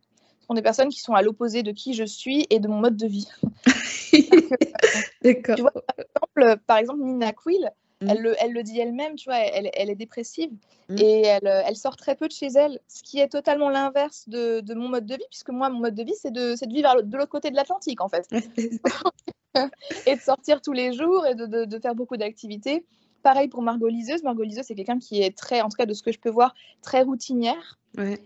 sont 0.48 0.56
des 0.56 0.64
personnes 0.64 0.90
qui 0.90 1.00
sont 1.00 1.14
à 1.14 1.22
l'opposé 1.22 1.62
de 1.62 1.72
qui 1.72 1.94
je 1.94 2.04
suis 2.04 2.48
et 2.50 2.60
de 2.60 2.68
mon 2.68 2.80
mode 2.80 2.98
de 2.98 3.08
vie. 3.08 3.28
D'accord. 5.24 5.56
Tu 5.56 5.62
vois, 5.62 5.72
par 5.72 5.96
exemple, 5.98 6.62
par 6.66 6.78
exemple, 6.78 7.04
Nina 7.04 7.34
Quill, 7.34 7.72
Mm. 8.02 8.10
elle, 8.10 8.22
le, 8.22 8.36
elle 8.40 8.52
le 8.52 8.64
dit 8.64 8.80
elle-même, 8.80 9.16
tu 9.16 9.30
vois, 9.30 9.40
elle, 9.40 9.70
elle 9.74 9.90
est 9.90 9.96
dépressive 9.96 10.52
Mm. 10.92 10.96
et 11.00 11.22
elle, 11.22 11.48
euh, 11.48 11.62
elle 11.66 11.76
sort 11.76 11.96
très 11.96 12.16
peu 12.16 12.28
de 12.28 12.34
chez 12.34 12.48
elle, 12.48 12.80
ce 12.88 13.02
qui 13.04 13.20
est 13.20 13.30
totalement 13.30 13.70
l'inverse 13.70 14.28
de, 14.28 14.60
de 14.60 14.74
mon 14.74 14.90
mode 14.90 15.06
de 15.06 15.16
vie, 15.16 15.26
puisque 15.30 15.50
moi, 15.50 15.70
mon 15.70 15.80
mode 15.80 15.96
de 15.96 16.04
vie, 16.04 16.16
c'est 16.20 16.32
de, 16.32 16.56
vivre 16.68 17.02
de 17.02 17.18
l'autre 17.18 17.30
côté 17.30 17.50
de 17.50 17.56
l'Atlantique, 17.56 18.02
en 18.02 18.10
fait, 18.10 18.28
et 20.06 20.16
de 20.16 20.22
sortir 20.22 20.62
tous 20.62 20.74
les 20.74 20.94
jours 20.94 21.26
et 21.26 21.36
de, 21.36 21.80
faire 21.80 21.96
beaucoup 21.96 22.18
d'activités. 22.18 22.86
Pareil 23.24 23.48
pour 23.48 23.62
Margot 23.62 23.88
Liseuse. 23.88 24.24
Margot 24.24 24.44
Liseuse, 24.44 24.66
c'est 24.66 24.76
quelqu'un 24.76 25.00
qui 25.00 25.22
est 25.22 25.38
très, 25.38 25.62
en 25.62 25.70
tout 25.70 25.78
cas 25.78 25.86
de 25.86 25.94
ce 25.94 26.04
que 26.04 26.12
je 26.12 26.20
peux 26.20 26.30
voir, 26.30 26.56
très 26.82 27.04
routinière. 27.04 27.80
Ouais. 27.98 28.20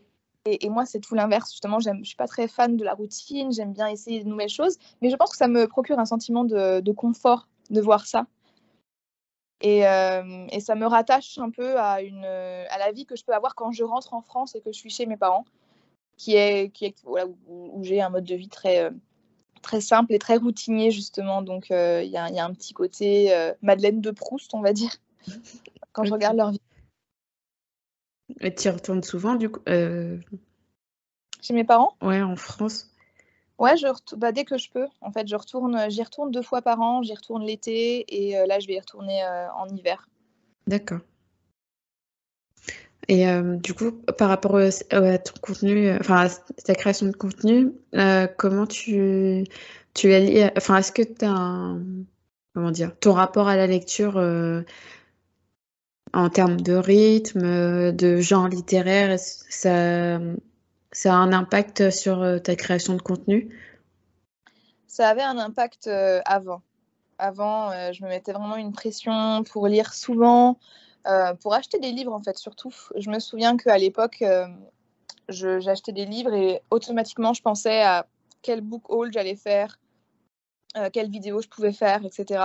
Et, 0.45 0.65
et 0.65 0.69
moi, 0.69 0.85
c'est 0.85 0.99
tout 0.99 1.15
l'inverse. 1.15 1.51
Justement, 1.51 1.79
je 1.79 1.89
suis 2.03 2.15
pas 2.15 2.27
très 2.27 2.47
fan 2.47 2.77
de 2.77 2.83
la 2.85 2.93
routine. 2.93 3.51
J'aime 3.51 3.73
bien 3.73 3.87
essayer 3.87 4.23
de 4.23 4.29
nouvelles 4.29 4.49
choses. 4.49 4.77
Mais 5.01 5.09
je 5.09 5.15
pense 5.17 5.31
que 5.31 5.37
ça 5.37 5.47
me 5.47 5.67
procure 5.67 5.99
un 5.99 6.05
sentiment 6.05 6.45
de, 6.45 6.79
de 6.79 6.91
confort 6.93 7.47
de 7.71 7.81
voir 7.81 8.05
ça. 8.05 8.27
Et, 9.61 9.87
euh, 9.87 10.47
et 10.51 10.59
ça 10.59 10.75
me 10.75 10.85
rattache 10.85 11.37
un 11.37 11.49
peu 11.49 11.79
à, 11.79 12.01
une, 12.01 12.25
à 12.25 12.77
la 12.77 12.91
vie 12.91 13.05
que 13.05 13.15
je 13.15 13.23
peux 13.23 13.33
avoir 13.33 13.55
quand 13.55 13.71
je 13.71 13.83
rentre 13.83 14.13
en 14.13 14.21
France 14.21 14.55
et 14.55 14.61
que 14.61 14.71
je 14.71 14.77
suis 14.77 14.89
chez 14.89 15.05
mes 15.05 15.17
parents, 15.17 15.45
qui 16.17 16.35
est, 16.35 16.71
qui 16.73 16.85
est 16.85 16.95
voilà, 17.03 17.27
où, 17.47 17.71
où 17.73 17.83
j'ai 17.83 18.01
un 18.01 18.09
mode 18.09 18.25
de 18.25 18.35
vie 18.35 18.49
très, 18.49 18.83
euh, 18.83 18.91
très 19.61 19.81
simple 19.81 20.13
et 20.13 20.19
très 20.19 20.37
routinier, 20.37 20.91
justement. 20.91 21.41
Donc, 21.41 21.71
euh, 21.71 22.03
il 22.03 22.11
y, 22.11 22.17
a, 22.17 22.29
il 22.29 22.35
y 22.35 22.39
a 22.39 22.45
un 22.45 22.53
petit 22.53 22.73
côté 22.73 23.33
euh, 23.33 23.53
Madeleine 23.61 24.01
de 24.01 24.11
Proust, 24.11 24.53
on 24.53 24.61
va 24.61 24.73
dire, 24.73 24.91
quand 25.93 26.03
je 26.03 26.13
regarde 26.13 26.37
leur 26.37 26.51
vie. 26.51 26.61
Et 28.41 28.53
tu 28.53 28.67
y 28.67 28.71
retournes 28.71 29.03
souvent, 29.03 29.35
du 29.35 29.49
coup, 29.49 29.61
euh, 29.69 30.17
Chez 31.41 31.53
mes 31.53 31.63
parents? 31.63 31.95
Ouais, 32.01 32.21
en 32.21 32.35
France. 32.35 32.91
Ouais, 33.57 33.77
je 33.77 33.87
bah, 34.17 34.31
dès 34.31 34.43
que 34.43 34.57
je 34.57 34.69
peux. 34.69 34.87
En 35.01 35.11
fait, 35.11 35.27
je 35.27 35.35
retourne, 35.35 35.89
j'y 35.89 36.03
retourne 36.03 36.31
deux 36.31 36.41
fois 36.41 36.61
par 36.61 36.81
an. 36.81 37.01
J'y 37.03 37.13
retourne 37.13 37.43
l'été 37.43 38.05
et 38.09 38.37
euh, 38.37 38.45
là, 38.47 38.59
je 38.59 38.67
vais 38.67 38.73
y 38.73 38.79
retourner 38.79 39.23
euh, 39.23 39.51
en 39.53 39.67
hiver. 39.69 40.09
D'accord. 40.67 40.99
Et 43.07 43.27
euh, 43.29 43.55
du 43.57 43.73
coup, 43.73 43.91
par 43.91 44.29
rapport 44.29 44.57
à 44.57 45.17
ton 45.19 45.33
contenu, 45.39 45.91
enfin, 45.91 46.27
ta 46.65 46.73
création 46.73 47.05
de 47.05 47.15
contenu, 47.15 47.71
comment 48.37 48.65
tu, 48.65 49.43
tu 49.93 50.09
la 50.09 50.19
lis, 50.19 50.43
enfin, 50.57 50.77
est-ce 50.77 50.91
que 50.91 51.03
tu 51.03 51.23
as 51.23 51.29
un, 51.29 51.83
comment 52.53 52.71
dire, 52.71 52.97
ton 52.99 53.13
rapport 53.13 53.47
à 53.47 53.55
la 53.55 53.67
lecture 53.67 54.17
en 56.13 56.29
termes 56.29 56.59
de 56.59 56.73
rythme, 56.73 57.91
de 57.91 58.17
genre 58.17 58.47
littéraire, 58.47 59.19
ça, 59.19 60.19
ça 60.95 61.13
a 61.13 61.17
un 61.17 61.33
impact 61.33 61.89
sur 61.89 62.21
euh, 62.21 62.39
ta 62.39 62.55
création 62.55 62.93
de 62.93 63.01
contenu? 63.01 63.53
Ça 64.87 65.09
avait 65.09 65.23
un 65.23 65.37
impact 65.37 65.87
euh, 65.87 66.21
avant. 66.23 66.61
Avant, 67.17 67.69
euh, 67.71 67.91
je 67.91 68.01
me 68.01 68.07
mettais 68.07 68.31
vraiment 68.31 68.55
une 68.55 68.71
pression 68.71 69.43
pour 69.43 69.67
lire 69.67 69.93
souvent, 69.93 70.57
pour 71.41 71.53
acheter 71.53 71.79
des 71.79 71.91
livres 71.91 72.13
en 72.13 72.23
fait 72.23 72.37
surtout. 72.37 72.73
Je 72.97 73.11
me 73.11 73.19
souviens 73.19 73.57
qu'à 73.57 73.77
l'époque, 73.77 74.23
j'achetais 75.29 75.91
des 75.91 76.05
livres 76.05 76.33
et 76.33 76.61
automatiquement, 76.71 77.33
je 77.33 77.43
pensais 77.43 77.83
à 77.83 78.07
quel 78.41 78.61
book 78.61 78.89
haul 78.89 79.13
j'allais 79.13 79.35
faire, 79.35 79.77
quelle 80.93 81.11
vidéo 81.11 81.41
je 81.41 81.47
pouvais 81.47 81.73
faire, 81.73 82.03
etc. 82.03 82.43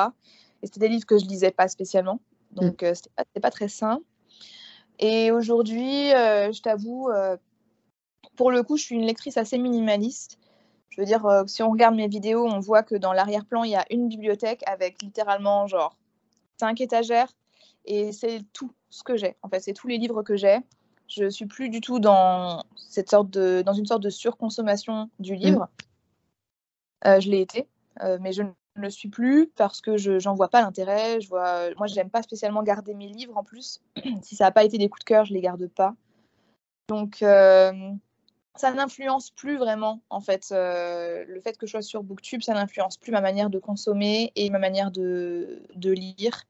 Et 0.62 0.66
c'était 0.66 0.80
des 0.80 0.88
livres 0.88 1.06
que 1.06 1.16
je 1.16 1.24
lisais 1.24 1.52
pas 1.52 1.68
spécialement, 1.68 2.20
donc 2.50 2.82
euh, 2.82 2.92
c'était 2.92 3.10
pas, 3.16 3.40
pas 3.40 3.50
très 3.50 3.68
sain. 3.68 4.00
Et 4.98 5.30
aujourd'hui, 5.30 6.10
je 6.10 6.60
t'avoue, 6.60 7.08
pour 8.40 8.50
le 8.50 8.62
coup, 8.62 8.78
je 8.78 8.84
suis 8.84 8.94
une 8.94 9.04
lectrice 9.04 9.36
assez 9.36 9.58
minimaliste. 9.58 10.38
Je 10.88 10.98
veux 10.98 11.06
dire, 11.06 11.26
euh, 11.26 11.44
si 11.46 11.62
on 11.62 11.70
regarde 11.70 11.94
mes 11.94 12.08
vidéos, 12.08 12.46
on 12.46 12.58
voit 12.58 12.82
que 12.82 12.94
dans 12.94 13.12
l'arrière-plan, 13.12 13.64
il 13.64 13.72
y 13.72 13.76
a 13.76 13.84
une 13.90 14.08
bibliothèque 14.08 14.62
avec 14.66 15.02
littéralement 15.02 15.66
genre 15.66 15.94
cinq 16.58 16.80
étagères 16.80 17.30
et 17.84 18.12
c'est 18.12 18.40
tout 18.54 18.72
ce 18.88 19.02
que 19.02 19.14
j'ai. 19.14 19.36
En 19.42 19.50
fait, 19.50 19.60
c'est 19.60 19.74
tous 19.74 19.88
les 19.88 19.98
livres 19.98 20.22
que 20.22 20.36
j'ai. 20.38 20.56
Je 21.06 21.28
suis 21.28 21.44
plus 21.44 21.68
du 21.68 21.82
tout 21.82 21.98
dans 22.00 22.64
cette 22.76 23.10
sorte 23.10 23.28
de 23.28 23.60
dans 23.60 23.74
une 23.74 23.84
sorte 23.84 24.02
de 24.02 24.08
surconsommation 24.08 25.10
du 25.18 25.34
livre. 25.34 25.68
Euh, 27.04 27.20
je 27.20 27.28
l'ai 27.28 27.42
été, 27.42 27.68
euh, 28.02 28.16
mais 28.22 28.32
je 28.32 28.44
ne 28.44 28.52
le 28.76 28.88
suis 28.88 29.10
plus 29.10 29.48
parce 29.54 29.82
que 29.82 29.98
je 29.98 30.18
j'en 30.18 30.32
vois 30.32 30.48
pas 30.48 30.62
l'intérêt. 30.62 31.20
Je 31.20 31.28
vois, 31.28 31.74
moi, 31.76 31.88
j'aime 31.88 32.08
pas 32.08 32.22
spécialement 32.22 32.62
garder 32.62 32.94
mes 32.94 33.08
livres 33.08 33.36
en 33.36 33.44
plus. 33.44 33.82
si 34.22 34.34
ça 34.34 34.44
n'a 34.44 34.50
pas 34.50 34.64
été 34.64 34.78
des 34.78 34.88
coups 34.88 35.04
de 35.04 35.08
cœur, 35.10 35.26
je 35.26 35.34
les 35.34 35.42
garde 35.42 35.66
pas. 35.66 35.94
Donc 36.88 37.22
ça 38.56 38.72
n'influence 38.72 39.30
plus 39.30 39.56
vraiment, 39.58 40.00
en 40.10 40.20
fait. 40.20 40.48
Euh, 40.52 41.24
le 41.26 41.40
fait 41.40 41.56
que 41.56 41.66
je 41.66 41.72
sois 41.72 41.82
sur 41.82 42.02
Booktube, 42.02 42.42
ça 42.42 42.54
n'influence 42.54 42.96
plus 42.96 43.12
ma 43.12 43.20
manière 43.20 43.50
de 43.50 43.58
consommer 43.58 44.32
et 44.36 44.50
ma 44.50 44.58
manière 44.58 44.90
de, 44.90 45.62
de 45.74 45.90
lire. 45.92 46.44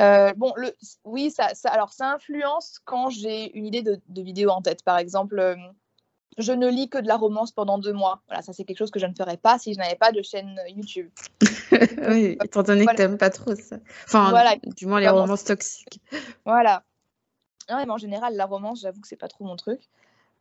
Euh, 0.00 0.32
bon, 0.34 0.52
le, 0.56 0.74
oui, 1.04 1.30
ça, 1.30 1.54
ça, 1.54 1.70
alors 1.70 1.92
ça 1.92 2.12
influence 2.12 2.80
quand 2.84 3.10
j'ai 3.10 3.56
une 3.56 3.66
idée 3.66 3.82
de, 3.82 4.00
de 4.08 4.22
vidéo 4.22 4.50
en 4.50 4.62
tête. 4.62 4.82
Par 4.82 4.98
exemple, 4.98 5.38
euh, 5.38 5.56
je 6.38 6.52
ne 6.52 6.68
lis 6.68 6.88
que 6.88 6.98
de 6.98 7.06
la 7.08 7.16
romance 7.16 7.52
pendant 7.52 7.78
deux 7.78 7.92
mois. 7.92 8.22
Voilà, 8.28 8.42
ça 8.42 8.52
c'est 8.52 8.64
quelque 8.64 8.78
chose 8.78 8.90
que 8.90 8.98
je 9.00 9.06
ne 9.06 9.14
ferais 9.14 9.36
pas 9.36 9.58
si 9.58 9.74
je 9.74 9.78
n'avais 9.78 9.96
pas 9.96 10.12
de 10.12 10.22
chaîne 10.22 10.58
YouTube. 10.68 11.10
Oui, 12.08 12.36
étant 12.44 12.62
donné 12.62 12.80
que 12.80 12.84
Voilà. 12.84 12.96
t'aimes 12.96 13.18
pas 13.18 13.30
trop 13.30 13.54
ça. 13.54 13.76
Enfin, 14.04 14.28
Voilà. 14.30 14.56
du 14.76 14.86
moins 14.86 15.00
les 15.00 15.08
romances 15.08 15.44
toxiques. 15.44 16.00
Voilà. 16.44 16.84
Non, 17.70 17.76
mais 17.76 17.90
en 17.90 17.96
général, 17.96 18.36
la 18.36 18.44
romance, 18.44 18.82
j'avoue 18.82 19.00
que 19.00 19.08
c'est 19.08 19.16
pas 19.16 19.28
trop 19.28 19.44
mon 19.44 19.56
truc. 19.56 19.80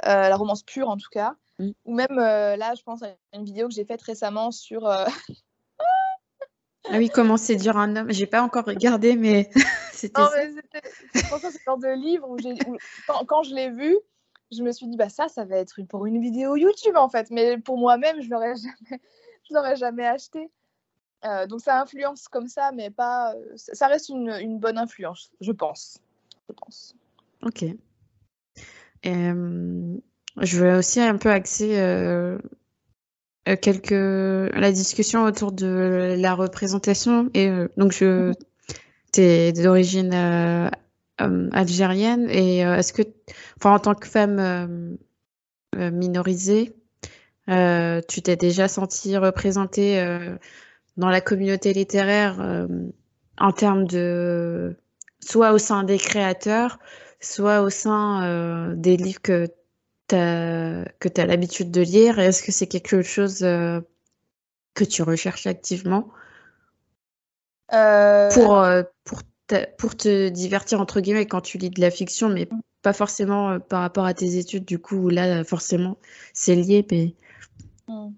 Euh, 0.06 0.30
la 0.30 0.36
romance 0.36 0.64
pure, 0.64 0.90
en 0.90 0.98
tout 0.98 1.10
cas. 1.12 1.36
Mm. 1.60 1.72
Ou 1.86 1.94
même 1.94 2.18
euh, 2.20 2.56
là, 2.56 2.74
je 2.76 2.84
pense 2.84 3.04
à 3.04 3.10
une 3.34 3.46
vidéo 3.46 3.68
que 3.68 3.74
j'ai 3.74 3.86
faite 3.86 4.02
récemment 4.02 4.52
sur. 4.52 4.88
euh, 4.88 5.06
Ah 6.90 6.98
oui, 6.98 7.10
comment 7.10 7.38
séduire 7.38 7.78
un 7.78 7.96
homme? 7.96 8.12
J'ai 8.12 8.26
pas 8.26 8.42
encore 8.42 8.66
regardé, 8.66 9.16
mais 9.16 9.50
c'était 9.94 10.20
Non, 10.20 10.28
ça. 10.28 10.36
mais 10.38 10.52
c'était 10.52 10.90
ce 11.14 11.64
genre 11.64 11.78
de 11.78 11.90
livre 11.90 12.28
où 12.28 12.38
quand, 13.08 13.24
quand 13.26 13.44
je 13.44 13.54
l'ai 13.54 13.70
vu, 13.70 13.96
je 14.52 14.64
me 14.64 14.72
suis 14.72 14.88
dit 14.88 14.98
bah 14.98 15.08
ça 15.08 15.28
ça 15.28 15.46
va 15.46 15.58
être 15.58 15.80
pour 15.84 16.08
une 16.08 16.20
vidéo 16.20 16.56
YouTube 16.56 16.96
en 16.98 17.08
fait, 17.08 17.30
mais 17.30 17.60
pour 17.60 17.78
moi-même 17.78 18.20
je 18.22 18.30
l'aurais 18.30 18.56
jamais 18.90 19.02
je 19.48 19.54
l'aurais 19.54 19.76
jamais 19.76 20.08
acheté. 20.08 20.50
Euh, 21.24 21.46
donc 21.46 21.62
ça 21.62 21.80
influence 21.80 22.28
comme 22.28 22.48
ça, 22.48 22.72
mais 22.72 22.90
pas 22.90 23.36
ça 23.56 23.76
ça 23.76 23.88
reste 23.88 24.10
une, 24.10 24.30
une 24.42 24.58
bonne 24.58 24.80
influence, 24.80 25.32
je 25.40 25.52
pense. 25.52 26.00
Je 26.50 26.54
pense. 26.56 26.96
Ok. 27.44 27.64
Et, 29.04 29.14
euh, 29.16 29.98
je 30.42 30.60
veux 30.60 30.78
aussi 30.78 31.02
un 31.02 31.18
peu 31.18 31.30
axer 31.30 31.78
euh, 31.78 32.38
quelques 33.62 33.92
la 33.92 34.72
discussion 34.72 35.24
autour 35.24 35.52
de 35.52 36.16
la 36.18 36.36
représentation 36.36 37.30
et 37.34 37.50
donc 37.76 37.92
je 37.92 38.30
mhm. 38.30 38.34
tu 39.12 39.22
es 39.22 39.52
d'origine 39.52 40.14
algérienne 41.18 42.30
et 42.30 42.60
est-ce 42.60 42.94
que 42.94 43.02
enfin 43.58 43.74
en 43.74 43.80
tant 43.80 43.96
que 43.96 44.08
femme 44.08 44.98
minorisée 45.76 46.74
tu 47.48 48.22
t'es 48.22 48.36
déjà 48.38 48.68
sentie 48.68 49.18
représentée 49.18 50.02
dans 50.98 51.10
la 51.10 51.20
communauté 51.20 51.74
littéraire 51.74 52.68
en 53.38 53.52
termes 53.52 53.86
de 53.86 54.78
soit 55.20 55.52
au 55.52 55.58
sein 55.58 55.84
des 55.84 55.98
créateurs, 55.98 56.80
soit 57.22 57.62
au 57.62 57.70
sein 57.70 58.24
euh, 58.24 58.76
des 58.76 58.98
livres 58.98 59.22
que 59.22 59.48
tu 60.08 60.16
as, 60.16 61.26
l'habitude 61.26 61.72
de 61.72 61.82
lire 61.82 62.20
Est-ce 62.20 62.44
que 62.44 62.52
c'est 62.52 62.68
quelque 62.68 63.02
chose 63.02 63.44
euh, 63.44 63.80
que 64.74 64.84
tu 64.84 65.04
recherches 65.04 65.48
activement? 65.48 66.10
Euh, 67.74 68.30
pour, 68.34 68.66
pour, 69.06 69.22
pour 69.78 69.96
te 69.96 70.28
divertir, 70.28 70.82
entre 70.82 71.00
guillemets, 71.00 71.26
quand 71.26 71.42
tu 71.42 71.58
lis 71.58 71.70
de 71.70 71.80
la 71.80 71.92
fiction, 71.92 72.28
mais 72.28 72.50
pas 72.82 72.94
forcément 72.94 73.60
par 73.60 73.82
rapport 73.82 74.06
à 74.06 74.14
tes 74.14 74.38
études, 74.38 74.66
du 74.66 74.80
coup, 74.80 75.08
là, 75.08 75.44
forcément, 75.44 75.98
c'est 76.34 76.56
lié, 76.56 76.86
mais... 76.92 77.16
Mm. 77.88 78.10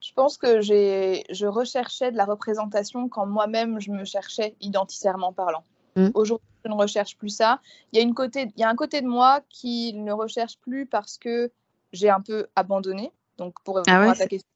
Je 0.00 0.12
pense 0.14 0.38
que 0.38 0.60
je 0.60 1.46
recherchais 1.46 2.10
de 2.10 2.16
la 2.16 2.24
représentation 2.24 3.08
quand 3.08 3.26
moi-même 3.26 3.78
je 3.80 3.90
me 3.90 4.04
cherchais 4.04 4.56
identitairement 4.60 5.32
parlant. 5.32 5.64
Mm. 5.96 6.08
Aujourd'hui, 6.14 6.47
je 6.64 6.70
ne 6.70 6.74
recherche 6.74 7.16
plus 7.16 7.30
ça. 7.30 7.60
Il 7.92 7.98
y, 7.98 8.00
a 8.00 8.02
une 8.02 8.14
côté, 8.14 8.50
il 8.56 8.60
y 8.60 8.64
a 8.64 8.68
un 8.68 8.74
côté 8.74 9.00
de 9.00 9.06
moi 9.06 9.40
qui 9.48 9.94
ne 9.94 10.12
recherche 10.12 10.58
plus 10.58 10.86
parce 10.86 11.18
que 11.18 11.50
j'ai 11.92 12.10
un 12.10 12.20
peu 12.20 12.46
abandonné. 12.56 13.12
Donc, 13.36 13.54
pour 13.64 13.78
ah 13.78 13.82
répondre, 14.00 14.10
à, 14.10 14.16
ta 14.16 14.26
question, 14.26 14.48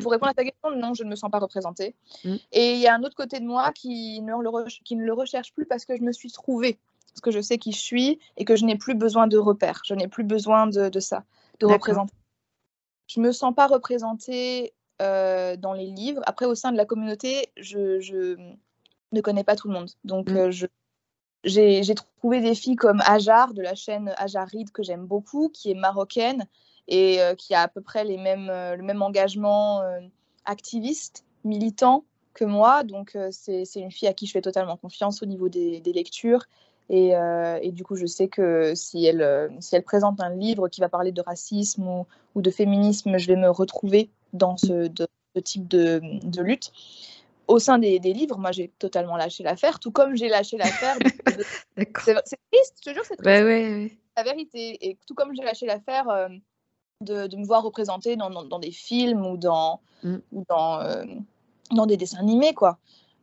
pour 0.00 0.12
répondre 0.12 0.30
à 0.30 0.34
ta 0.34 0.44
question, 0.44 0.70
non, 0.76 0.94
je 0.94 1.04
ne 1.04 1.10
me 1.10 1.16
sens 1.16 1.30
pas 1.30 1.38
représentée. 1.38 1.94
Mm. 2.24 2.36
Et 2.52 2.72
il 2.74 2.80
y 2.80 2.86
a 2.86 2.94
un 2.94 3.02
autre 3.02 3.14
côté 3.14 3.40
de 3.40 3.44
moi 3.44 3.72
qui 3.72 4.20
ne, 4.22 4.32
le 4.32 4.68
qui 4.84 4.96
ne 4.96 5.04
le 5.04 5.12
recherche 5.12 5.52
plus 5.52 5.66
parce 5.66 5.84
que 5.84 5.96
je 5.96 6.02
me 6.02 6.12
suis 6.12 6.30
trouvée. 6.30 6.78
Parce 7.08 7.20
que 7.20 7.30
je 7.30 7.40
sais 7.40 7.58
qui 7.58 7.72
je 7.72 7.80
suis 7.80 8.18
et 8.38 8.44
que 8.44 8.56
je 8.56 8.64
n'ai 8.64 8.76
plus 8.76 8.94
besoin 8.94 9.26
de 9.26 9.36
repères. 9.36 9.82
Je 9.84 9.94
n'ai 9.94 10.08
plus 10.08 10.24
besoin 10.24 10.66
de, 10.66 10.88
de 10.88 11.00
ça, 11.00 11.24
de 11.60 11.66
représenter. 11.66 12.14
Je 13.06 13.20
ne 13.20 13.26
me 13.26 13.32
sens 13.32 13.54
pas 13.54 13.66
représentée 13.66 14.72
euh, 15.02 15.56
dans 15.56 15.74
les 15.74 15.86
livres. 15.86 16.22
Après, 16.24 16.46
au 16.46 16.54
sein 16.54 16.72
de 16.72 16.78
la 16.78 16.86
communauté, 16.86 17.50
je, 17.58 18.00
je 18.00 18.38
ne 19.12 19.20
connais 19.20 19.44
pas 19.44 19.56
tout 19.56 19.68
le 19.68 19.74
monde. 19.74 19.90
Donc, 20.04 20.30
mm. 20.30 20.36
euh, 20.36 20.50
je 20.50 20.66
j'ai 21.44 21.94
trouvé 21.94 22.40
des 22.40 22.54
filles 22.54 22.76
comme 22.76 23.00
Ajar 23.04 23.54
de 23.54 23.62
la 23.62 23.74
chaîne 23.74 24.14
Ajaride 24.16 24.70
que 24.70 24.82
j'aime 24.82 25.06
beaucoup, 25.06 25.48
qui 25.48 25.70
est 25.70 25.74
marocaine 25.74 26.46
et 26.88 27.20
euh, 27.20 27.34
qui 27.34 27.54
a 27.54 27.62
à 27.62 27.68
peu 27.68 27.80
près 27.80 28.04
les 28.04 28.16
mêmes, 28.16 28.48
euh, 28.50 28.76
le 28.76 28.82
même 28.82 29.02
engagement 29.02 29.80
euh, 29.80 30.00
activiste, 30.44 31.24
militant 31.44 32.04
que 32.34 32.44
moi. 32.44 32.84
Donc 32.84 33.16
c'est 33.30 33.64
une 33.76 33.90
fille 33.90 34.08
à 34.08 34.14
qui 34.14 34.26
je 34.26 34.32
fais 34.32 34.40
totalement 34.40 34.76
confiance 34.76 35.22
au 35.22 35.26
niveau 35.26 35.48
des, 35.48 35.80
lectures. 35.84 36.44
Et, 36.88 37.14
du 37.72 37.84
coup, 37.84 37.96
je 37.96 38.06
sais 38.06 38.28
que 38.28 38.74
si 38.74 39.04
elle, 39.04 39.50
présente 39.84 40.20
un 40.20 40.34
livre 40.34 40.68
qui 40.68 40.80
va 40.80 40.88
parler 40.88 41.12
de 41.12 41.22
racisme 41.22 42.04
ou, 42.34 42.42
de 42.42 42.50
féminisme, 42.50 43.18
je 43.18 43.26
vais 43.26 43.36
me 43.36 43.50
retrouver 43.50 44.10
dans 44.32 44.56
ce, 44.56 44.88
type 45.42 45.68
de 45.68 46.42
lutte 46.42 46.72
au 47.48 47.58
sein 47.58 47.78
des, 47.78 47.98
livres, 47.98 48.38
moi 48.38 48.52
j'ai 48.52 48.68
totalement 48.78 49.16
lâché 49.16 49.42
l'affaire, 49.42 49.78
tout 49.78 49.90
comme 49.90 50.16
j'ai 50.16 50.28
lâché 50.28 50.56
l'affaire. 50.56 50.96
c'est 51.76 51.92
triste, 51.92 52.76
je 52.78 52.90
te 52.90 52.94
jure, 52.94 53.04
c'est 53.04 53.16
triste. 53.16 53.24
Ouais, 53.24 53.98
La 54.16 54.22
vérité. 54.22 54.78
Et 54.88 54.98
tout 55.06 55.14
comme 55.14 55.34
j'ai 55.34 55.42
lâché 55.42 55.66
l'affaire 55.66 56.08
euh, 56.08 56.28
de, 57.00 57.26
de, 57.26 57.36
me 57.36 57.44
voir 57.44 57.62
représentée 57.62 58.16
dans, 58.16 58.30
dans, 58.30 58.58
des 58.58 58.70
films 58.70 59.26
ou 59.26 59.36
dans, 59.36 59.80
mm. 60.02 60.16
ou 60.32 60.44
dans, 60.48 60.80
euh, 60.80 61.04
dans 61.70 61.86
des 61.86 61.96
dessins 61.96 62.18
animés, 62.18 62.54
quoi. 62.54 62.78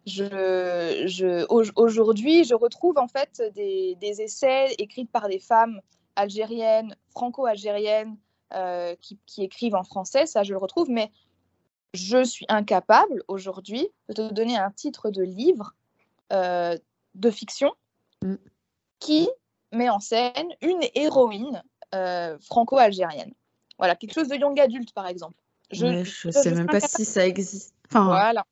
Je, 0.05 1.03
je, 1.05 1.45
aujourd'hui, 1.76 2.43
je 2.43 2.55
retrouve 2.55 2.97
en 2.97 3.07
fait 3.07 3.43
des, 3.53 3.95
des, 4.01 4.22
essais 4.22 4.74
écrits 4.80 5.05
par 5.05 5.28
des 5.28 5.39
femmes 5.39 5.82
algériennes, 6.15 6.95
franco-algériennes, 7.11 8.17
euh, 8.55 8.95
qui, 8.99 9.20
qui, 9.28 9.43
écrivent 9.43 9.76
en 9.76 9.84
français, 9.84 10.26
ça 10.26 10.41
je 10.41 10.51
le 10.53 10.57
retrouve, 10.57 10.89
mais 10.89 11.11
je 11.94 12.24
suis 12.24 12.46
incapable 12.50 13.24
aujourd'hui 13.28 13.88
de 14.10 14.14
te 14.14 14.34
donner 14.34 14.58
un 14.58 14.72
titre 14.72 15.10
de 15.10 15.24
livre 15.24 15.74
euh, 16.32 16.78
de 17.16 17.32
fiction 17.32 17.74
mm. 18.24 18.36
qui 19.00 19.30
met 19.72 19.90
en 19.90 20.00
scène 20.00 20.50
une 20.62 20.82
héroïne 20.96 21.64
euh, 21.96 22.38
franco-algérienne. 22.40 23.34
Voilà, 23.78 23.96
quelque 23.96 24.14
chose 24.14 24.28
de 24.28 24.36
young 24.36 24.60
adulte 24.60 24.94
par 24.94 25.08
exemple. 25.08 25.36
Je 25.72 25.86
ne 25.86 26.04
sais 26.32 26.52
même 26.52 26.68
pas 26.68 26.80
si 26.80 27.06
ça 27.06 27.26
existe. 27.26 27.74
Enfin, 27.88 28.06
voilà, 28.06 28.46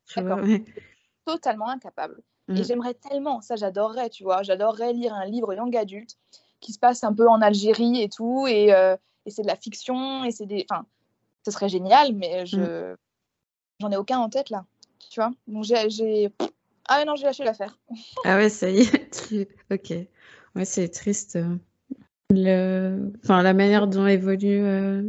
Totalement 1.25 1.69
incapable. 1.69 2.21
Et 2.49 2.53
mm. 2.53 2.63
j'aimerais 2.63 2.93
tellement, 2.93 3.41
ça 3.41 3.55
j'adorerais, 3.55 4.09
tu 4.09 4.23
vois, 4.23 4.41
j'adorerais 4.41 4.93
lire 4.93 5.13
un 5.13 5.25
livre 5.25 5.53
young 5.53 5.75
adulte 5.75 6.17
qui 6.59 6.73
se 6.73 6.79
passe 6.79 7.03
un 7.03 7.13
peu 7.13 7.27
en 7.27 7.41
Algérie 7.41 8.01
et 8.01 8.09
tout, 8.09 8.47
et, 8.47 8.73
euh, 8.73 8.95
et 9.25 9.31
c'est 9.31 9.43
de 9.43 9.47
la 9.47 9.55
fiction, 9.55 10.23
et 10.23 10.31
c'est 10.31 10.45
des. 10.45 10.65
Enfin, 10.69 10.85
ce 11.45 11.51
serait 11.51 11.69
génial, 11.69 12.13
mais 12.13 12.45
je. 12.45 12.93
Mm. 12.93 12.97
J'en 13.79 13.91
ai 13.91 13.97
aucun 13.97 14.19
en 14.19 14.29
tête 14.29 14.49
là. 14.49 14.65
Tu 15.09 15.19
vois? 15.19 15.31
Donc 15.47 15.63
j'ai. 15.63 16.31
Ah 16.89 17.03
non, 17.05 17.15
j'ai 17.15 17.25
lâché 17.25 17.43
l'affaire. 17.43 17.77
ah 18.25 18.37
ouais, 18.37 18.49
ça 18.49 18.69
y 18.69 18.79
est. 18.79 19.49
Ok. 19.71 19.91
Ouais, 20.55 20.65
c'est 20.65 20.87
triste. 20.89 21.35
Euh, 21.35 21.55
le... 22.29 23.11
Enfin, 23.23 23.43
la 23.43 23.53
manière 23.53 23.87
dont 23.87 24.07
évolue 24.07 24.63
euh, 24.63 25.03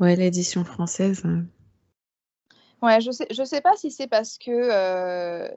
ouais, 0.00 0.16
l'édition 0.16 0.64
française. 0.64 1.22
Euh. 1.24 1.42
Ouais, 2.82 3.00
je 3.00 3.10
sais, 3.10 3.26
je 3.30 3.42
sais 3.44 3.60
pas 3.60 3.74
si 3.76 3.90
c'est 3.90 4.06
parce 4.06 4.38
que 4.38 5.48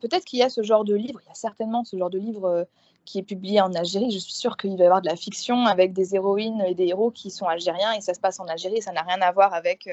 peut-être 0.00 0.24
qu'il 0.24 0.38
y 0.38 0.42
a 0.42 0.48
ce 0.48 0.62
genre 0.62 0.84
de 0.84 0.94
livre, 0.94 1.20
il 1.24 1.28
y 1.28 1.32
a 1.32 1.34
certainement 1.34 1.84
ce 1.84 1.96
genre 1.96 2.10
de 2.10 2.18
livre 2.18 2.66
qui 3.04 3.18
est 3.18 3.24
publié 3.24 3.60
en 3.60 3.72
Algérie. 3.74 4.10
Je 4.10 4.18
suis 4.18 4.32
sûre 4.32 4.56
qu'il 4.56 4.76
va 4.76 4.84
y 4.84 4.86
avoir 4.86 5.02
de 5.02 5.08
la 5.08 5.16
fiction 5.16 5.66
avec 5.66 5.92
des 5.92 6.14
héroïnes 6.14 6.62
et 6.62 6.74
des 6.74 6.86
héros 6.86 7.10
qui 7.10 7.30
sont 7.30 7.46
algériens 7.46 7.92
et 7.92 8.00
ça 8.00 8.14
se 8.14 8.20
passe 8.20 8.38
en 8.38 8.46
Algérie. 8.46 8.82
Ça 8.82 8.92
n'a 8.92 9.02
rien 9.02 9.20
à 9.20 9.32
voir 9.32 9.52
avec 9.52 9.88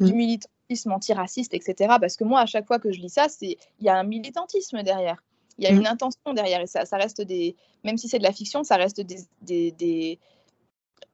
du 0.00 0.12
mm. 0.12 0.16
Militantisme 0.72 0.92
antiraciste, 0.92 1.54
etc. 1.54 1.96
Parce 2.00 2.16
que 2.16 2.24
moi, 2.24 2.40
à 2.40 2.46
chaque 2.46 2.66
fois 2.66 2.78
que 2.78 2.92
je 2.92 3.00
lis 3.00 3.10
ça, 3.10 3.28
c'est 3.28 3.56
il 3.80 3.86
y 3.86 3.88
a 3.88 3.96
un 3.96 4.04
militantisme 4.04 4.82
derrière. 4.82 5.22
Il 5.58 5.64
y 5.64 5.66
a 5.66 5.72
mm. 5.72 5.78
une 5.78 5.86
intention 5.86 6.32
derrière 6.34 6.60
et 6.60 6.66
ça, 6.66 6.86
ça 6.86 6.96
reste 6.96 7.20
des, 7.20 7.56
même 7.84 7.98
si 7.98 8.08
c'est 8.08 8.18
de 8.18 8.24
la 8.24 8.32
fiction, 8.32 8.64
ça 8.64 8.76
reste 8.76 9.00
des, 9.00 9.18
des, 9.42 10.18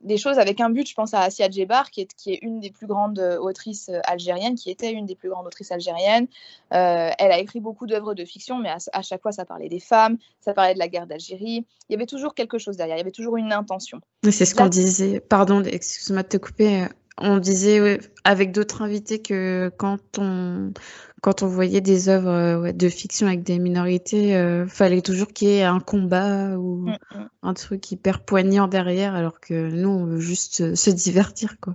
des, 0.00 0.16
choses 0.16 0.38
avec 0.38 0.60
un 0.60 0.70
but. 0.70 0.88
Je 0.88 0.94
pense 0.94 1.12
à 1.12 1.22
Asia 1.22 1.50
Djebar, 1.50 1.90
qui 1.90 2.02
est, 2.02 2.14
qui 2.14 2.32
est 2.32 2.38
une 2.42 2.60
des 2.60 2.70
plus 2.70 2.86
grandes 2.86 3.18
autrices 3.18 3.90
algériennes, 4.04 4.54
qui 4.54 4.70
était 4.70 4.92
une 4.92 5.06
des 5.06 5.16
plus 5.16 5.28
grandes 5.28 5.46
autrices 5.46 5.72
algériennes. 5.72 6.28
Euh, 6.72 7.10
elle 7.18 7.32
a 7.32 7.38
écrit 7.38 7.60
beaucoup 7.60 7.86
d'œuvres 7.86 8.14
de 8.14 8.24
fiction, 8.24 8.58
mais 8.58 8.70
à, 8.92 9.02
chaque 9.02 9.22
fois, 9.22 9.32
ça 9.32 9.44
parlait 9.44 9.68
des 9.68 9.80
femmes, 9.80 10.18
ça 10.40 10.54
parlait 10.54 10.74
de 10.74 10.78
la 10.78 10.88
guerre 10.88 11.08
d'Algérie. 11.08 11.66
Il 11.88 11.92
y 11.92 11.96
avait 11.96 12.06
toujours 12.06 12.34
quelque 12.34 12.58
chose 12.58 12.76
derrière, 12.76 12.96
il 12.96 13.00
y 13.00 13.02
avait 13.02 13.10
toujours 13.10 13.36
une 13.36 13.52
intention. 13.52 14.00
C'est 14.22 14.44
ce 14.44 14.54
qu'on 14.54 14.68
disait. 14.68 15.18
Pardon, 15.20 15.64
excuse-moi 15.64 16.22
de 16.22 16.28
te 16.28 16.36
couper 16.36 16.86
on 17.20 17.38
disait 17.38 18.00
avec 18.24 18.52
d'autres 18.52 18.82
invités 18.82 19.20
que 19.20 19.72
quand 19.76 20.18
on 20.18 20.72
quand 21.20 21.42
on 21.42 21.46
voyait 21.46 21.80
des 21.80 22.08
œuvres 22.08 22.28
euh, 22.28 22.72
de 22.72 22.88
fiction 22.88 23.26
avec 23.26 23.42
des 23.42 23.58
minorités, 23.58 24.36
euh, 24.36 24.66
fallait 24.66 25.02
toujours 25.02 25.28
qu'il 25.28 25.48
y 25.48 25.56
ait 25.56 25.64
un 25.64 25.80
combat 25.80 26.56
ou 26.56 26.88
mm, 26.88 26.96
mm. 27.14 27.30
un 27.42 27.54
truc 27.54 27.90
hyper 27.90 28.24
poignant 28.24 28.68
derrière, 28.68 29.14
alors 29.14 29.40
que 29.40 29.70
nous 29.70 29.88
on 29.88 30.04
veut 30.04 30.20
juste 30.20 30.60
euh, 30.60 30.74
se 30.76 30.90
divertir 30.90 31.58
quoi. 31.60 31.74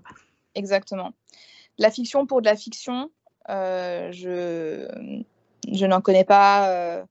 Exactement. 0.55 1.11
La 1.77 1.91
fiction 1.91 2.25
pour 2.25 2.41
de 2.41 2.45
la 2.45 2.55
fiction, 2.55 3.09
je 3.49 4.87
je 5.71 5.85
n'en 5.85 6.01
connais 6.01 6.23
pas. 6.23 7.03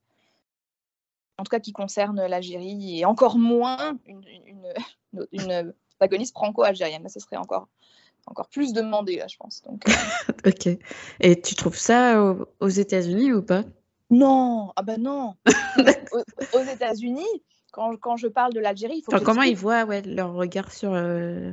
en 1.37 1.43
tout 1.43 1.51
cas, 1.51 1.59
qui 1.59 1.73
concerne 1.73 2.25
l'Algérie 2.27 3.01
et 3.01 3.05
encore 3.05 3.37
moins 3.37 3.99
une, 4.07 4.23
une, 4.47 5.75
une, 6.01 6.27
franco-algérienne. 6.33 7.09
Ce 7.09 7.19
serait 7.19 7.37
encore 7.37 7.67
encore 8.27 8.49
plus 8.49 8.73
demandé, 8.73 9.17
là, 9.17 9.27
je 9.29 9.37
pense. 9.37 9.63
Donc, 9.63 9.89
euh. 9.89 9.93
ok. 10.47 10.79
Et 11.21 11.41
tu 11.41 11.55
trouves 11.55 11.77
ça 11.77 12.37
aux, 12.61 12.69
États-Unis 12.69 13.33
ou 13.33 13.43
pas? 13.43 13.65
Non, 14.11 14.73
ah 14.77 14.83
ben 14.83 15.03
non. 15.03 15.35
aux, 16.53 16.63
États-Unis, 16.63 17.27
quand, 17.73 17.97
quand, 17.97 18.17
je 18.17 18.29
parle 18.29 18.53
de 18.53 18.61
l'Algérie, 18.61 18.99
il 18.99 19.03
faut. 19.03 19.15
Enfin, 19.15 19.25
comment 19.25 19.43
ils 19.43 19.57
voient 19.57 19.85
ouais, 19.85 20.03
leur 20.03 20.35
regard 20.35 20.71
sur 20.73 20.93
euh, 20.93 21.53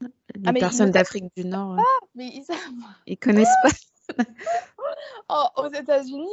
les 0.00 0.42
ah, 0.46 0.52
personnes 0.52 0.90
d'Afrique 0.90 1.26
du 1.36 1.44
Nord 1.44 1.76
ah, 1.78 2.06
mais 2.14 2.28
ils... 2.28 2.44
ils 3.06 3.18
connaissent 3.18 3.48
pas. 3.62 4.24
oh, 5.28 5.62
aux 5.62 5.68
États-Unis, 5.68 6.28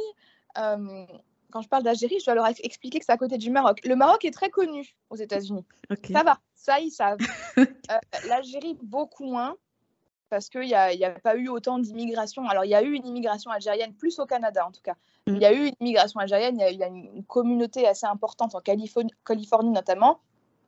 euh, 0.58 1.06
quand 1.50 1.62
je 1.62 1.68
parle 1.68 1.82
d'Algérie, 1.82 2.16
je 2.20 2.24
dois 2.24 2.34
leur 2.34 2.46
expliquer 2.46 3.00
que 3.00 3.04
c'est 3.04 3.12
à 3.12 3.16
côté 3.16 3.36
du 3.36 3.50
Maroc. 3.50 3.80
Le 3.84 3.96
Maroc 3.96 4.24
est 4.24 4.30
très 4.30 4.50
connu 4.50 4.96
aux 5.10 5.16
États-Unis. 5.16 5.64
Ça 6.12 6.22
va, 6.22 6.38
ça 6.54 6.78
ils 6.78 6.90
savent. 6.90 7.18
L'Algérie 8.28 8.78
beaucoup 8.82 9.24
moins 9.24 9.56
parce 10.34 10.48
qu'il 10.48 10.62
n'y 10.62 10.74
a, 10.74 10.88
a, 10.88 11.10
pas 11.10 11.36
eu 11.36 11.48
autant 11.48 11.78
d'immigration. 11.78 12.48
Alors, 12.48 12.64
il 12.64 12.70
y 12.70 12.74
a 12.74 12.82
eu 12.82 12.92
une 12.92 13.06
immigration 13.06 13.52
algérienne, 13.52 13.94
plus 13.94 14.18
au 14.18 14.26
Canada 14.26 14.66
en 14.66 14.72
tout 14.72 14.80
cas. 14.82 14.94
Mm. 15.28 15.36
Il 15.36 15.40
y 15.40 15.44
a 15.44 15.52
eu 15.52 15.66
une 15.68 15.74
immigration 15.78 16.18
algérienne, 16.18 16.58
il 16.58 16.76
y 16.76 16.82
a, 16.82 16.88
une 16.88 17.22
communauté 17.24 17.86
assez 17.86 18.06
importante 18.06 18.56
en 18.56 18.60
Californie, 18.60 19.12
Californie 19.24 19.70
notamment, 19.70 20.18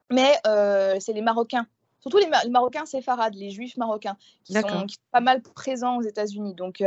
mais 0.09 0.37
euh, 0.47 1.01
c'est 1.01 1.13
les 1.13 1.23
Marocains 1.23 1.67
surtout 1.99 2.19
les, 2.19 2.51
Marocains 2.51 2.87
séfarades, 2.87 3.35
les 3.35 3.51
Juifs 3.51 3.77
marocains, 3.77 4.17
qui 4.45 4.53
sont, 4.53 4.87
pas 5.11 5.21
mal 5.21 5.43
présents 5.43 5.97
aux 5.97 6.03
États-Unis. 6.03 6.55
Donc, 6.55 6.81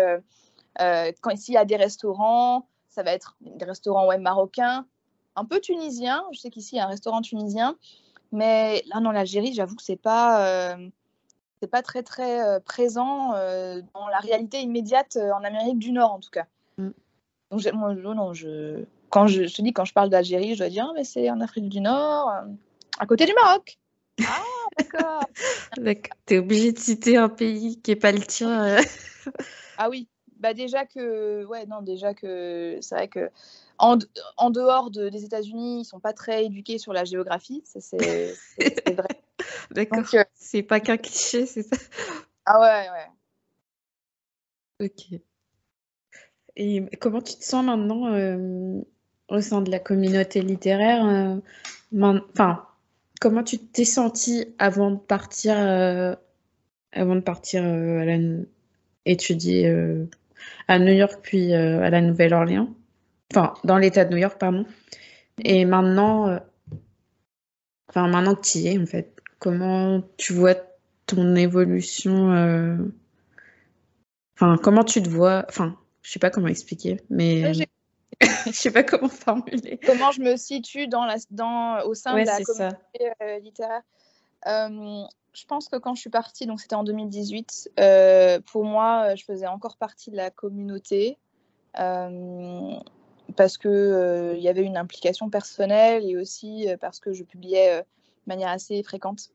quand 0.78 1.32
ici 1.32 1.52
il 1.52 1.56
y 1.56 1.58
a 1.58 1.66
des 1.66 1.76
restaurants, 1.76 2.68
ça 2.88 3.04
va 3.04 3.12
être 3.12 3.36
des 3.42 3.66
restaurants 3.66 4.08
ouais, 4.08 4.18
marocains, 4.18 4.86
un 5.36 5.44
peu 5.44 5.60
tunisiens. 5.60 6.24
Je 6.32 6.40
sais 6.40 6.50
qu'ici 6.50 6.76
il 6.76 6.78
y 6.78 6.82
a 6.82 6.86
un 6.86 6.90
restaurant 6.90 7.22
tunisien, 7.22 7.76
mais 8.32 8.82
là, 8.88 9.02
dans 9.02 9.12
l'Algérie, 9.12 9.54
j'avoue 9.54 9.76
que 9.76 9.84
c'est 9.84 9.98
pas 9.98 10.78
c'est 11.62 11.68
pas 11.68 11.82
très 11.82 12.04
très 12.04 12.60
présent 12.62 13.32
dans 13.32 14.08
la 14.08 14.20
réalité 14.20 14.62
immédiate 14.62 15.18
en 15.18 15.44
Amérique 15.44 15.80
du 15.80 15.92
Nord 15.92 16.14
en 16.14 16.20
tout 16.20 16.30
cas. 16.30 16.46
Mm. 16.78 16.90
Donc 17.52 17.74
moi, 17.74 17.94
non, 17.94 18.34
je, 18.34 18.86
quand 19.10 19.28
je, 19.28 19.44
te 19.44 19.62
dis, 19.62 19.74
quand 19.74 19.86
je 19.86 19.94
parle 19.94 20.10
d'Algérie, 20.10 20.54
je 20.54 20.60
dois 20.60 20.70
dire, 20.70 20.88
ah, 20.88 20.94
mais 20.96 21.04
c'est 21.04 21.30
en 21.30 21.42
Afrique 21.42 21.70
du 21.70 21.82
Nord, 21.82 22.30
euh, 22.30 22.48
à 23.00 23.06
côté 23.06 23.26
du 23.26 23.34
Maroc. 23.34 23.78
Ah, 24.26 24.44
d'accord. 24.78 25.24
T'es 26.26 26.38
obligé 26.38 26.72
de 26.72 26.80
citer 26.80 27.18
un 27.18 27.30
pays 27.30 27.82
qui 27.82 27.92
n'est 27.92 27.96
pas 27.96 28.12
le 28.12 28.20
tien. 28.20 28.78
Euh. 28.78 28.82
ah 29.78 29.90
oui, 29.90 30.08
bah 30.38 30.54
déjà 30.54 30.86
que, 30.86 31.44
ouais, 31.46 31.66
non, 31.66 31.82
déjà 31.82 32.14
que 32.14 32.78
c'est 32.82 32.96
vrai 32.96 33.08
que 33.08 33.30
en, 33.78 33.98
en 34.38 34.50
dehors 34.50 34.92
de, 34.92 35.10
des 35.10 35.24
États-Unis, 35.24 35.82
ils 35.82 35.86
sont 35.86 36.00
pas 36.00 36.14
très 36.14 36.46
éduqués 36.46 36.78
sur 36.78 36.94
la 36.94 37.06
géographie, 37.06 37.64
c'est 37.66 37.98
vrai. 37.98 39.19
D'accord. 39.72 40.04
Euh, 40.14 40.24
c'est 40.34 40.64
pas 40.64 40.80
qu'un 40.80 40.98
cliché, 40.98 41.46
c'est 41.46 41.64
ça? 41.64 41.76
Ah 42.46 42.60
ouais, 42.60 42.90
ouais. 42.90 44.88
Ok. 44.88 45.20
Et 46.56 46.84
comment 47.00 47.22
tu 47.22 47.36
te 47.36 47.44
sens 47.44 47.64
maintenant 47.64 48.12
euh, 48.12 48.82
au 49.30 49.42
sein 49.42 49.62
de 49.62 49.70
la 49.70 49.80
communauté 49.80 50.42
littéraire 50.42 51.06
euh, 51.06 51.36
Enfin, 52.34 52.66
comment 53.22 53.44
tu 53.44 53.60
t'es 53.60 53.86
senti 53.86 54.56
avant 54.58 54.92
de 54.92 54.98
partir, 54.98 55.56
avant 56.92 57.16
de 57.16 57.22
partir 57.22 57.64
à 57.64 58.06
la, 58.06 58.18
étudier 59.06 59.68
à 60.68 60.80
New 60.80 60.94
York 60.94 61.20
puis 61.24 61.54
à 61.54 61.90
la 61.90 62.02
Nouvelle-Orléans? 62.02 62.70
Enfin, 63.32 63.54
dans 63.64 63.78
l'État 63.78 64.06
de 64.06 64.12
New 64.12 64.18
York, 64.20 64.38
pardon. 64.40 64.66
Et 65.44 65.66
maintenant, 65.66 66.40
enfin 67.90 68.08
maintenant 68.08 68.36
que 68.36 68.42
tu 68.42 68.60
y 68.60 68.68
es 68.68 68.78
en 68.78 68.86
fait, 68.86 69.19
comment 69.40 70.02
tu 70.18 70.34
vois 70.34 70.56
ton 71.06 71.36
évolution 71.36 72.92
Enfin, 74.36 74.58
comment 74.58 74.86
tu 74.86 75.04
te 75.04 75.10
vois 75.10 75.46
Enfin, 75.50 75.76
je 76.02 76.12
sais 76.12 76.20
pas 76.20 76.30
comment 76.30 76.48
expliquer, 76.48 77.02
mais 77.10 77.52
je 78.46 78.52
sais 78.52 78.72
pas 78.72 78.84
comment 78.84 79.10
formuler. 79.10 79.80
Comment 79.86 80.12
je 80.12 80.22
me 80.22 80.38
situe 80.38 80.88
dans 80.88 81.04
la, 81.06 81.18
dans, 81.30 81.84
au 81.84 81.94
sein 81.94 82.14
de 82.14 82.26
la 82.26 82.42
communauté 82.42 83.12
euh, 83.22 83.40
littéraire. 83.40 83.82
Euh, 84.48 85.04
je 85.34 85.46
pense 85.46 85.68
que 85.68 85.76
quand 85.76 85.94
je 85.94 86.02
suis 86.02 86.10
partie, 86.10 86.46
donc 86.46 86.62
c'était 86.62 86.76
en 86.76 86.86
2018, 86.86 87.72
euh, 87.80 88.40
pour 88.50 88.64
moi, 88.64 89.14
je 89.16 89.26
faisais 89.26 89.48
encore 89.48 89.76
partie 89.76 90.10
de 90.10 90.16
la 90.16 90.32
communauté 90.32 91.18
parce 91.76 93.58
que 93.58 94.34
il 94.36 94.42
y 94.42 94.48
avait 94.48 94.64
une 94.64 94.78
implication 94.78 95.30
personnelle 95.30 96.04
et 96.10 96.16
aussi 96.18 96.68
parce 96.82 97.00
que 97.00 97.14
je 97.14 97.24
publiais 97.24 97.84
de 98.26 98.34
manière 98.34 98.50
assez 98.50 98.82
fréquente. 98.84 99.30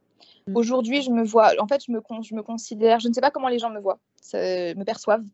Mm. 0.46 0.56
Aujourd'hui, 0.56 1.02
je 1.02 1.10
me 1.10 1.24
vois, 1.24 1.52
en 1.60 1.66
fait, 1.66 1.84
je 1.84 1.92
me, 1.92 2.00
je 2.22 2.34
me 2.34 2.42
considère, 2.42 3.00
je 3.00 3.08
ne 3.08 3.12
sais 3.12 3.20
pas 3.20 3.30
comment 3.30 3.48
les 3.48 3.58
gens 3.58 3.70
me 3.70 3.80
voient, 3.80 3.98
me 4.32 4.84
perçoivent. 4.84 5.24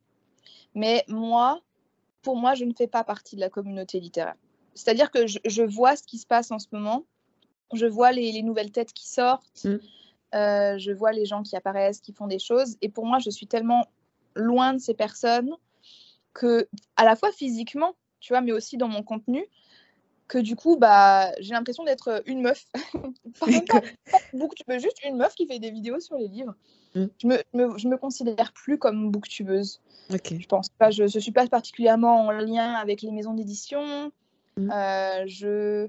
Mais 0.74 1.04
moi, 1.08 1.60
pour 2.22 2.36
moi, 2.36 2.54
je 2.54 2.64
ne 2.64 2.72
fais 2.72 2.86
pas 2.86 3.04
partie 3.04 3.36
de 3.36 3.40
la 3.40 3.50
communauté 3.50 4.00
littéraire. 4.00 4.36
C'est-à-dire 4.74 5.10
que 5.10 5.26
je, 5.26 5.62
vois 5.62 5.96
ce 5.96 6.02
qui 6.02 6.18
se 6.18 6.26
passe 6.26 6.50
en 6.50 6.58
ce 6.58 6.68
moment, 6.72 7.04
je 7.74 7.86
vois 7.86 8.12
les, 8.12 8.42
nouvelles 8.42 8.72
têtes 8.72 8.92
qui 8.92 9.08
sortent, 9.08 9.64
mm. 9.64 9.78
euh, 10.34 10.78
je 10.78 10.92
vois 10.92 11.12
les 11.12 11.26
gens 11.26 11.42
qui 11.42 11.56
apparaissent, 11.56 12.00
qui 12.00 12.12
font 12.12 12.26
des 12.26 12.38
choses, 12.38 12.76
et 12.80 12.88
pour 12.88 13.06
moi, 13.06 13.18
je 13.18 13.30
suis 13.30 13.46
tellement 13.46 13.86
loin 14.34 14.74
de 14.74 14.78
ces 14.78 14.94
personnes 14.94 15.50
que, 16.32 16.68
à 16.96 17.04
la 17.04 17.16
fois 17.16 17.32
physiquement, 17.32 17.94
tu 18.20 18.32
vois, 18.32 18.40
mais 18.40 18.52
aussi 18.52 18.76
dans 18.76 18.88
mon 18.88 19.02
contenu, 19.02 19.44
que 20.30 20.38
du 20.38 20.54
coup, 20.54 20.76
bah, 20.76 21.32
j'ai 21.40 21.54
l'impression 21.54 21.82
d'être 21.82 22.22
une 22.24 22.40
meuf. 22.40 22.64
Pas 23.40 24.78
juste 24.78 25.04
une 25.04 25.16
meuf 25.16 25.34
qui 25.34 25.46
fait 25.46 25.58
des 25.58 25.72
vidéos 25.72 25.98
sur 25.98 26.16
les 26.16 26.28
livres. 26.28 26.54
Mm. 26.94 27.06
Je, 27.18 27.26
me, 27.26 27.36
me, 27.52 27.78
je 27.78 27.88
me 27.88 27.96
considère 27.96 28.52
plus 28.52 28.78
comme 28.78 29.10
booktubeuse. 29.10 29.80
Je 30.08 30.46
pense 30.46 30.68
pas, 30.70 30.90
je 30.90 31.02
ne 31.02 31.08
suis 31.08 31.32
pas 31.32 31.46
particulièrement 31.48 32.26
en 32.26 32.30
lien 32.30 32.74
avec 32.74 33.02
les 33.02 33.10
maisons 33.10 33.34
d'édition. 33.34 34.12
Mm. 34.56 34.70
Euh, 34.70 35.24
je, 35.26 35.88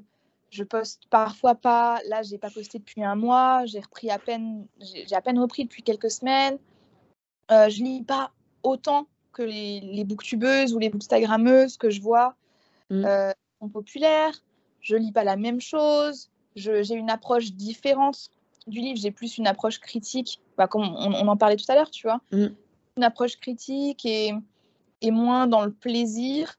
je 0.49 0.63
poste 0.63 1.03
parfois 1.11 1.53
pas. 1.53 1.99
Là, 2.07 2.23
j'ai 2.23 2.39
pas 2.39 2.49
posté 2.49 2.79
depuis 2.79 3.03
un 3.03 3.15
mois. 3.15 3.65
J'ai 3.67 3.79
repris 3.79 4.09
à 4.09 4.17
peine, 4.17 4.65
j'ai 4.79 5.15
à 5.15 5.21
peine 5.21 5.37
repris 5.37 5.65
depuis 5.65 5.83
quelques 5.83 6.09
semaines. 6.09 6.57
Euh, 7.51 7.69
je 7.69 7.83
lis 7.83 8.01
pas 8.01 8.31
autant 8.63 9.07
que 9.33 9.43
les, 9.43 9.81
les 9.81 10.03
booktubeuses 10.03 10.73
ou 10.73 10.79
les 10.79 10.89
bookstagrammeuses 10.89 11.77
que 11.77 11.91
je 11.91 12.01
vois. 12.01 12.35
Mm. 12.89 13.05
Euh, 13.05 13.31
populaire, 13.69 14.33
je 14.81 14.95
lis 14.95 15.11
pas 15.11 15.23
la 15.23 15.35
même 15.35 15.61
chose, 15.61 16.29
j'ai 16.55 16.93
une 16.93 17.09
approche 17.09 17.53
différente 17.53 18.29
du 18.67 18.79
livre, 18.79 18.99
j'ai 18.99 19.11
plus 19.11 19.37
une 19.37 19.47
approche 19.47 19.79
critique, 19.79 20.39
bah, 20.57 20.67
comme 20.67 20.83
on, 20.83 21.13
on, 21.13 21.27
en 21.27 21.37
parlait 21.37 21.55
tout 21.55 21.69
à 21.69 21.75
l'heure, 21.75 21.89
tu 21.89 22.07
vois, 22.07 22.21
mm. 22.31 22.47
une 22.97 23.03
approche 23.03 23.37
critique 23.37 24.05
et, 24.05 24.33
et, 25.01 25.11
moins 25.11 25.47
dans 25.47 25.65
le 25.65 25.71
plaisir. 25.71 26.57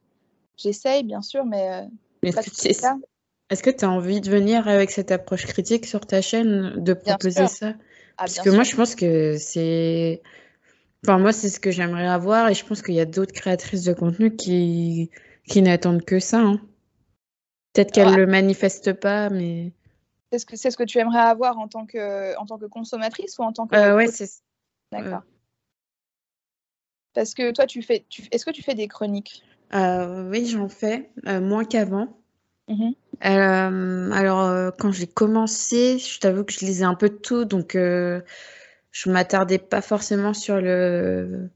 J'essaye, 0.56 1.04
bien 1.04 1.22
sûr, 1.22 1.44
mais... 1.44 1.88
Euh, 2.24 2.30
est-ce 3.50 3.62
que 3.62 3.70
tu 3.70 3.84
as 3.84 3.90
envie 3.90 4.20
de 4.20 4.30
venir 4.30 4.66
avec 4.68 4.90
cette 4.90 5.10
approche 5.10 5.46
critique 5.46 5.86
sur 5.86 6.06
ta 6.06 6.22
chaîne, 6.22 6.82
de 6.82 6.94
proposer 6.94 7.46
ça? 7.46 7.74
Ah, 8.16 8.24
Parce 8.24 8.38
que 8.38 8.50
moi, 8.50 8.62
je 8.62 8.74
pense 8.76 8.94
que 8.94 9.36
c'est... 9.38 10.22
Enfin, 11.04 11.18
moi, 11.18 11.32
c'est 11.32 11.48
ce 11.48 11.58
que 11.58 11.70
j'aimerais 11.70 12.06
avoir 12.06 12.48
et 12.48 12.54
je 12.54 12.64
pense 12.64 12.80
qu'il 12.80 12.94
y 12.94 13.00
a 13.00 13.04
d'autres 13.04 13.32
créatrices 13.32 13.82
de 13.84 13.92
contenu 13.92 14.36
qui, 14.36 15.10
qui 15.48 15.60
n'attendent 15.60 16.04
que 16.04 16.20
ça. 16.20 16.38
Hein. 16.38 16.60
Peut-être 17.72 17.92
qu'elle 17.92 18.10
ne 18.10 18.16
le 18.16 18.26
manifeste 18.26 18.92
pas, 18.92 19.30
mais. 19.30 19.72
C'est 20.30 20.38
ce, 20.38 20.46
que, 20.46 20.56
c'est 20.56 20.70
ce 20.70 20.76
que 20.76 20.84
tu 20.84 20.98
aimerais 20.98 21.20
avoir 21.20 21.58
en 21.58 21.68
tant 21.68 21.84
que, 21.84 22.36
en 22.38 22.46
tant 22.46 22.58
que 22.58 22.64
consommatrice 22.66 23.38
ou 23.38 23.42
en 23.42 23.52
tant 23.52 23.66
que. 23.66 23.76
Euh, 23.76 23.96
oui, 23.96 24.08
c'est 24.10 24.30
D'accord. 24.90 25.22
Parce 27.14 27.34
que 27.34 27.50
toi, 27.52 27.66
tu 27.66 27.82
fais. 27.82 28.04
Tu... 28.08 28.22
Est-ce 28.30 28.44
que 28.44 28.50
tu 28.50 28.62
fais 28.62 28.74
des 28.74 28.88
chroniques? 28.88 29.42
Euh, 29.74 30.28
Oui, 30.30 30.46
j'en 30.46 30.68
fais, 30.68 31.10
euh, 31.26 31.40
moins 31.40 31.64
qu'avant. 31.64 32.18
Mm-hmm. 32.68 34.12
alors, 34.12 34.72
quand 34.78 34.92
j'ai 34.92 35.08
commencé, 35.08 35.98
je 35.98 36.20
t'avoue 36.20 36.44
que 36.44 36.52
je 36.52 36.60
lisais 36.60 36.84
un 36.84 36.94
peu 36.94 37.10
de 37.10 37.16
tout, 37.16 37.44
donc 37.44 37.72
je 37.74 38.22
m'attardais 39.10 39.58
pas 39.58 39.82
forcément 39.82 40.32
sur 40.32 40.60
le 40.60 41.50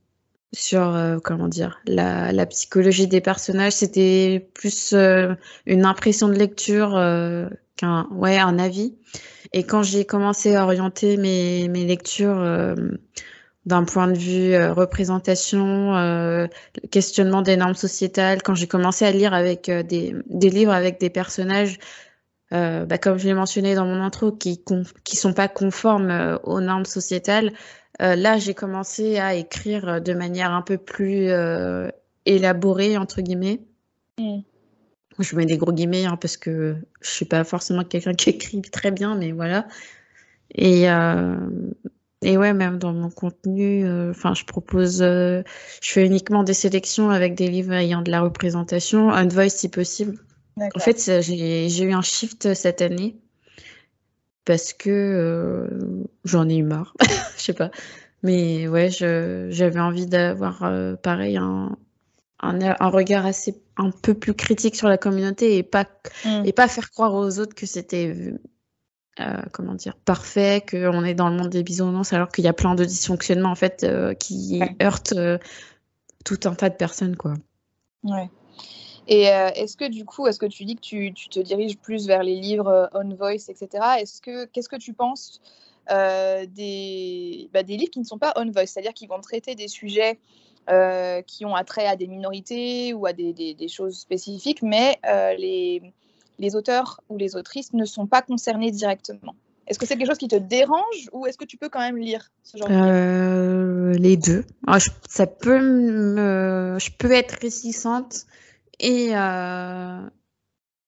sur 0.57 0.95
euh, 0.95 1.19
comment 1.23 1.49
dire 1.49 1.81
la, 1.87 2.33
la, 2.33 2.47
psychologie 2.47 3.07
des 3.07 3.21
personnages. 3.21 3.75
C'était 3.75 4.49
plus 4.55 4.95
euh, 4.95 5.35
une 5.67 5.85
impression 5.85 6.29
de 6.29 6.35
lecture 6.35 6.97
euh, 6.97 7.49
qu'un 7.77 8.09
ouais 8.11 8.39
un 8.39 8.59
avis. 8.59 8.95
Et 9.53 9.65
quand 9.65 9.83
j'ai 9.83 10.07
commencé 10.07 10.57
à 10.57 10.65
orienter 10.65 11.19
mes, 11.19 11.69
mes 11.69 11.85
lectures 11.85 12.43
d'un 13.65 13.85
point 13.85 14.09
de 14.09 14.19
vue 14.19 14.57
représentation, 14.71 16.49
questionnement 16.91 17.43
des 17.43 17.57
normes 17.57 17.75
sociétales, 17.75 18.43
quand 18.43 18.55
j'ai 18.55 18.67
commencé 18.67 19.05
à 19.05 19.13
lire 19.13 19.35
avec 19.35 19.71
des, 19.71 20.15
des 20.27 20.51
livres 20.51 20.73
avec 20.73 20.99
des 20.99 21.11
personnages 21.11 21.79
bah, 22.51 22.99
comme 22.99 23.19
je 23.19 23.27
l'ai 23.27 23.35
mentionné 23.35 23.75
dans 23.75 23.87
mon 23.87 24.03
intro, 24.03 24.33
qui 24.33 24.63
qui 25.05 25.17
sont 25.17 25.33
pas 25.33 25.49
conformes 25.49 26.39
aux 26.43 26.61
normes 26.61 26.85
sociétales, 26.87 27.53
euh, 27.53 27.55
là, 28.01 28.39
j'ai 28.39 28.55
commencé 28.55 29.19
à 29.19 29.35
écrire 29.35 29.89
euh, 29.89 30.01
de 30.01 30.13
manière 30.13 30.53
un 30.53 30.63
peu 30.63 30.79
plus 30.79 31.29
euh, 31.29 31.89
élaborée, 32.25 32.97
entre 32.97 33.21
guillemets. 33.21 33.61
Mm. 34.19 34.41
Je 35.19 35.37
mets 35.37 35.47
des 35.47 35.57
gros 35.57 35.73
guillemets 35.73 36.05
hein, 36.05 36.19
parce 36.21 36.37
que 36.37 36.77
je 37.01 37.11
suis 37.11 37.25
pas 37.25 37.43
forcément 37.45 37.85
quelqu'un 37.85 38.15
qui 38.15 38.31
écrit 38.31 38.61
très 38.63 38.91
bien, 38.91 39.15
mais 39.15 39.33
voilà. 39.33 39.67
Et, 40.55 40.85
et 42.23 42.37
ouais, 42.37 42.53
même 42.55 42.79
dans 42.79 42.93
mon 42.93 43.11
contenu, 43.11 43.89
enfin, 44.11 44.35
je 44.35 44.45
propose, 44.45 44.99
je 44.99 45.43
fais 45.81 46.05
uniquement 46.05 46.45
des 46.45 46.55
sélections 46.55 47.11
avec 47.11 47.35
des 47.35 47.49
livres 47.49 47.73
ayant 47.73 48.03
de 48.03 48.11
la 48.11 48.21
représentation, 48.21 49.11
un 49.11 49.27
voice 49.27 49.49
si 49.49 49.71
possible. 49.71 50.19
En 50.75 50.79
fait, 50.79 51.23
j'ai 51.23 51.83
eu 51.83 51.93
un 51.93 52.03
shift 52.03 52.53
cette 52.55 52.83
année 52.83 53.17
parce 54.47 54.73
que 54.73 54.89
euh, 54.91 56.05
j'en 56.25 56.49
ai 56.49 56.57
eu 56.57 56.63
marre. 56.63 56.95
Je 57.37 57.43
sais 57.43 57.53
pas. 57.53 57.71
Mais 58.23 58.67
ouais, 58.67 58.89
j'avais 58.91 59.81
envie 59.81 60.07
d'avoir 60.07 60.63
euh, 60.63 60.97
pareil 60.97 61.37
un, 61.37 61.77
un, 62.41 62.61
un, 62.63 62.89
regard 62.89 63.27
assez 63.27 63.61
un 63.77 63.91
peu 63.91 64.15
plus 64.15 64.33
critique 64.33 64.75
sur 64.75 64.89
la 64.89 64.97
communauté 64.97 65.59
et 65.59 65.63
pas 65.63 65.85
mm. 66.25 66.45
et 66.47 66.53
pas 66.53 66.67
faire 66.67 66.91
croire 66.91 67.13
aux 67.15 67.39
autres 67.39 67.55
que 67.55 67.67
c'était 67.67 68.33
euh, 69.21 69.43
comment 69.53 69.75
dire 69.75 69.97
parfait, 69.97 70.65
qu'on 70.69 71.05
est 71.05 71.15
dans 71.15 71.29
le 71.29 71.37
monde 71.37 71.51
des 71.51 71.63
bisounours 71.63 72.13
alors 72.13 72.31
qu'il 72.31 72.45
y 72.45 72.49
a 72.49 72.55
plein 72.55 72.75
de 72.75 72.85
dysfonctionnements 72.85 73.51
en 73.51 73.57
fait 73.57 73.87
qui 74.19 74.61
heurtent 74.83 75.15
tout 76.25 76.41
un 76.45 76.55
tas 76.55 76.71
de 76.71 76.77
personnes 76.77 77.17
quoi. 77.17 77.35
Ouais. 78.03 78.31
Et 79.09 79.31
euh, 79.31 79.49
est-ce 79.55 79.77
que 79.77 79.89
du 79.89 80.05
coup, 80.05 80.27
est-ce 80.27 80.39
que 80.39 80.47
tu 80.47 80.65
dis 80.65 80.75
que 80.75 80.81
tu, 80.81 81.13
te 81.13 81.41
diriges 81.41 81.79
plus 81.79 82.07
vers 82.07 82.23
les 82.23 82.35
livres 82.35 82.69
euh, 82.69 82.87
on 82.95 83.15
voice, 83.15 83.49
etc. 83.49 83.69
Est-ce 84.01 84.21
que 84.21 84.47
qu'est-ce 84.47 84.69
que 84.69 84.77
tu 84.77 84.93
penses 84.93 85.41
des, 85.89 87.49
bah, 87.53 87.63
des 87.63 87.77
livres 87.77 87.93
qui 87.93 88.01
ne 88.01 88.05
sont 88.05 88.19
pas 88.19 88.33
on 88.37 88.51
voice, 88.51 88.67
c'est-à-dire 88.67 88.93
qui 88.93 89.07
vont 89.07 89.21
traiter 89.21 89.55
des 89.55 89.69
sujets 89.69 90.19
euh, 90.69 91.23
qui 91.23 91.45
ont 91.45 91.55
attrait 91.55 91.87
à 91.87 91.95
des 91.95 92.09
minorités 92.09 92.93
ou 92.93 93.07
à 93.07 93.13
des, 93.13 93.57
choses 93.69 94.01
spécifiques, 94.01 94.63
mais 94.63 94.99
euh, 95.07 95.33
les, 95.35 95.81
les, 96.41 96.57
auteurs 96.57 97.01
ou 97.09 97.17
les 97.17 97.37
autrices 97.37 97.73
ne 97.73 97.85
sont 97.85 98.09
pas 98.09 98.21
concernés 98.21 98.73
directement. 98.73 99.37
Est-ce 99.69 99.79
que 99.79 99.87
c'est 99.87 99.97
quelque 99.97 100.09
chose 100.09 100.19
qui 100.19 100.27
te 100.27 100.35
dérange 100.35 101.09
ou 101.13 101.25
est-ce 101.27 101.39
que 101.39 101.45
tu 101.45 101.57
peux 101.57 101.69
quand 101.69 101.79
même 101.79 101.97
lire 101.97 102.33
ce 102.43 102.57
genre 102.57 102.69
de 102.69 102.75
euh, 102.75 103.93
Les 103.93 104.17
deux. 104.17 104.45
Alors, 104.67 104.81
je, 104.81 104.91
ça 105.09 105.29
peut 105.29 105.61
je 106.81 106.91
peux 106.99 107.13
être 107.13 107.37
réticente 107.41 108.27
et, 108.81 109.13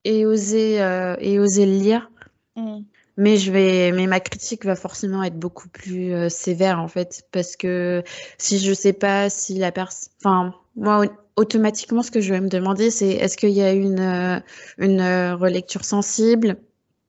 et, 0.04 0.26
oser, 0.26 0.76
et 1.20 1.38
oser 1.38 1.66
le 1.66 1.72
lire. 1.72 2.10
Mmh. 2.56 2.80
Mais 3.18 3.36
je 3.36 3.50
vais, 3.50 3.90
mais 3.90 4.06
ma 4.06 4.20
critique 4.20 4.64
va 4.64 4.76
forcément 4.76 5.24
être 5.24 5.36
beaucoup 5.36 5.68
plus 5.68 6.14
euh, 6.14 6.28
sévère 6.28 6.78
en 6.78 6.86
fait, 6.86 7.26
parce 7.32 7.56
que 7.56 8.04
si 8.38 8.60
je 8.60 8.72
sais 8.72 8.92
pas 8.92 9.28
si 9.28 9.58
la 9.58 9.72
personne, 9.72 10.12
enfin 10.22 10.54
moi 10.76 11.04
automatiquement 11.34 12.04
ce 12.04 12.12
que 12.12 12.20
je 12.20 12.32
vais 12.32 12.40
me 12.40 12.48
demander 12.48 12.92
c'est 12.92 13.08
est-ce 13.08 13.36
qu'il 13.36 13.50
y 13.50 13.60
a 13.60 13.72
une 13.72 13.98
euh, 13.98 14.38
une 14.78 15.00
euh, 15.00 15.34
relecture 15.34 15.84
sensible, 15.84 16.58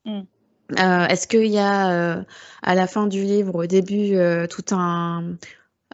mm. 0.06 0.22
est-ce 0.80 1.28
qu'il 1.28 1.46
y 1.46 1.60
a 1.60 2.26
à 2.64 2.76
la 2.76 2.88
fin 2.88 3.06
du 3.06 3.22
livre, 3.22 3.54
au 3.54 3.68
début, 3.68 4.18
tout 4.50 4.66
un 4.72 5.36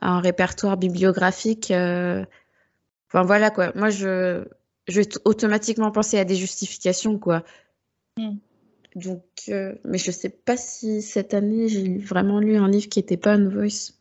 un 0.01 0.19
répertoire 0.21 0.77
bibliographique. 0.77 1.71
Enfin 1.71 3.23
voilà 3.23 3.49
quoi. 3.49 3.73
Moi 3.75 3.89
je 3.89 4.45
je 4.87 5.01
vais 5.01 5.07
automatiquement 5.25 5.91
penser 5.91 6.17
à 6.17 6.25
des 6.25 6.35
justifications 6.35 7.17
quoi. 7.17 7.43
Mm. 8.17 8.37
Donc, 8.95 9.23
euh, 9.49 9.75
mais 9.83 9.97
je 9.97 10.09
sais 10.11 10.29
pas 10.29 10.55
si 10.55 11.01
cette 11.01 11.33
année 11.33 11.67
j'ai 11.67 11.97
vraiment 11.97 12.39
lu 12.39 12.55
un 12.55 12.69
livre 12.69 12.87
qui 12.87 12.99
n'était 12.99 13.17
pas 13.17 13.33
un 13.33 13.49
voice. 13.49 13.93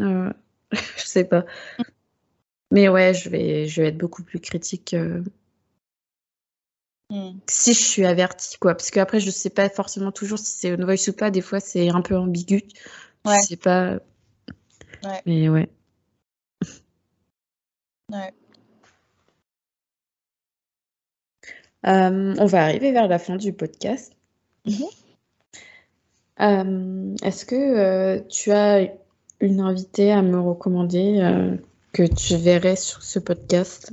Euh, 0.00 0.32
je 0.72 1.02
sais 1.04 1.24
pas. 1.24 1.44
Mais 2.70 2.88
ouais, 2.88 3.14
je 3.14 3.30
vais, 3.30 3.66
je 3.66 3.82
vais 3.82 3.88
être 3.88 3.98
beaucoup 3.98 4.22
plus 4.22 4.38
critique 4.38 4.94
euh, 4.94 5.22
hmm. 7.10 7.38
si 7.48 7.72
je 7.72 7.82
suis 7.82 8.04
avertie, 8.04 8.58
quoi. 8.58 8.74
Parce 8.74 8.90
qu'après, 8.90 9.20
je 9.20 9.30
sais 9.30 9.50
pas 9.50 9.68
forcément 9.70 10.12
toujours 10.12 10.38
si 10.38 10.46
c'est 10.46 10.68
une 10.68 10.84
voice 10.84 11.08
ou 11.08 11.12
pas. 11.14 11.30
Des 11.30 11.40
fois, 11.40 11.60
c'est 11.60 11.88
un 11.88 12.02
peu 12.02 12.16
ambigu. 12.16 12.62
Ouais. 13.24 13.36
Je 13.42 13.48
sais 13.48 13.56
pas. 13.56 13.98
Ouais. 15.02 15.22
Mais 15.26 15.48
ouais. 15.48 15.68
Ouais. 18.12 18.32
On 21.84 22.46
va 22.46 22.64
arriver 22.64 22.92
vers 22.92 23.08
la 23.08 23.18
fin 23.18 23.36
du 23.36 23.52
podcast. 23.52 24.12
Mhm. 24.66 24.86
Euh, 26.40 27.14
est-ce 27.22 27.44
que 27.44 27.56
euh, 27.56 28.20
tu 28.28 28.52
as 28.52 28.88
une 29.40 29.60
invitée 29.60 30.12
à 30.12 30.22
me 30.22 30.40
recommander 30.40 31.20
euh, 31.20 31.56
que 31.92 32.02
tu 32.02 32.36
verrais 32.36 32.76
sur 32.76 33.02
ce 33.02 33.18
podcast? 33.18 33.92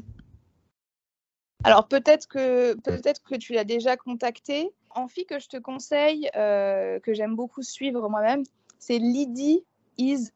Alors 1.64 1.88
peut-être 1.88 2.28
que 2.28 2.76
peut-être 2.82 3.24
que 3.24 3.36
tu 3.36 3.54
l'as 3.54 3.64
déjà 3.64 3.98
contactée. 3.98 4.70
En 4.92 5.08
fille 5.08 5.26
que 5.26 5.40
je 5.40 5.48
te 5.48 5.58
conseille, 5.58 6.30
que 6.34 7.14
j'aime 7.14 7.36
beaucoup 7.36 7.64
suivre 7.64 8.08
moi-même, 8.08 8.44
c'est 8.80 8.98
Lydie 8.98 9.66
is 9.98 10.30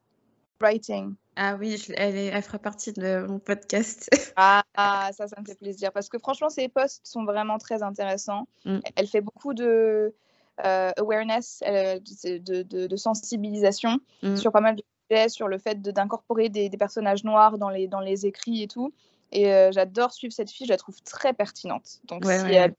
Writing. 0.60 1.14
Ah 1.36 1.56
oui, 1.58 1.82
elle, 1.96 2.16
elle, 2.16 2.42
fera 2.42 2.58
partie 2.58 2.92
de 2.92 3.24
mon 3.26 3.38
podcast. 3.38 4.10
Ah, 4.36 4.59
ah, 4.76 5.10
ça, 5.12 5.26
ça 5.26 5.40
me 5.40 5.44
fait 5.44 5.58
plaisir 5.58 5.92
parce 5.92 6.08
que 6.08 6.18
franchement, 6.18 6.48
ses 6.48 6.68
posts 6.68 7.06
sont 7.06 7.24
vraiment 7.24 7.58
très 7.58 7.82
intéressants. 7.82 8.46
Mm. 8.64 8.78
Elle 8.96 9.06
fait 9.06 9.20
beaucoup 9.20 9.52
de, 9.52 10.14
euh, 10.64 10.92
awareness, 10.98 11.62
euh, 11.66 11.98
de, 12.24 12.96
sensibilisation 12.96 13.98
mm. 14.22 14.36
sur 14.36 14.52
pas 14.52 14.60
mal 14.60 14.76
de 14.76 14.82
sujets, 15.08 15.28
sur 15.28 15.48
le 15.48 15.58
fait 15.58 15.80
d'incorporer 15.80 16.48
des, 16.48 16.68
personnages 16.70 17.24
noirs 17.24 17.58
dans 17.58 17.70
les, 17.70 17.88
dans 17.88 18.00
les 18.00 18.26
écrits 18.26 18.62
et 18.62 18.68
tout. 18.68 18.92
Et 19.32 19.52
euh, 19.52 19.70
j'adore 19.72 20.12
suivre 20.12 20.32
cette 20.32 20.50
fille, 20.50 20.66
je 20.66 20.72
la 20.72 20.76
trouve 20.76 21.00
très 21.02 21.32
pertinente. 21.32 22.00
Donc, 22.04 22.24
si 22.24 22.30
elle 22.30 22.74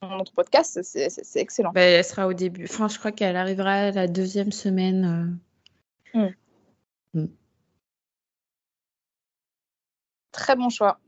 dans 0.00 0.16
notre 0.16 0.32
podcast, 0.32 0.80
c'est 0.82 1.12
excellent. 1.36 1.70
Bah, 1.70 1.82
elle 1.82 2.04
sera 2.04 2.26
au 2.26 2.32
début. 2.32 2.64
Enfin, 2.64 2.88
je 2.88 2.98
crois 2.98 3.12
qu'elle 3.12 3.36
arrivera 3.36 3.92
la 3.92 4.08
deuxième 4.08 4.50
semaine. 4.50 5.38
Mm. 6.12 7.26
Très 10.32 10.56
bon 10.56 10.70
choix. 10.70 10.98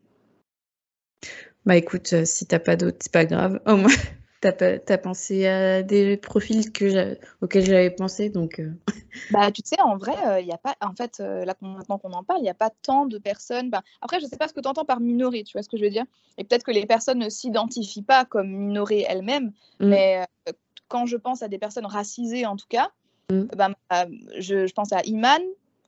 Bah 1.66 1.76
écoute, 1.76 2.24
si 2.24 2.46
t'as 2.46 2.58
pas 2.58 2.76
d'autres, 2.76 2.98
c'est 3.00 3.12
pas 3.12 3.24
grave. 3.24 3.60
Au 3.66 3.76
moins, 3.76 3.88
T'as 4.52 4.78
as 4.88 4.98
pensé 4.98 5.46
à 5.46 5.82
des 5.82 6.18
profils 6.18 6.70
que 6.70 7.16
auxquels 7.40 7.64
j'avais 7.64 7.90
pensé, 7.90 8.28
donc. 8.28 8.58
Euh. 8.60 8.72
Bah, 9.30 9.52
tu 9.52 9.62
sais, 9.64 9.80
en 9.80 9.96
vrai, 9.96 10.12
il 10.22 10.28
euh, 10.28 10.40
y 10.40 10.50
a 10.50 10.58
pas. 10.58 10.74
En 10.80 10.92
fait, 10.92 11.20
euh, 11.20 11.44
là, 11.44 11.54
maintenant 11.60 11.98
qu'on 11.98 12.12
en 12.12 12.24
parle, 12.24 12.40
il 12.40 12.42
n'y 12.42 12.50
a 12.50 12.54
pas 12.54 12.70
tant 12.82 13.06
de 13.06 13.16
personnes. 13.16 13.70
Bah, 13.70 13.82
après, 14.02 14.18
je 14.18 14.26
sais 14.26 14.36
pas 14.36 14.48
ce 14.48 14.52
que 14.52 14.60
tu 14.60 14.66
entends 14.66 14.84
par 14.84 14.98
minoré, 14.98 15.44
tu 15.44 15.52
vois 15.52 15.62
ce 15.62 15.68
que 15.68 15.76
je 15.76 15.84
veux 15.84 15.90
dire 15.90 16.04
Et 16.36 16.42
peut-être 16.42 16.64
que 16.64 16.72
les 16.72 16.84
personnes 16.84 17.20
ne 17.20 17.28
s'identifient 17.28 18.02
pas 18.02 18.24
comme 18.24 18.48
minorées 18.48 19.06
elles-mêmes, 19.08 19.52
mmh. 19.78 19.86
mais 19.86 20.26
quand 20.88 21.06
je 21.06 21.16
pense 21.16 21.42
à 21.42 21.48
des 21.48 21.58
personnes 21.58 21.86
racisées, 21.86 22.44
en 22.44 22.56
tout 22.56 22.66
cas, 22.68 22.90
mmh. 23.30 23.42
bah, 23.56 23.70
je, 24.40 24.66
je, 24.66 24.72
pense 24.74 24.92
à 24.92 25.00
Iman, 25.04 25.40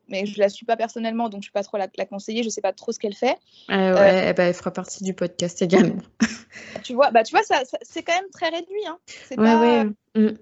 mais 0.09 0.27
je 0.27 0.39
la 0.39 0.49
suis 0.49 0.67
pas 0.67 0.77
personnellement, 0.77 1.29
donc 1.29 1.43
je 1.43 1.49
ne 1.49 1.51
peux 1.51 1.59
pas 1.59 1.63
trop 1.63 1.79
la, 1.79 2.07
conseiller. 2.07 2.43
Je 2.43 2.49
sais 2.49 2.61
pas 2.61 2.73
trop 2.73 2.93
ce 2.93 2.99
qu'elle 2.99 3.15
fait. 3.15 3.37
Ouais, 3.69 4.33
bah, 4.35 4.45
elle 4.45 4.55
fera 4.55 4.73
partie 4.73 5.03
du 5.03 5.15
podcast 5.15 5.61
également. 5.63 6.03
tu 6.83 6.95
vois, 6.95 7.11
bah, 7.11 7.23
tu 7.25 7.35
vois 7.35 7.43
ça, 7.43 7.63
c'est 7.83 8.03
quand 8.03 8.15
même 8.15 8.31
très 8.31 8.49
réduit. 8.49 8.87
Hein. 8.87 8.99
Pas, 9.37 9.85
mm. 9.85 10.37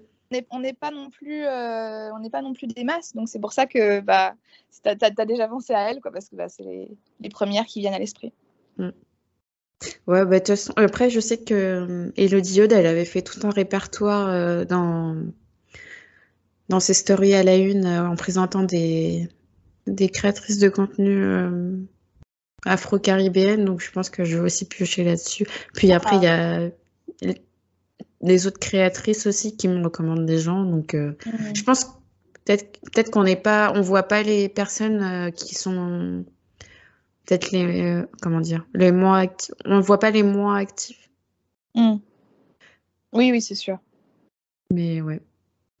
On 0.51 0.59
n'est 0.59 0.73
pas 0.73 0.91
non 0.91 1.09
plus, 1.09 1.43
euh, 1.45 2.11
on 2.13 2.19
n'est 2.19 2.29
pas 2.29 2.41
non 2.41 2.53
plus 2.53 2.67
des 2.67 2.83
masses, 2.83 3.13
donc 3.13 3.29
c'est 3.29 3.39
pour 3.39 3.53
ça 3.53 3.65
que 3.65 4.01
bah, 4.01 4.35
tu 4.83 4.89
as, 4.89 5.25
déjà 5.25 5.47
pensé 5.47 5.73
à 5.73 5.89
elle, 5.89 6.01
quoi, 6.01 6.11
parce 6.11 6.29
que 6.29 6.35
bah, 6.35 6.49
c'est 6.49 6.63
les, 6.63 6.89
les, 7.21 7.29
premières 7.29 7.65
qui 7.65 7.79
viennent 7.79 7.93
à 7.93 7.99
l'esprit. 7.99 8.33
Mm. 8.77 8.89
Ouais, 10.07 10.25
bah, 10.25 10.39
façon, 10.45 10.73
après, 10.75 11.09
je 11.09 11.19
sais 11.19 11.37
que 11.37 11.53
euh, 11.53 12.11
Elodie 12.17 12.55
Yod, 12.55 12.71
elle 12.73 12.87
avait 12.87 13.05
fait 13.05 13.21
tout 13.21 13.39
un 13.43 13.51
répertoire 13.51 14.65
dans, 14.65 15.15
dans 16.69 16.79
ses 16.79 16.93
stories 16.93 17.35
à 17.35 17.43
la 17.43 17.55
une 17.55 17.87
en 17.87 18.15
présentant 18.15 18.63
des, 18.63 19.29
des 19.87 20.09
créatrices 20.09 20.59
de 20.59 20.69
contenu 20.69 21.23
euh, 21.23 21.77
afro-caribéennes, 22.65 23.65
donc 23.65 23.81
je 23.81 23.91
pense 23.91 24.09
que 24.09 24.23
je 24.23 24.37
vais 24.37 24.43
aussi 24.43 24.65
piocher 24.65 25.03
là-dessus. 25.03 25.45
Puis 25.73 25.91
après, 25.91 26.17
il 26.17 26.23
y 26.23 26.27
a 26.27 26.69
les 28.21 28.47
autres 28.47 28.59
créatrices 28.59 29.27
aussi 29.27 29.55
qui 29.55 29.67
me 29.67 29.83
recommandent 29.83 30.25
des 30.25 30.39
gens, 30.39 30.63
donc 30.63 30.93
euh, 30.93 31.13
je 31.53 31.63
pense 31.63 31.85
peut-être 32.43 32.79
peut-être 32.81 33.11
qu'on 33.11 33.23
n'est 33.23 33.35
pas, 33.35 33.71
on 33.75 33.81
voit 33.81 34.03
pas 34.03 34.23
les 34.23 34.49
personnes 34.49 35.03
euh, 35.03 35.31
qui 35.31 35.53
sont 35.53 36.25
peut-être 37.25 37.51
les 37.51 38.03
comment 38.21 38.41
dire, 38.41 38.65
les 38.73 38.91
moins 38.91 39.19
actifs. 39.19 39.53
On 39.65 39.79
voit 39.79 39.99
pas 39.99 40.11
les 40.11 40.23
moins 40.23 40.55
actifs. 40.55 41.09
Mmh. 41.75 41.97
Oui, 43.13 43.31
oui, 43.31 43.41
c'est 43.41 43.55
sûr. 43.55 43.79
Mais 44.71 45.01
ouais. 45.01 45.21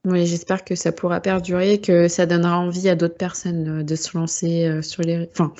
Oui, 0.05 0.27
j'espère 0.27 0.63
que 0.63 0.75
ça 0.75 0.91
pourra 0.91 1.19
perdurer, 1.19 1.81
que 1.81 2.07
ça 2.07 2.27
donnera 2.27 2.59
envie 2.59 2.89
à 2.89 2.95
d'autres 2.95 3.17
personnes 3.17 3.79
euh, 3.79 3.83
de 3.83 3.95
se 3.95 4.15
lancer 4.15 4.65
euh, 4.65 4.83
sur 4.83 5.01
les. 5.01 5.27
Enfin, 5.31 5.51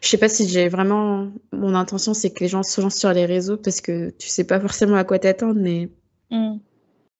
je 0.00 0.08
sais 0.08 0.16
pas 0.16 0.30
si 0.30 0.48
j'ai 0.48 0.68
vraiment. 0.68 1.28
Mon 1.52 1.74
intention, 1.74 2.14
c'est 2.14 2.30
que 2.30 2.40
les 2.40 2.48
gens 2.48 2.62
se 2.62 2.80
lancent 2.80 2.98
sur 2.98 3.12
les 3.12 3.26
réseaux 3.26 3.58
parce 3.58 3.82
que 3.82 4.08
tu 4.10 4.28
sais 4.28 4.44
pas 4.44 4.58
forcément 4.58 4.96
à 4.96 5.04
quoi 5.04 5.18
t'attendre, 5.18 5.60
mais. 5.60 5.90
Mmh. 6.30 6.56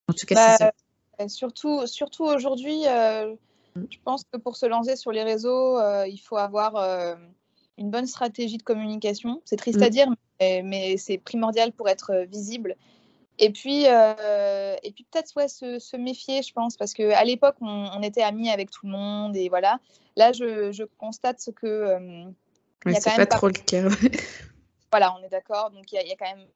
En 0.08 0.12
tout 0.14 0.26
cas, 0.26 0.52
c'est 0.52 0.64
ça. 0.64 0.72
Bah, 1.18 1.28
surtout, 1.28 1.86
surtout 1.86 2.24
aujourd'hui, 2.24 2.86
euh, 2.88 3.34
je 3.76 3.98
pense 4.02 4.24
que 4.32 4.38
pour 4.38 4.56
se 4.56 4.64
lancer 4.64 4.96
sur 4.96 5.12
les 5.12 5.22
réseaux, 5.22 5.78
il 6.06 6.18
faut 6.18 6.38
avoir 6.38 6.76
une 7.76 7.90
bonne 7.90 8.06
stratégie 8.06 8.56
de 8.56 8.62
communication. 8.62 9.42
C'est 9.44 9.56
triste 9.56 9.82
à 9.82 9.88
mmh. 9.88 9.90
dire, 9.90 10.06
mais, 10.40 10.62
mais 10.64 10.96
c'est 10.96 11.18
primordial 11.18 11.72
pour 11.72 11.90
être 11.90 12.24
visible. 12.26 12.76
Et 13.42 13.50
puis, 13.50 13.86
euh, 13.86 14.76
et 14.82 14.92
puis 14.92 15.06
peut-être 15.10 15.34
ouais, 15.34 15.48
se, 15.48 15.96
méfier, 15.96 16.42
je 16.42 16.52
pense, 16.52 16.76
parce 16.76 16.92
qu'à 16.92 17.24
l'époque, 17.24 17.56
on, 17.62 18.02
était 18.02 18.22
amis 18.22 18.50
avec 18.50 18.70
tout 18.70 18.84
le 18.84 18.92
monde, 18.92 19.34
et 19.34 19.48
voilà. 19.48 19.80
Là, 20.16 20.32
je, 20.32 20.70
je 20.72 20.84
constate 20.98 21.40
ce 21.40 21.50
que. 21.50 21.66
Euh, 21.66 22.24
c'est 23.00 23.16
pas, 23.16 23.24
trop 23.24 23.48
le 23.48 23.54
cas. 23.54 23.88
voilà, 24.92 25.14
on 25.18 25.24
est 25.24 25.30
d'accord. 25.30 25.70
Donc, 25.70 25.90
il 25.90 26.06
y, 26.06 26.12
a 26.12 26.16
quand 26.16 26.36
même 26.36 26.46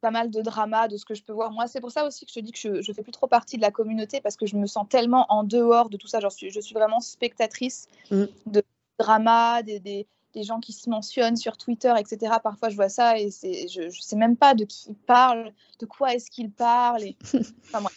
pas 0.00 0.10
mal 0.10 0.30
de 0.30 0.40
drama 0.40 0.88
de 0.88 0.96
ce 0.96 1.04
que 1.04 1.14
je 1.14 1.22
peux 1.22 1.34
voir. 1.34 1.50
Moi, 1.50 1.66
c'est 1.66 1.80
pour 1.80 1.90
ça 1.90 2.06
aussi 2.06 2.24
que 2.24 2.32
je 2.32 2.40
te 2.40 2.44
dis 2.44 2.52
que 2.52 2.58
je, 2.58 2.80
je 2.80 2.92
fais 2.94 3.02
plus 3.02 3.12
trop 3.12 3.26
partie 3.26 3.56
de 3.56 3.62
la 3.62 3.70
communauté, 3.70 4.22
parce 4.22 4.36
que 4.36 4.46
je 4.46 4.56
me 4.56 4.66
sens 4.66 4.86
tellement 4.88 5.26
en 5.28 5.44
dehors 5.44 5.90
de 5.90 5.98
tout 5.98 6.06
ça. 6.06 6.20
Genre, 6.20 6.30
je, 6.30 6.36
suis, 6.36 6.50
je 6.50 6.60
suis 6.60 6.74
vraiment 6.74 7.00
spectatrice 7.00 7.88
mm. 8.10 8.24
de 8.46 8.62
drama, 8.98 9.62
des, 9.62 9.78
des 9.78 10.06
des 10.34 10.42
gens 10.42 10.60
qui 10.60 10.72
se 10.72 10.90
mentionnent 10.90 11.36
sur 11.36 11.56
Twitter, 11.56 11.92
etc. 11.98 12.34
Parfois, 12.42 12.68
je 12.68 12.76
vois 12.76 12.88
ça 12.88 13.18
et 13.18 13.30
je 13.30 13.84
ne 13.84 13.90
sais 13.90 14.16
même 14.16 14.36
pas 14.36 14.54
de 14.54 14.64
qui 14.64 14.90
ils 14.90 14.94
parlent, 14.94 15.52
de 15.78 15.86
quoi 15.86 16.14
est-ce 16.14 16.30
qu'ils 16.30 16.50
parlent. 16.50 17.02
Et... 17.02 17.16
enfin, 17.72 17.88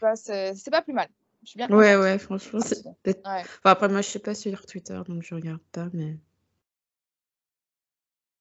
bref, 0.00 0.20
c'est 0.20 0.70
pas 0.70 0.82
plus 0.82 0.92
mal. 0.92 1.08
Je 1.42 1.50
suis 1.50 1.58
bien 1.58 1.68
ouais, 1.70 1.96
ouais, 1.96 2.18
franchement. 2.18 2.58
Enfin, 2.60 3.44
après, 3.64 3.88
moi, 3.88 4.02
je 4.02 4.08
sais 4.08 4.18
pas 4.18 4.34
sur 4.34 4.66
Twitter, 4.66 5.00
donc 5.06 5.22
je 5.22 5.34
regarde 5.34 5.62
pas, 5.72 5.88
mais. 5.92 6.16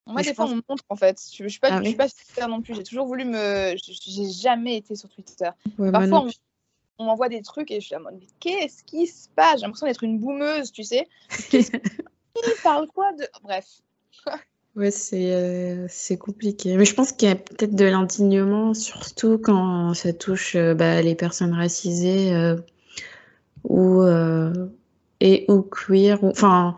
Moi, 0.07 0.21
des 0.21 0.33
fois, 0.35 0.45
on 0.45 0.55
me 0.55 0.61
montre 0.69 0.83
en 0.89 0.95
fait. 0.95 1.19
Je 1.33 1.43
ne 1.43 1.49
suis 1.49 1.59
pas, 1.59 1.69
ah 1.71 1.83
suis 1.83 1.95
pas 1.95 2.07
sur 2.07 2.25
Twitter 2.25 2.47
non 2.47 2.61
plus. 2.61 2.75
J'ai 2.75 2.83
toujours 2.83 3.07
voulu 3.07 3.25
me. 3.25 3.75
J'ai 3.77 4.29
jamais 4.29 4.77
été 4.77 4.95
sur 4.95 5.09
Twitter. 5.09 5.49
Parfois, 5.77 6.25
on 6.25 6.29
on 6.97 7.05
m'envoie 7.05 7.29
des 7.29 7.41
trucs 7.41 7.71
et 7.71 7.79
je 7.79 7.85
suis 7.85 7.95
en 7.95 8.01
mode, 8.01 8.17
mais 8.19 8.27
qu'est-ce 8.39 8.83
qui 8.83 9.07
se 9.07 9.27
passe? 9.29 9.59
J'ai 9.59 9.65
l'impression 9.65 9.87
d'être 9.87 10.03
une 10.03 10.19
boumeuse, 10.19 10.71
tu 10.71 10.83
sais. 10.83 11.07
Qui 12.35 12.51
parle 12.63 12.87
quoi 12.87 13.11
de. 13.13 13.27
Bref. 13.43 13.65
Ouais, 14.75 14.91
c'est 14.91 15.33
euh, 15.33 15.85
c'est 15.87 16.17
compliqué. 16.17 16.75
Mais 16.75 16.83
je 16.83 16.93
pense 16.93 17.13
qu'il 17.13 17.29
y 17.29 17.31
a 17.31 17.35
peut-être 17.35 17.75
de 17.75 17.85
l'indignement, 17.85 18.73
surtout 18.73 19.37
quand 19.37 19.93
ça 19.93 20.11
touche 20.11 20.55
euh, 20.55 20.73
bah, 20.73 21.01
les 21.01 21.15
personnes 21.15 21.53
racisées 21.53 22.33
euh, 22.33 22.57
ou, 23.63 24.03
et 25.21 25.45
ou 25.47 25.61
queer, 25.61 26.21
ou, 26.23 26.29
enfin, 26.29 26.75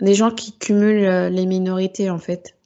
des 0.00 0.14
gens 0.14 0.30
qui 0.30 0.56
cumulent 0.56 1.28
les 1.28 1.46
minorités, 1.46 2.08
en 2.08 2.18
fait. 2.18 2.56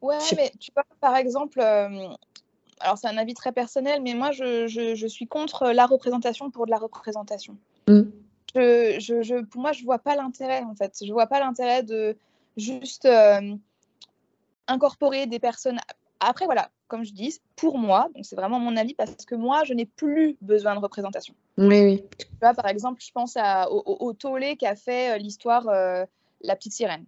Ouais, 0.00 0.16
mais 0.36 0.52
tu 0.60 0.70
vois, 0.72 0.84
par 1.00 1.16
exemple, 1.16 1.60
alors 1.60 2.96
c'est 2.96 3.08
un 3.08 3.18
avis 3.18 3.34
très 3.34 3.52
personnel, 3.52 4.00
mais 4.00 4.14
moi, 4.14 4.30
je, 4.30 4.68
je, 4.68 4.94
je, 4.94 5.06
suis 5.06 5.26
contre 5.26 5.70
la 5.72 5.86
représentation 5.86 6.50
pour 6.50 6.64
de 6.66 6.70
la 6.70 6.78
représentation. 6.78 7.56
Mm. 7.88 8.02
Je, 8.54 8.96
je, 8.98 9.44
pour 9.44 9.60
moi, 9.60 9.72
je 9.72 9.84
vois 9.84 9.98
pas 9.98 10.16
l'intérêt, 10.16 10.62
en 10.62 10.74
fait. 10.74 11.02
Je 11.04 11.12
vois 11.12 11.26
pas 11.26 11.40
l'intérêt 11.40 11.82
de 11.82 12.16
juste 12.56 13.04
euh, 13.06 13.54
incorporer 14.66 15.26
des 15.26 15.38
personnes. 15.38 15.78
Après, 16.20 16.44
voilà, 16.44 16.70
comme 16.88 17.04
je 17.04 17.12
dis, 17.12 17.40
pour 17.56 17.78
moi, 17.78 18.08
donc 18.14 18.24
c'est 18.24 18.36
vraiment 18.36 18.58
mon 18.58 18.76
avis, 18.76 18.94
parce 18.94 19.24
que 19.24 19.34
moi, 19.34 19.64
je 19.64 19.74
n'ai 19.74 19.86
plus 19.86 20.36
besoin 20.40 20.74
de 20.74 20.80
représentation. 20.80 21.34
Oui, 21.56 21.84
oui. 21.84 22.04
Tu 22.18 22.26
vois, 22.40 22.54
par 22.54 22.66
exemple, 22.66 23.00
je 23.04 23.10
pense 23.12 23.36
à, 23.36 23.70
au, 23.70 23.82
au, 24.00 24.12
Tollé 24.12 24.56
qui 24.56 24.66
a 24.66 24.76
fait 24.76 25.14
euh, 25.14 25.18
l'histoire 25.18 25.68
euh, 25.68 26.04
La 26.42 26.56
Petite 26.56 26.72
Sirène. 26.72 27.04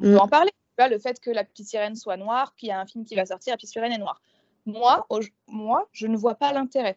On 0.00 0.04
peut 0.04 0.14
mm. 0.14 0.20
en 0.20 0.28
parler. 0.28 0.50
Tu 0.50 0.82
vois, 0.82 0.88
le 0.88 0.98
fait 0.98 1.20
que 1.20 1.30
La 1.30 1.44
Petite 1.44 1.68
Sirène 1.68 1.96
soit 1.96 2.16
noire, 2.16 2.52
puis 2.56 2.66
il 2.66 2.70
y 2.70 2.72
a 2.72 2.80
un 2.80 2.86
film 2.86 3.04
qui 3.04 3.14
va 3.14 3.26
sortir, 3.26 3.52
La 3.52 3.56
Petite 3.56 3.70
Sirène 3.70 3.92
est 3.92 3.98
noire. 3.98 4.20
Moi, 4.66 5.06
moi 5.48 5.88
je 5.92 6.06
ne 6.06 6.16
vois 6.16 6.34
pas 6.34 6.52
l'intérêt. 6.52 6.96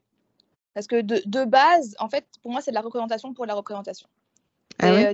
Parce 0.76 0.88
que 0.88 1.01
de, 1.01 1.21
de, 1.26 1.45
base, 1.45 1.95
en 1.99 2.09
fait, 2.09 2.28
pour 2.43 2.51
moi, 2.51 2.61
c'est 2.61 2.71
de 2.71 2.76
la 2.76 2.82
représentation 2.82 3.34
pour 3.34 3.45
la 3.45 3.55
représentation. 3.55 4.07
Ah 4.78 5.13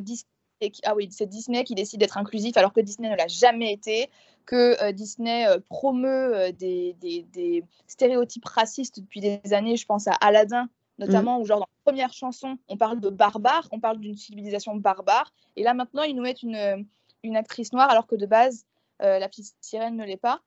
ah 0.84 0.96
oui, 0.96 1.10
c'est 1.12 1.28
Disney 1.28 1.64
qui 1.64 1.76
décide 1.76 2.00
d'être 2.00 2.18
inclusif 2.18 2.58
alors 2.58 2.74
que 2.74 2.82
Disney 2.82 3.10
ne 3.10 3.16
l'a 3.16 3.28
jamais 3.28 3.72
été, 3.74 4.10
que 4.46 4.82
euh, 4.84 4.92
Disney 4.92 5.48
euh, 5.48 5.60
promeut 5.70 6.36
euh, 6.36 6.52
des, 6.52 6.96
des, 7.00 7.64
stéréotypes 7.88 8.46
racistes 8.46 9.00
depuis 9.00 9.22
des 9.22 9.42
années. 9.54 9.78
Je 9.78 9.86
pense 9.86 10.08
à 10.08 10.14
Aladdin, 10.14 10.70
notamment, 11.00 11.40
mm. 11.40 11.42
où 11.42 11.46
genre 11.46 11.60
dans 11.60 11.66
la 11.66 11.92
première 11.92 12.14
chanson, 12.14 12.58
on 12.68 12.78
parle 12.78 13.00
de 13.00 13.10
barbare, 13.10 13.68
on 13.72 13.80
parle 13.80 14.00
d'une 14.00 14.16
civilisation 14.16 14.76
barbare. 14.76 15.34
Et 15.56 15.64
là 15.64 15.74
maintenant, 15.74 16.04
ils 16.04 16.16
nous 16.16 16.24
mettent 16.24 16.44
une, 16.44 16.86
une 17.24 17.36
actrice 17.36 17.74
noire 17.74 17.90
alors 17.90 18.08
que 18.08 18.16
de 18.16 18.26
base, 18.26 18.66
la 19.00 19.28
petite 19.28 19.56
sirène 19.62 19.96
ne 19.96 20.06
l'est 20.06 20.16
pas. 20.16 20.42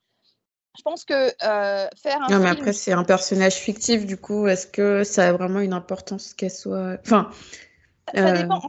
Je 0.77 0.83
pense 0.83 1.05
que 1.05 1.31
faire 1.39 2.23
un. 2.23 2.29
Non, 2.31 2.39
mais 2.41 2.49
après, 2.49 2.73
c'est 2.73 2.93
un 2.93 3.05
personnage 3.05 3.55
fictif, 3.55 4.07
du 4.07 4.17
coup, 4.17 4.47
est-ce 4.47 4.67
que 4.67 5.05
ça 5.05 5.29
a 5.29 5.33
vraiment 5.33 5.61
une 5.61 5.73
importance 5.73 6.35
qu'elle 6.35 6.51
soit. 6.51 6.99
Enfin. 7.01 7.31
Ça, 8.15 8.33
dépend 8.33 8.61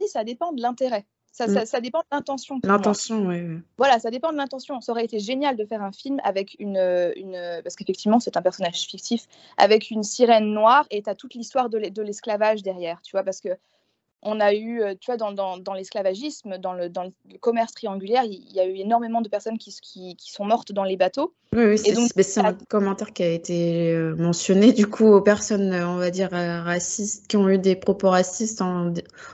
dis, 0.00 0.08
ça 0.08 0.24
dépend 0.24 0.52
de 0.52 0.60
l'intérêt. 0.60 1.06
Ça, 1.32 1.46
mm. 1.46 1.66
ça, 1.66 1.80
dépend 1.80 2.00
de 2.00 2.06
l'intention. 2.16 2.58
L'intention, 2.64 3.26
oui. 3.26 3.60
Voilà, 3.76 3.98
ça 4.00 4.10
dépend 4.10 4.32
de 4.32 4.36
l'intention. 4.36 4.80
Ça 4.80 4.92
aurait 4.92 5.04
été 5.04 5.20
génial 5.20 5.56
de 5.56 5.64
faire 5.64 5.82
un 5.82 5.92
film 5.92 6.20
avec 6.24 6.56
une. 6.58 6.76
une 7.16 7.60
parce 7.62 7.76
qu'effectivement, 7.76 8.18
c'est 8.18 8.36
un 8.36 8.42
personnage 8.42 8.82
fictif, 8.82 9.26
avec 9.56 9.90
une 9.90 10.02
sirène 10.02 10.52
noire 10.52 10.86
et 10.90 11.02
tu 11.02 11.10
as 11.10 11.14
toute 11.14 11.34
l'histoire 11.34 11.68
de 11.70 12.02
l'esclavage 12.02 12.62
derrière, 12.62 13.00
tu 13.02 13.12
vois, 13.12 13.22
parce 13.22 13.40
que 13.40 13.50
on 14.22 14.40
a 14.40 14.52
eu, 14.52 14.82
euh, 14.82 14.94
tu 15.00 15.06
vois, 15.06 15.16
dans, 15.16 15.32
dans, 15.32 15.58
dans 15.58 15.74
l'esclavagisme, 15.74 16.58
dans 16.58 16.72
le, 16.72 16.88
dans 16.88 17.04
le, 17.04 17.12
commerce 17.38 17.72
triangulaire, 17.72 18.24
il 18.24 18.52
y 18.52 18.58
a 18.58 18.66
eu 18.66 18.76
énormément 18.76 19.20
de 19.20 19.28
personnes 19.28 19.58
qui, 19.58 19.74
qui, 19.80 20.16
qui 20.16 20.32
sont 20.32 20.44
mortes 20.44 20.72
dans 20.72 20.82
les 20.82 20.96
bateaux. 20.96 21.34
Oui, 21.54 21.64
oui 21.64 21.78
c'est 21.78 22.40
un 22.40 22.54
commentaire 22.68 23.12
qui 23.12 23.22
a 23.22 23.30
été 23.30 23.92
euh, 23.94 24.16
mentionné, 24.16 24.72
du 24.72 24.86
coup, 24.86 25.06
aux 25.06 25.20
personnes, 25.20 25.72
euh, 25.72 25.88
on 25.88 25.96
va 25.96 26.10
dire, 26.10 26.30
racistes, 26.30 27.28
qui 27.28 27.36
ont 27.36 27.48
eu 27.48 27.58
des 27.58 27.76
propos 27.76 28.10
racistes 28.10 28.60
en, 28.60 28.92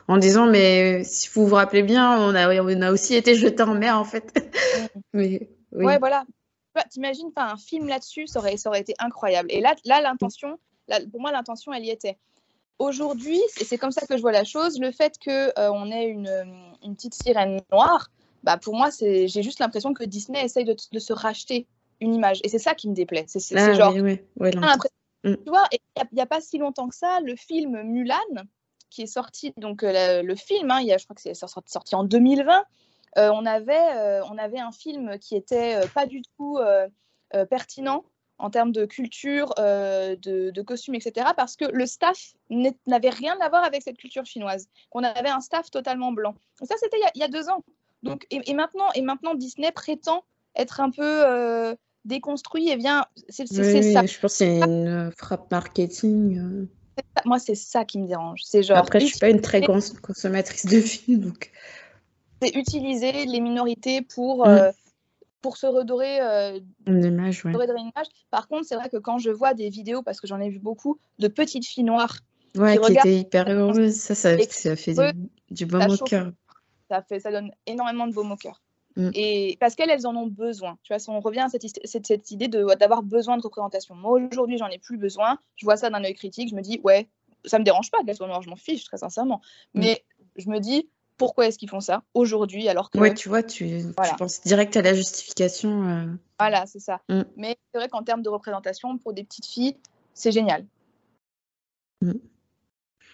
en 0.09 0.16
disant, 0.18 0.47
mais 0.47 1.03
si 1.05 1.30
vous 1.32 1.47
vous 1.47 1.55
rappelez 1.55 1.82
bien, 1.82 2.18
on 2.20 2.35
a, 2.35 2.62
on 2.62 2.82
a 2.82 2.93
aussi 2.93 3.14
été 3.14 3.35
jetés 3.35 3.62
en 3.62 3.74
mer, 3.74 3.99
en 3.99 4.05
fait. 4.05 4.32
mais, 5.14 5.49
oui. 5.72 5.87
Ouais, 5.87 5.99
voilà. 5.99 6.24
T'imagines, 6.91 7.30
un 7.37 7.57
film 7.57 7.89
là-dessus, 7.89 8.26
ça 8.26 8.41
aurait, 8.41 8.57
ça 8.57 8.68
aurait 8.68 8.80
été 8.80 8.95
incroyable. 8.99 9.49
Et 9.51 9.61
là, 9.61 9.74
là 9.85 10.01
l'intention, 10.01 10.59
pour 11.11 11.20
moi, 11.20 11.32
l'intention, 11.32 11.72
elle 11.72 11.85
y 11.85 11.91
était. 11.91 12.18
Aujourd'hui, 12.79 13.41
c'est 13.57 13.79
comme 13.79 13.93
ça 13.93 14.05
que 14.07 14.16
je 14.16 14.22
vois 14.22 14.33
la 14.33 14.45
chose, 14.45 14.81
le 14.81 14.91
fait 14.91 15.16
qu'on 15.25 15.31
euh, 15.31 15.70
on 15.72 15.91
ait 15.93 16.07
une, 16.07 16.29
une, 16.83 16.97
petite 16.97 17.14
sirène 17.14 17.61
noire, 17.70 18.11
bah 18.43 18.59
pour 18.59 18.75
moi, 18.75 18.89
j'ai 19.01 19.29
juste 19.29 19.61
l'impression 19.61 19.95
que 19.95 20.03
Disney 20.03 20.45
essaye 20.45 20.64
de, 20.64 20.75
de, 20.93 20.99
se 20.99 21.12
racheter 21.12 21.68
une 22.01 22.14
image. 22.14 22.41
Et 22.43 22.49
c'est 22.49 22.59
ça 22.59 22.75
qui 22.75 22.89
me 22.89 22.95
déplaît. 22.95 23.25
C'est 23.29 23.57
ah, 23.57 23.72
genre. 23.75 23.95
Mm. 23.95 24.16
Tu 25.22 25.49
vois, 25.49 25.64
il 25.72 25.79
n'y 26.12 26.20
a, 26.20 26.27
pas 26.27 26.41
si 26.41 26.59
longtemps 26.59 26.89
que 26.89 26.97
ça, 26.97 27.20
le 27.20 27.37
film 27.37 27.81
Mulan, 27.83 28.16
qui 28.91 29.03
est 29.03 29.07
sorti, 29.07 29.55
donc 29.57 29.83
euh, 29.83 30.22
le, 30.22 30.35
film, 30.35 30.70
hein, 30.70 30.81
y 30.83 30.93
a, 30.93 30.99
je 30.99 31.05
crois 31.05 31.14
que 31.14 31.22
c'est 31.22 31.35
sorti 31.35 31.95
en 31.95 32.05
2020, 32.05 32.64
euh, 33.16 33.31
on, 33.33 33.47
avait, 33.47 34.20
on 34.29 34.37
avait 34.37 34.59
un 34.59 34.72
film 34.72 35.18
qui 35.18 35.37
était 35.37 35.81
pas 35.95 36.07
du 36.07 36.22
tout 36.37 36.59
pertinent 37.49 38.05
en 38.39 38.51
termes 38.51 38.72
de 38.72 38.85
culture, 38.85 39.55
euh, 39.59 40.16
de, 40.16 40.51
de 40.51 40.62
costumes, 40.62 40.95
etc. 40.95 41.28
Parce 41.37 41.57
que 41.57 41.64
le 41.64 41.87
staff 41.87 42.35
n'avait 42.51 43.11
rien 43.11 43.37
à 43.41 43.49
voir 43.49 43.64
avec 43.64 43.82
cette 43.82 43.97
culture 43.97 44.24
chinoise. 44.24 44.68
On 44.93 45.03
avait 45.03 45.28
un 45.28 45.41
staff 45.41 45.70
totalement 45.70 46.12
blanc. 46.12 46.35
ça, 46.62 46.74
c'était 46.80 46.97
il, 47.14 47.20
y 47.20 47.22
a 47.22 47.28
deux 47.28 47.49
ans. 47.49 47.64
Donc, 48.03 48.26
et, 48.30 48.55
maintenant, 48.55 48.91
et 48.95 49.03
maintenant, 49.03 49.35
Disney 49.35 49.72
prétend 49.72 50.24
être 50.57 50.80
un 50.80 50.91
peu 50.91 51.26
euh, 51.26 51.74
déconstruit 52.05 52.68
et 52.68 52.76
vient. 52.76 53.07
C'est 53.28 53.47
ça. 53.47 53.62
Je 53.62 54.18
pense 54.20 54.20
que 54.20 54.28
c'est 54.28 54.61
une 54.61 55.11
frappe 55.16 55.51
marketing. 55.51 56.39
Euh. 56.39 56.68
Moi, 57.24 57.39
c'est 57.39 57.55
ça 57.55 57.85
qui 57.85 57.99
me 57.99 58.07
dérange. 58.07 58.41
C'est 58.45 58.62
genre. 58.62 58.76
Après, 58.76 59.01
je 59.01 59.07
suis 59.07 59.18
pas 59.18 59.30
une 59.30 59.41
très 59.41 59.61
grande 59.61 59.82
consommatrice 60.03 60.66
de 60.66 60.80
films, 60.80 61.20
donc. 61.20 61.51
C'est 62.43 62.55
utiliser 62.57 63.24
les 63.24 63.41
minorités 63.41 64.03
pour. 64.03 64.47
Mm 64.47 64.72
pour 65.45 65.59
se 65.59 65.66
redorer, 65.66 66.22
euh, 66.22 66.59
une 66.86 67.05
image, 67.05 67.45
Par 68.30 68.49
contre, 68.49 68.64
c'est 68.64 68.76
vrai 68.76 68.88
que 68.88 68.97
quand 68.97 69.18
je 69.18 69.28
vois 69.28 69.53
des 69.53 69.68
vidéos, 69.68 70.03
parce 70.03 70.18
que 70.18 70.26
j'en 70.26 70.40
ai 70.40 70.49
vu 70.49 70.59
beaucoup, 70.59 70.99
de 71.18 71.28
petites 71.28 71.66
filles 71.66 71.84
noires 71.84 72.20
ouais, 72.57 72.78
qui, 72.78 72.92
étaient 72.92 73.18
hyper 73.18 73.47
heureuses, 73.51 73.95
ça, 73.95 74.14
ça, 74.14 74.38
ça 74.38 74.74
fait 74.74 74.95
du, 75.51 75.66
beau 75.66 75.78
baume 75.78 75.90
au 75.90 76.03
cœur. 76.03 76.32
Ça, 76.88 77.03
fait, 77.03 77.20
ça 77.20 77.30
donne 77.30 77.51
énormément 77.66 78.07
de 78.07 78.14
baume 78.14 78.32
au 78.32 78.36
cœur. 78.36 78.62
Mm. 78.97 79.11
Et 79.12 79.59
parce 79.61 79.74
qu'elles, 79.74 79.90
elles 79.90 80.07
en 80.07 80.16
ont 80.16 80.28
besoin. 80.28 80.78
Tu 80.82 80.95
vois, 80.95 81.14
on 81.14 81.20
revient 81.20 81.40
à 81.40 81.51
cette, 81.51 81.66
cette, 81.84 82.07
cette 82.07 82.30
idée 82.30 82.49
d'avoir 82.49 83.03
besoin 83.03 83.36
de 83.36 83.42
représentation. 83.42 83.95
Moi, 83.95 84.18
aujourd'hui, 84.32 84.57
j'en 84.57 84.68
ai 84.68 84.78
plus 84.78 84.97
besoin. 84.97 85.36
Je 85.57 85.66
vois 85.66 85.76
ça 85.76 85.90
d'un 85.90 86.03
œil 86.05 86.14
critique. 86.14 86.49
Je 86.49 86.55
me 86.55 86.62
dis, 86.62 86.80
ouais, 86.84 87.07
ça 87.45 87.59
me 87.59 87.64
dérange 87.64 87.90
pas 87.90 88.03
qu'elles 88.03 88.16
soient 88.16 88.28
noires, 88.28 88.40
je 88.40 88.49
m'en 88.49 88.57
fiche, 88.57 88.84
très 88.84 88.97
sincèrement. 88.97 89.42
Mm. 89.74 89.80
Mais 89.80 90.05
je 90.36 90.49
me 90.49 90.59
dis, 90.59 90.88
pourquoi 91.16 91.46
est-ce 91.46 91.58
qu'ils 91.58 91.70
font 91.70 91.80
ça 91.80 92.02
aujourd'hui 92.14 92.68
alors 92.68 92.90
que. 92.90 92.98
Ouais, 92.98 93.14
tu 93.14 93.28
vois, 93.28 93.42
tu, 93.42 93.82
penses 94.18 94.40
direct 94.42 94.76
à 94.76 94.82
la 94.82 94.94
justification. 94.94 95.88
Euh. 95.88 96.06
Voilà, 96.38 96.66
c'est 96.66 96.80
ça. 96.80 97.00
Mm. 97.08 97.22
Mais 97.36 97.56
c'est 97.72 97.78
vrai 97.78 97.88
qu'en 97.88 98.02
termes 98.02 98.22
de 98.22 98.28
représentation, 98.28 98.98
pour 98.98 99.12
des 99.12 99.24
petites 99.24 99.46
filles, 99.46 99.76
c'est 100.12 100.32
génial. 100.32 100.66
Mm. 102.00 102.12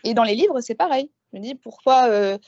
Et 0.04 0.14
dans 0.14 0.24
les 0.24 0.34
livres, 0.34 0.60
c'est 0.60 0.74
pareil. 0.74 1.10
Je 1.32 1.38
me 1.38 1.42
dis 1.42 1.54
pourquoi, 1.54 2.08
euh, 2.08 2.38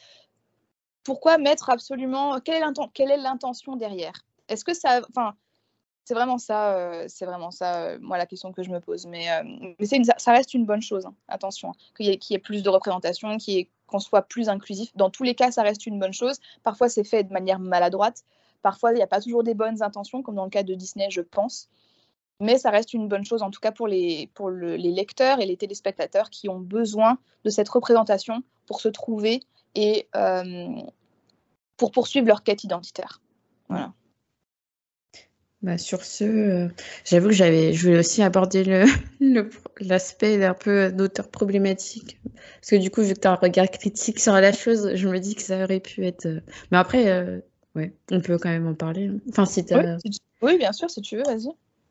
pourquoi 1.05 1.39
mettre 1.39 1.71
absolument. 1.71 2.41
Quelle 2.41 2.63
est 3.11 3.17
l'intention 3.17 3.77
derrière? 3.77 4.25
Est-ce 4.49 4.65
que 4.65 4.75
ça. 4.75 5.03
Enfin, 5.11 5.35
c'est 6.05 6.15
vraiment 6.15 6.39
ça, 6.39 6.75
euh, 6.75 7.05
c'est 7.09 7.27
vraiment 7.27 7.53
ça, 7.53 7.97
moi, 8.01 8.19
la 8.19 8.27
question 8.27 8.53
que 8.53 8.63
je 8.63 8.71
me 8.71 8.81
pose. 8.81 9.07
Mais, 9.07 9.27
mais 9.79 9.87
ça 10.17 10.33
reste 10.33 10.55
une 10.55 10.65
bonne 10.65 10.83
chose, 10.83 11.07
hein. 11.07 11.15
attention, 11.29 11.71
hein. 11.71 11.93
qu'il 11.97 12.07
y, 12.07 12.19
y, 12.31 12.35
ait 12.35 12.41
plus 12.41 12.65
de 12.65 12.69
représentation, 12.69 13.37
qu'il 13.37 13.55
y 13.55 13.59
ait 13.59 13.69
qu'on 13.93 14.01
soit 14.01 14.23
plus 14.23 14.49
inclusif. 14.49 14.91
Dans 14.97 15.11
tous 15.11 15.23
les 15.23 15.35
cas, 15.35 15.51
ça 15.53 15.63
reste 15.63 15.87
une 15.87 16.01
bonne 16.01 16.13
chose. 16.13 16.41
Parfois, 16.63 16.89
c'est 16.89 17.05
fait 17.05 17.25
de 17.25 17.33
manière 17.33 17.59
maladroite. 17.61 18.25
Parfois, 18.63 18.93
il 18.93 18.97
n'y 18.97 19.03
a 19.03 19.07
pas 19.07 19.21
toujours 19.21 19.45
des 19.45 19.55
bonnes 19.55 19.83
intentions, 19.83 20.23
comme 20.23 20.37
dans 20.37 20.45
le 20.45 20.51
cas 20.51 20.63
de 20.63 20.75
Disney, 20.75 21.09
je 21.11 21.21
pense. 21.21 21.69
Mais 22.41 22.59
ça 22.59 22.71
reste 22.71 22.95
une 22.95 23.07
bonne 23.07 23.25
chose, 23.25 23.43
en 23.43 23.51
tout 23.51 23.61
cas 23.61 23.71
pour 23.71 23.87
les, 23.87 24.29
pour 24.35 24.51
les 24.51 24.79
lecteurs 24.79 25.41
et 25.41 25.47
les 25.47 25.57
téléspectateurs 25.57 26.31
qui 26.31 26.49
ont 26.49 26.59
besoin 26.59 27.19
de 27.45 27.51
cette 27.51 27.69
représentation 27.69 28.43
pour 28.67 28.81
se 28.81 28.89
trouver 28.89 29.41
et 29.75 30.09
euh, 30.17 30.69
pour 31.77 31.93
poursuivre 31.93 32.27
leur 32.27 32.43
quête 32.43 32.65
identitaire. 32.65 33.21
Voilà. 33.69 33.93
Bah, 35.63 35.79
sur 35.79 36.05
ce, 36.05 36.25
euh, 36.25 36.69
j'avoue 37.05 37.29
que 37.29 37.35
j'avais, 37.35 37.73
je 37.73 37.87
voulais 37.87 38.01
aussi 38.01 38.21
aborder 38.21 38.65
le, 38.65 38.85
l'aspect 39.81 40.45
un 40.45 40.55
peu 40.55 40.91
d'auteur 40.91 41.29
problématique. 41.29 42.21
Parce 42.61 42.71
que 42.71 42.77
du 42.77 42.91
coup, 42.91 43.03
vu 43.03 43.15
que 43.15 43.21
tu 43.21 43.29
as 43.29 43.33
un 43.33 43.37
regard 43.37 43.71
critique 43.71 44.19
sur 44.19 44.33
la 44.33 44.53
chose, 44.53 44.91
je 44.97 45.09
me 45.09 45.21
dis 45.21 45.37
que 45.37 45.43
ça 45.43 45.63
aurait 45.63 45.79
pu 45.79 46.05
être. 46.05 46.27
Euh, 46.27 46.41
mais 46.73 46.79
après, 46.79 47.09
euh, 47.09 47.39
ouais, 47.77 47.95
on 48.11 48.21
peut 48.21 48.39
quand 48.39 48.49
même 48.49 48.67
en 48.67 48.75
parler. 48.75 49.07
Hein. 49.07 49.21
Enfin, 49.29 49.47
si 49.47 49.65
oui, 50.43 50.59
bien 50.59 50.73
sûr, 50.73 50.91
si 50.91 51.01
tu 51.01 51.17
veux, 51.17 51.23
vas-y. 51.23 51.51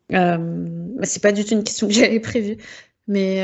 Bah, 0.10 1.06
c'est 1.06 1.24
pas 1.24 1.32
du 1.32 1.46
tout 1.46 1.54
une 1.54 1.64
question 1.64 1.88
que 1.88 1.94
j'avais 1.94 2.20
prévue. 2.20 2.58
Mais 3.08 3.38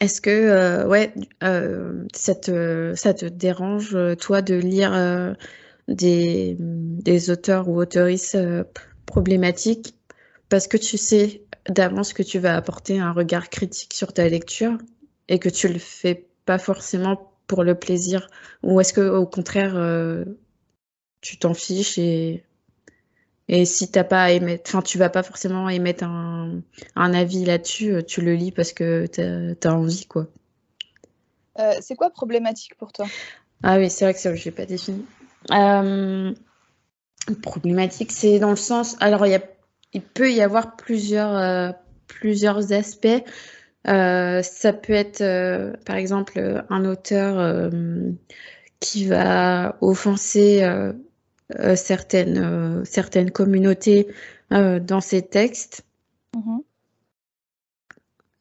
est-ce 0.00 0.20
que, 0.20 0.86
ouais, 0.86 1.12
ça, 2.14 2.36
te, 2.36 2.92
ça 2.94 3.12
te 3.12 3.26
dérange, 3.26 3.98
toi, 4.20 4.40
de 4.40 4.54
lire 4.54 5.34
des, 5.88 6.56
des 6.58 7.30
auteurs 7.30 7.68
ou 7.68 7.78
auteurices 7.78 8.34
euh, 8.34 8.64
problématiques 9.06 9.94
parce 10.48 10.66
que 10.68 10.76
tu 10.76 10.98
sais 10.98 11.42
d'avance 11.68 12.12
que 12.12 12.22
tu 12.22 12.38
vas 12.38 12.56
apporter 12.56 12.98
un 12.98 13.12
regard 13.12 13.48
critique 13.48 13.94
sur 13.94 14.12
ta 14.12 14.28
lecture 14.28 14.78
et 15.28 15.38
que 15.38 15.48
tu 15.48 15.68
le 15.68 15.78
fais 15.78 16.26
pas 16.44 16.58
forcément 16.58 17.32
pour 17.46 17.64
le 17.64 17.74
plaisir 17.74 18.28
Ou 18.62 18.80
est-ce 18.80 18.92
que 18.92 19.08
au 19.08 19.26
contraire, 19.26 19.76
euh, 19.76 20.24
tu 21.20 21.38
t'en 21.38 21.54
fiches 21.54 21.98
et, 21.98 22.44
et 23.48 23.64
si 23.64 23.90
t'as 23.90 24.04
pas 24.04 24.24
à 24.24 24.30
émettre, 24.30 24.70
enfin, 24.70 24.82
tu 24.82 24.98
vas 24.98 25.10
pas 25.10 25.22
forcément 25.22 25.68
émettre 25.68 26.04
un, 26.04 26.60
un 26.96 27.14
avis 27.14 27.44
là-dessus, 27.44 27.92
euh, 27.92 28.02
tu 28.02 28.20
le 28.20 28.34
lis 28.34 28.52
parce 28.52 28.72
que 28.72 29.06
tu 29.06 29.20
as, 29.20 29.74
envie, 29.74 30.06
quoi. 30.06 30.26
Euh, 31.58 31.74
c'est 31.80 31.96
quoi 31.96 32.10
problématique 32.10 32.76
pour 32.76 32.92
toi? 32.92 33.06
Ah 33.62 33.76
oui, 33.78 33.90
c'est 33.90 34.04
vrai 34.04 34.14
que 34.14 34.20
ça, 34.20 34.34
je 34.34 34.44
l'ai 34.44 34.50
pas 34.50 34.66
défini. 34.66 35.04
Problématique, 37.42 38.12
c'est 38.12 38.38
dans 38.38 38.50
le 38.50 38.56
sens. 38.56 38.96
Alors, 39.00 39.26
il, 39.26 39.30
y 39.30 39.34
a, 39.34 39.42
il 39.92 40.02
peut 40.02 40.32
y 40.32 40.40
avoir 40.40 40.76
plusieurs, 40.76 41.74
plusieurs 42.06 42.72
aspects. 42.72 43.22
Euh, 43.88 44.42
ça 44.42 44.72
peut 44.72 44.92
être, 44.92 45.22
euh, 45.22 45.72
par 45.84 45.96
exemple, 45.96 46.64
un 46.70 46.84
auteur 46.84 47.38
euh, 47.38 48.12
qui 48.80 49.06
va 49.06 49.76
offenser 49.80 50.68
certaines, 51.76 52.84
certaines 52.84 53.30
communautés 53.30 54.08
dans 54.50 55.00
ses 55.00 55.22
textes. 55.22 55.84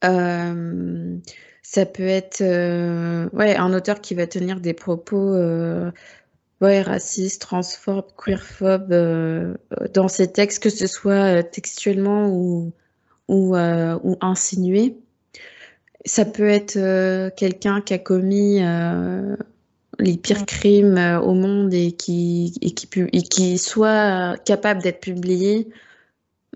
Mm-hmm. 0.04 1.22
ça 1.62 1.86
peut 1.86 2.08
être 2.08 2.42
ouais, 3.36 3.56
un 3.56 3.74
auteur 3.74 4.02
qui 4.02 4.16
va 4.16 4.26
tenir 4.26 4.62
des 4.62 4.74
propos 4.74 5.36
ouais, 6.62 6.82
racistes, 6.82 7.42
transphobes, 7.42 8.12
queerphobes 8.18 8.94
dans 9.94 10.08
ses 10.08 10.32
textes, 10.32 10.64
que 10.64 10.70
ce 10.70 10.88
soit 10.88 11.44
textuellement 11.44 12.30
ou, 12.30 12.72
ou, 13.28 13.56
ou 13.58 14.18
insinué. 14.22 14.96
Ça 16.06 16.26
peut 16.26 16.48
être 16.48 16.78
euh, 16.78 17.30
quelqu'un 17.36 17.82
qui 17.82 17.94
a 17.94 18.00
commis 18.00 18.64
euh, 18.64 19.36
les 20.00 20.18
pires 20.18 20.46
crimes 20.46 20.98
euh, 20.98 21.20
au 21.20 21.34
monde 21.34 21.74
et 21.74 21.92
qui, 21.92 22.56
et 22.62 22.72
qui, 22.72 22.88
et 23.14 23.22
qui 23.22 23.58
soit 23.60 24.38
capable 24.44 24.82
d'être 24.82 25.00
publié. 25.00 25.70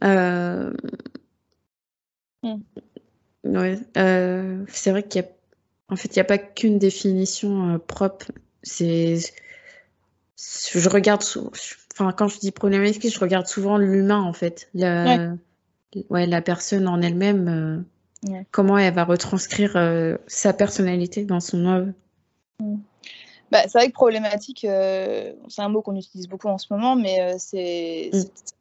Mm. 0.01 0.71
Ouais, 3.43 3.79
c'est 4.67 4.91
vrai 4.91 5.03
qu'il 5.03 5.21
y 5.21 5.25
a, 5.25 5.27
en 5.89 5.95
fait, 5.95 6.15
il 6.15 6.17
n'y 6.17 6.21
a 6.21 6.25
pas 6.25 6.39
qu'une 6.39 6.79
définition 6.79 7.79
propre. 7.79 8.31
C'est, 8.63 9.19
je 10.73 10.89
regarde, 10.89 11.23
enfin, 11.93 12.11
quand 12.11 12.27
je 12.27 12.39
dis 12.39 12.51
problématique, 12.51 13.11
je 13.11 13.19
regarde 13.19 13.47
souvent 13.47 13.77
l'humain 13.77 14.21
en 14.21 14.33
fait, 14.33 14.69
la, 14.73 15.33
ouais. 16.09 16.25
la 16.25 16.41
personne 16.41 16.87
en 16.87 17.01
elle-même. 17.01 17.85
Comment 18.51 18.77
elle 18.77 18.93
va 18.93 19.03
retranscrire 19.03 19.75
euh, 19.75 20.17
sa 20.27 20.53
personnalité 20.53 21.25
dans 21.25 21.39
son 21.39 21.65
œuvre 21.65 21.91
mm. 22.59 22.77
bah, 23.51 23.63
C'est 23.63 23.77
vrai 23.77 23.87
que 23.87 23.93
problématique, 23.93 24.65
euh, 24.65 25.33
c'est 25.47 25.61
un 25.61 25.69
mot 25.69 25.81
qu'on 25.81 25.95
utilise 25.95 26.27
beaucoup 26.27 26.47
en 26.47 26.57
ce 26.57 26.67
moment, 26.71 26.95
mais 26.95 27.21
euh, 27.21 27.35
c'est, 27.37 28.09
mm. 28.13 28.19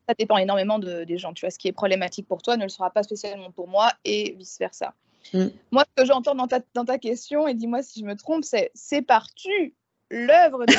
ça 0.08 0.14
dépend 0.18 0.36
énormément 0.36 0.78
de, 0.78 1.04
des 1.04 1.18
gens. 1.18 1.32
Tu 1.32 1.46
vois, 1.46 1.50
ce 1.50 1.58
qui 1.58 1.68
est 1.68 1.72
problématique 1.72 2.28
pour 2.28 2.42
toi 2.42 2.56
ne 2.56 2.64
le 2.64 2.68
sera 2.68 2.90
pas 2.90 3.02
spécialement 3.02 3.50
pour 3.50 3.68
moi 3.68 3.92
et 4.04 4.34
vice-versa. 4.38 4.92
Mm. 5.32 5.46
Moi, 5.70 5.84
ce 5.84 6.02
que 6.02 6.06
j'entends 6.06 6.34
dans 6.34 6.48
ta, 6.48 6.60
dans 6.74 6.84
ta 6.84 6.98
question, 6.98 7.48
et 7.48 7.54
dis-moi 7.54 7.82
si 7.82 8.00
je 8.00 8.04
me 8.04 8.16
trompe, 8.16 8.44
c'est 8.44 8.70
sépares-tu 8.74 9.74
l'œuvre 10.10 10.66
de 10.66 10.74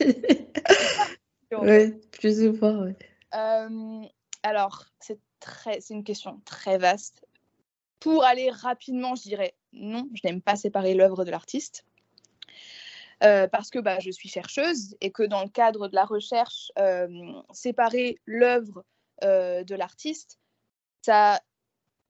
Oui, 1.60 1.92
plus 2.12 2.42
ou 2.46 2.52
moins, 2.52 2.86
oui. 2.86 4.08
alors, 4.42 4.86
c'est, 5.00 5.18
très, 5.40 5.80
c'est 5.80 5.94
une 5.94 6.04
question 6.04 6.40
très 6.44 6.78
vaste. 6.78 7.26
Pour 7.98 8.24
aller 8.24 8.50
rapidement, 8.50 9.14
je 9.14 9.22
dirais 9.22 9.54
non, 9.72 10.08
je 10.14 10.20
n'aime 10.24 10.42
pas 10.42 10.56
séparer 10.56 10.94
l'œuvre 10.94 11.24
de 11.24 11.30
l'artiste. 11.30 11.84
Euh, 13.22 13.46
parce 13.48 13.68
que 13.68 13.78
bah, 13.78 13.98
je 14.00 14.10
suis 14.10 14.30
chercheuse 14.30 14.96
et 15.02 15.12
que 15.12 15.22
dans 15.22 15.42
le 15.42 15.50
cadre 15.50 15.88
de 15.88 15.94
la 15.94 16.06
recherche, 16.06 16.72
euh, 16.78 17.06
séparer 17.52 18.18
l'œuvre 18.24 18.84
euh, 19.24 19.62
de 19.62 19.74
l'artiste, 19.74 20.38
ça, 21.02 21.38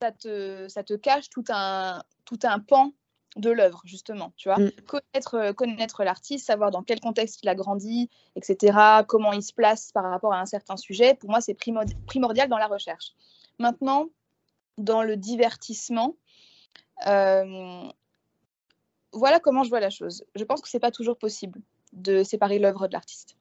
ça, 0.01 0.13
te, 0.13 0.69
ça 0.69 0.85
te 0.85 0.95
cache 0.95 1.29
tout 1.29 1.45
un, 1.49 2.05
tout 2.25 2.39
un 2.45 2.61
pan 2.61 2.93
de 3.37 3.51
l'œuvre, 3.51 3.81
justement, 3.85 4.33
tu 4.37 4.49
vois. 4.49 4.59
Mm. 4.59 4.70
Connaître, 4.87 5.53
connaître 5.53 6.05
l'artiste, 6.05 6.47
savoir 6.47 6.70
dans 6.70 6.83
quel 6.83 7.01
contexte 7.01 7.41
il 7.43 7.49
a 7.49 7.55
grandi, 7.55 8.11
etc., 8.37 9.03
comment 9.07 9.33
il 9.33 9.43
se 9.43 9.53
place 9.53 9.93
par 9.93 10.05
rapport 10.05 10.33
à 10.33 10.41
un 10.41 10.47
certain 10.47 10.76
sujet, 10.76 11.14
pour 11.14 11.31
moi, 11.31 11.41
c'est 11.41 11.55
primordial 11.55 12.49
dans 12.49 12.59
la 12.59 12.66
recherche. 12.66 13.12
Maintenant, 13.59 14.09
dans 14.81 15.03
le 15.03 15.16
divertissement. 15.16 16.16
Euh, 17.07 17.89
voilà 19.12 19.41
comment 19.41 19.64
je 19.64 19.68
vois 19.68 19.81
la 19.81 19.91
chose. 19.91 20.24
Je 20.35 20.45
pense 20.45 20.61
que 20.61 20.68
c'est 20.68 20.81
pas 20.81 20.91
toujours 20.91 21.16
possible 21.16 21.61
de 21.93 22.22
séparer 22.22 22.59
l'œuvre 22.59 22.89
de 22.89 22.93
l'artiste. 22.93 23.37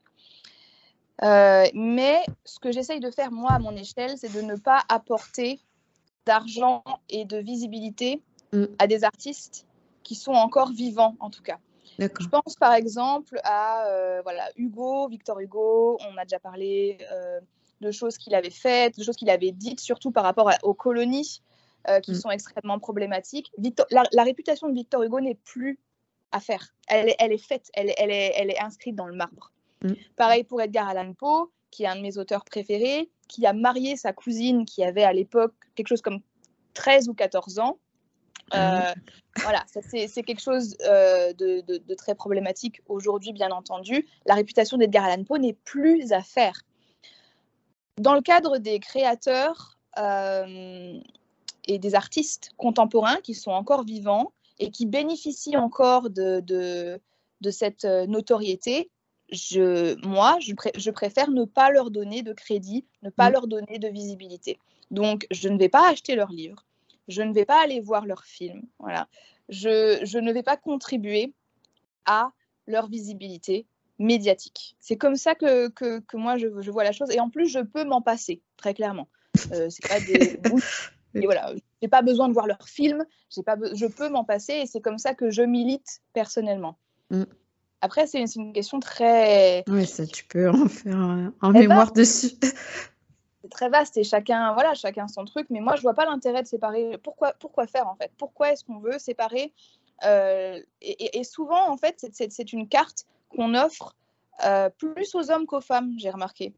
Euh, 1.24 1.66
mais 1.74 2.24
ce 2.46 2.60
que 2.60 2.72
j'essaye 2.72 3.00
de 3.00 3.12
faire 3.12 3.32
moi 3.32 3.52
à 3.52 3.60
mon 3.60 3.76
échelle, 3.76 4.18
c'est 4.18 4.34
de 4.34 4.42
ne 4.42 4.56
pas 4.56 4.84
apporter 4.88 5.60
d'argent 6.26 6.84
et 7.10 7.26
de 7.26 7.38
visibilité 7.38 8.22
mm. 8.54 8.66
à 8.78 8.88
des 8.88 9.04
artistes 9.04 9.66
qui 10.04 10.16
sont 10.16 10.34
encore 10.34 10.72
vivants 10.72 11.16
en 11.20 11.30
tout 11.30 11.44
cas. 11.44 11.60
Je 11.98 12.28
pense 12.30 12.56
par 12.56 12.74
exemple 12.74 13.40
à 13.44 13.88
euh, 13.88 14.22
voilà, 14.24 14.50
Hugo, 14.56 15.10
Victor 15.10 15.40
Hugo, 15.40 15.98
on 16.10 16.18
a 16.18 16.24
déjà 16.24 16.40
parlé 16.40 16.98
de 17.82 17.92
choses 17.92 18.18
qu'il 18.18 18.36
avait 18.36 18.50
faites, 18.50 18.98
de 18.98 19.04
choses 19.04 19.16
qu'il 19.16 19.30
avait 19.30 19.52
dites, 19.52 19.80
surtout 19.80 20.12
par 20.12 20.24
rapport 20.24 20.52
aux 20.64 20.74
colonies 20.74 21.42
euh, 21.88 22.00
qui 22.02 22.12
mm. 22.12 22.16
sont 22.16 22.30
extrêmement 22.30 22.80
problématiques. 22.80 23.52
la, 23.92 24.24
réputation 24.24 24.68
de 24.68 24.74
Victor 24.74 25.02
Hugo 25.04 25.22
n'est 25.22 25.40
plus 25.46 25.80
à 26.32 26.40
faire. 26.40 26.74
Elle 26.88 27.10
est, 27.10 27.16
elle 27.20 27.32
est 27.32 27.38
faite, 27.38 27.70
elle 27.74 27.90
est, 27.90 27.96
elle, 27.98 28.12
est, 28.12 28.34
elle 28.36 28.52
est 28.52 28.60
inscrite 28.60 28.96
dans 28.96 29.08
le 29.08 29.16
marbre. 29.16 29.52
Mm. 29.84 29.94
Pareil 30.16 30.44
pour 30.44 30.62
Edgar 30.62 30.90
Allan 30.90 31.14
Poe, 31.14 31.52
qui 31.72 31.84
est 31.84 31.88
un 31.88 31.96
de 31.96 32.02
mes 32.02 32.18
auteurs 32.18 32.44
préférés, 32.44 33.10
qui 33.28 33.46
a 33.46 33.54
marié 33.54 33.96
sa 33.96 34.12
cousine 34.12 34.66
qui 34.66 34.84
avait 34.84 35.04
à 35.04 35.14
l'époque 35.14 35.54
quelque 35.76 35.88
chose 35.88 36.02
comme 36.02 36.20
13 36.74 37.08
ou 37.10 37.14
14 37.14 37.60
ans. 37.60 37.80
Ah 38.52 38.92
euh, 38.92 38.94
voilà, 39.38 39.64
c'est 39.68 40.24
quelque 40.24 40.42
chose 40.42 40.76
euh, 40.86 41.34
de, 41.34 41.62
de, 41.62 41.94
très 41.96 42.16
problématique 42.16 42.82
aujourd'hui, 42.88 43.34
bien 43.34 43.52
entendu. 43.52 44.08
La 44.26 44.36
réputation 44.36 44.78
d'Edgar 44.78 45.06
Allan 45.06 45.24
Poe 45.24 45.38
n'est 45.38 45.54
plus 45.54 46.12
à 46.12 46.22
faire. 46.22 46.62
Dans 47.98 48.14
le 48.14 48.22
cadre 48.22 48.58
des 48.58 48.80
créateurs 48.80 49.78
euh, 49.98 51.00
et 51.68 51.80
des 51.80 51.96
artistes 51.96 52.52
contemporains 52.58 53.18
qui 53.18 53.34
sont 53.34 53.52
encore 53.52 53.84
vivants 53.84 54.32
et 54.58 54.72
qui 54.72 54.86
bénéficient 54.86 55.58
encore 55.58 56.10
de, 56.10 56.42
de, 56.42 57.00
cette 57.52 57.86
notoriété, 57.86 58.90
je, 59.32 59.96
moi, 60.06 60.38
je, 60.40 60.92
préfère 60.92 61.30
ne 61.30 61.46
pas 61.46 61.72
leur 61.72 61.92
donner 61.92 62.24
de 62.24 62.34
crédit, 62.34 62.86
ne 63.04 63.10
pas 63.10 63.30
mmh. 63.30 63.34
leur 63.34 63.48
donner 63.48 63.80
de 63.80 63.88
visibilité. 63.88 64.60
Donc, 64.92 65.28
je 65.32 65.50
ne 65.50 65.58
vais 65.58 65.70
pas 65.70 65.90
acheter 65.90 66.16
leurs 66.16 66.32
livres, 66.32 66.66
je 67.10 67.22
ne 67.22 67.34
vais 67.34 67.46
pas 67.46 67.62
aller 67.62 67.82
voir 67.82 68.06
leurs 68.06 68.24
films, 68.24 68.64
voilà. 68.80 69.10
Je, 69.50 70.00
je 70.04 70.18
ne 70.20 70.32
vais 70.32 70.44
pas 70.44 70.56
contribuer 70.56 71.34
à 72.06 72.32
leur 72.68 72.88
visibilité, 72.88 73.66
médiatique. 73.98 74.78
C'est 74.80 74.96
comme 74.96 75.16
ça 75.16 75.36
que, 75.36 75.68
que, 75.68 76.00
que 76.00 76.18
moi 76.18 76.38
je, 76.38 76.48
je, 76.62 76.72
vois 76.72 76.84
la 76.84 76.92
chose. 76.92 77.10
Et 77.12 77.20
en 77.20 77.30
plus, 77.30 77.48
je 77.48 77.60
peux 77.60 77.84
m'en 77.84 78.02
passer, 78.02 78.42
très 78.58 78.74
clairement. 78.74 79.10
Euh, 79.52 79.70
c'est 79.70 79.88
pas 79.88 80.00
des 80.00 80.40
et 81.16 81.26
voilà, 81.26 81.54
j'ai 81.82 81.88
pas 81.88 82.02
besoin 82.02 82.28
de 82.28 82.34
voir 82.34 82.48
leurs 82.48 82.68
films, 82.68 83.06
j'ai 83.30 83.44
pas 83.44 83.58
je 83.74 83.86
peux 83.86 84.10
m'en 84.10 84.24
passer 84.24 84.54
et 84.54 84.66
c'est 84.66 84.82
comme 84.82 84.98
ça 84.98 85.14
que 85.14 85.30
je 85.30 85.42
milite 85.42 86.02
personnellement. 86.14 86.78
Mm. 87.10 87.24
Après, 87.82 88.08
c'est 88.08 88.20
une, 88.20 88.28
une, 88.36 88.54
question 88.54 88.80
très. 88.80 89.64
Oui, 89.68 89.86
ça, 89.86 90.06
tu 90.06 90.26
peux 90.26 90.50
en 90.50 90.68
faire 90.68 90.98
un, 90.98 91.52
mémoire 91.52 91.94
dessus. 91.94 92.32
C'est 93.50 93.58
très 93.58 93.70
vaste 93.70 93.98
et 93.98 94.04
chacun, 94.04 94.54
voilà, 94.54 94.76
chacun 94.76 95.08
son 95.08 95.26
truc. 95.26 95.48
Mais 95.50 95.60
moi, 95.60 95.76
je 95.76 95.82
vois 95.82 95.96
pas 95.96 96.06
l'intérêt 96.06 96.44
de 96.44 96.48
séparer. 96.48 97.00
Pourquoi, 97.04 97.34
pourquoi 97.40 97.66
faire 97.66 97.88
en 97.88 97.96
fait? 97.96 98.12
Pourquoi 98.18 98.52
est-ce 98.52 98.64
qu'on 98.64 98.80
veut 98.80 99.00
séparer 99.00 99.54
euh, 100.06 100.62
et, 100.82 101.20
et, 101.20 101.24
souvent, 101.24 101.70
en 101.70 101.78
fait, 101.78 102.06
c'est 102.14 102.54
une 102.54 102.68
carte 102.68 103.06
qu'on 103.30 103.54
offre 103.56 103.96
euh, 104.46 104.70
plus 104.70 105.14
aux 105.16 105.32
hommes 105.32 105.46
qu'aux 105.46 105.62
femmes, 105.62 105.94
j'ai 105.98 106.10
remarqué. 106.10 106.54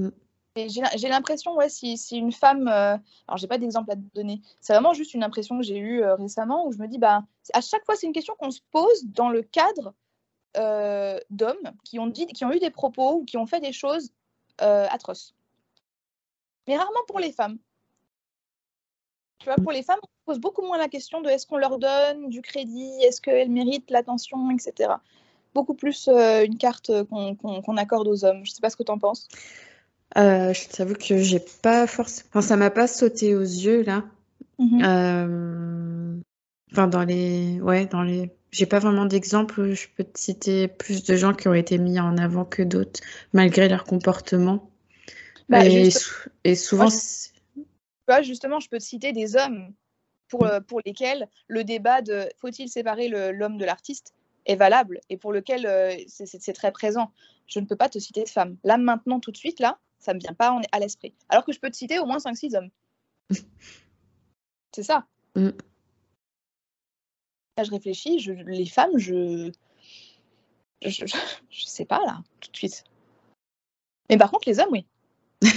Mm. 0.00 0.08
J'ai 0.56 1.08
l'impression, 1.08 1.54
ouais, 1.54 1.68
si, 1.68 1.96
si, 1.96 2.16
une 2.16 2.32
femme, 2.32 2.66
euh, 2.66 2.96
alors 3.28 3.36
j'ai 3.36 3.46
pas 3.46 3.58
d'exemple 3.58 3.92
à 3.92 3.94
te 3.94 4.00
donner, 4.12 4.40
c'est 4.60 4.72
vraiment 4.72 4.92
juste 4.92 5.14
une 5.14 5.22
impression 5.22 5.56
que 5.56 5.62
j'ai 5.62 5.78
eue 5.78 6.02
récemment 6.04 6.66
où 6.66 6.72
je 6.72 6.78
me 6.78 6.88
dis, 6.88 6.98
bah, 6.98 7.22
à 7.52 7.60
chaque 7.60 7.84
fois, 7.84 7.94
c'est 7.94 8.08
une 8.08 8.12
question 8.12 8.34
qu'on 8.36 8.50
se 8.50 8.60
pose 8.72 9.04
dans 9.04 9.28
le 9.28 9.42
cadre 9.42 9.94
d'hommes 11.30 11.72
qui 11.84 12.00
ont, 12.00 12.08
dit, 12.08 12.26
qui 12.26 12.44
ont 12.44 12.50
eu 12.50 12.58
des 12.58 12.70
propos 12.70 13.20
ou 13.20 13.24
qui 13.24 13.36
ont 13.36 13.46
fait 13.46 13.60
des 13.60 13.72
choses 13.72 14.10
atroces. 14.58 15.36
Mais 16.68 16.76
rarement 16.76 17.04
pour 17.08 17.18
les 17.18 17.32
femmes. 17.32 17.58
Tu 19.40 19.46
vois, 19.46 19.56
pour 19.56 19.72
les 19.72 19.82
femmes, 19.82 19.98
on 20.02 20.32
pose 20.32 20.38
beaucoup 20.38 20.62
moins 20.62 20.78
la 20.78 20.88
question 20.88 21.20
de 21.20 21.28
est-ce 21.28 21.46
qu'on 21.46 21.58
leur 21.58 21.78
donne 21.78 22.28
du 22.28 22.42
crédit, 22.42 22.92
est-ce 23.02 23.20
qu'elles 23.20 23.50
méritent 23.50 23.90
l'attention, 23.90 24.50
etc 24.50 24.94
beaucoup 25.54 25.74
plus 25.74 26.08
euh, 26.08 26.44
une 26.44 26.56
carte 26.56 26.90
qu'on 27.08 27.76
accorde 27.76 28.06
aux 28.06 28.24
hommes. 28.24 28.44
Je 28.44 28.50
ne 28.50 28.54
sais 28.54 28.60
pas 28.60 28.70
ce 28.70 28.76
que 28.76 28.82
tu 28.82 28.92
en 28.92 28.98
penses. 28.98 29.28
Euh, 30.16 30.52
je 30.52 30.68
t'avoue 30.68 30.94
que 30.94 31.18
j'ai 31.18 31.40
pas 31.62 31.86
forcément. 31.86 32.28
Enfin, 32.30 32.42
ça 32.42 32.56
m'a 32.56 32.70
pas 32.70 32.86
sauté 32.86 33.34
aux 33.34 33.40
yeux 33.40 33.82
là. 33.82 34.04
Euh, 34.60 36.16
Enfin, 36.72 36.86
dans 36.86 37.04
les. 37.04 37.60
Ouais, 37.60 37.86
dans 37.86 38.02
les. 38.02 38.30
J'ai 38.50 38.66
pas 38.66 38.78
vraiment 38.78 39.06
d'exemple. 39.06 39.72
Je 39.72 39.88
peux 39.96 40.04
te 40.04 40.18
citer 40.18 40.68
plus 40.68 41.02
de 41.04 41.16
gens 41.16 41.32
qui 41.32 41.48
ont 41.48 41.54
été 41.54 41.78
mis 41.78 41.98
en 41.98 42.16
avant 42.18 42.44
que 42.44 42.62
d'autres, 42.62 43.00
malgré 43.32 43.68
leur 43.68 43.84
comportement. 43.84 44.67
Bah, 45.48 45.64
et, 45.64 45.70
juste- 45.70 45.98
sou- 45.98 46.28
et 46.44 46.54
souvent, 46.54 46.88
Moi, 48.08 48.22
je- 48.22 48.26
justement, 48.28 48.60
je 48.60 48.68
peux 48.68 48.78
te 48.78 48.84
citer 48.84 49.12
des 49.12 49.36
hommes 49.36 49.72
pour, 50.28 50.44
euh, 50.44 50.60
pour 50.60 50.80
lesquels 50.84 51.28
le 51.46 51.64
débat 51.64 52.02
de 52.02 52.28
faut-il 52.38 52.68
séparer 52.68 53.08
l'homme 53.08 53.58
de 53.58 53.64
l'artiste? 53.64 54.14
est 54.46 54.56
valable 54.56 55.00
et 55.10 55.18
pour 55.18 55.30
lequel 55.34 55.66
euh, 55.66 55.94
c'est- 56.06 56.54
très 56.54 56.72
présent. 56.72 57.12
Je 57.46 57.60
ne 57.60 57.66
peux 57.66 57.76
pas 57.76 57.90
te 57.90 57.98
citer 57.98 58.24
de 58.24 58.30
femmes. 58.30 58.56
Là, 58.64 58.78
maintenant, 58.78 59.20
tout 59.20 59.30
de 59.30 59.36
suite, 59.36 59.60
là, 59.60 59.78
ça 59.98 60.14
me 60.14 60.18
vient 60.20 60.32
pas 60.32 60.52
en- 60.52 60.62
à 60.72 60.78
l'esprit. 60.78 61.12
Alors 61.28 61.44
que 61.44 61.52
je 61.52 61.60
peux 61.60 61.68
te 61.70 61.76
citer 61.76 61.98
au 61.98 62.06
moins 62.06 62.18
5-6 62.18 62.54
hommes. 62.54 62.70
C'est 64.74 64.82
ça. 64.84 65.06
Mm. 65.34 65.50
Là, 67.58 67.64
je 67.64 67.70
réfléchis, 67.70 68.20
je- 68.20 68.32
les 68.32 68.64
femmes, 68.64 68.96
je... 68.96 69.52
Je, 70.80 70.88
je, 71.06 71.16
je 71.50 71.64
sais 71.66 71.84
pas, 71.84 72.02
là, 72.06 72.22
tout 72.40 72.50
de 72.50 72.56
suite. 72.56 72.84
Mais 74.08 74.16
par 74.16 74.30
contre, 74.30 74.48
les 74.48 74.60
hommes, 74.60 74.70
oui. 74.72 74.86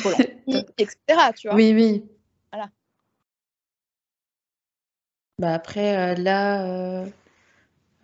Polanski, 0.03 0.65
etc., 0.77 1.33
tu 1.35 1.47
vois. 1.47 1.55
Oui, 1.55 1.73
oui. 1.73 2.05
Voilà. 2.51 2.69
Bah 5.39 5.53
après, 5.53 5.97
euh, 5.97 6.15
là, 6.15 6.65
euh, 6.65 7.05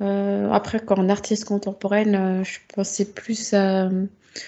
euh, 0.02 0.52
après, 0.52 0.80
quand 0.80 1.08
artiste 1.10 1.46
contemporaine, 1.46 2.44
je 2.44 2.60
pensais 2.74 3.06
plus 3.12 3.54
à, 3.54 3.90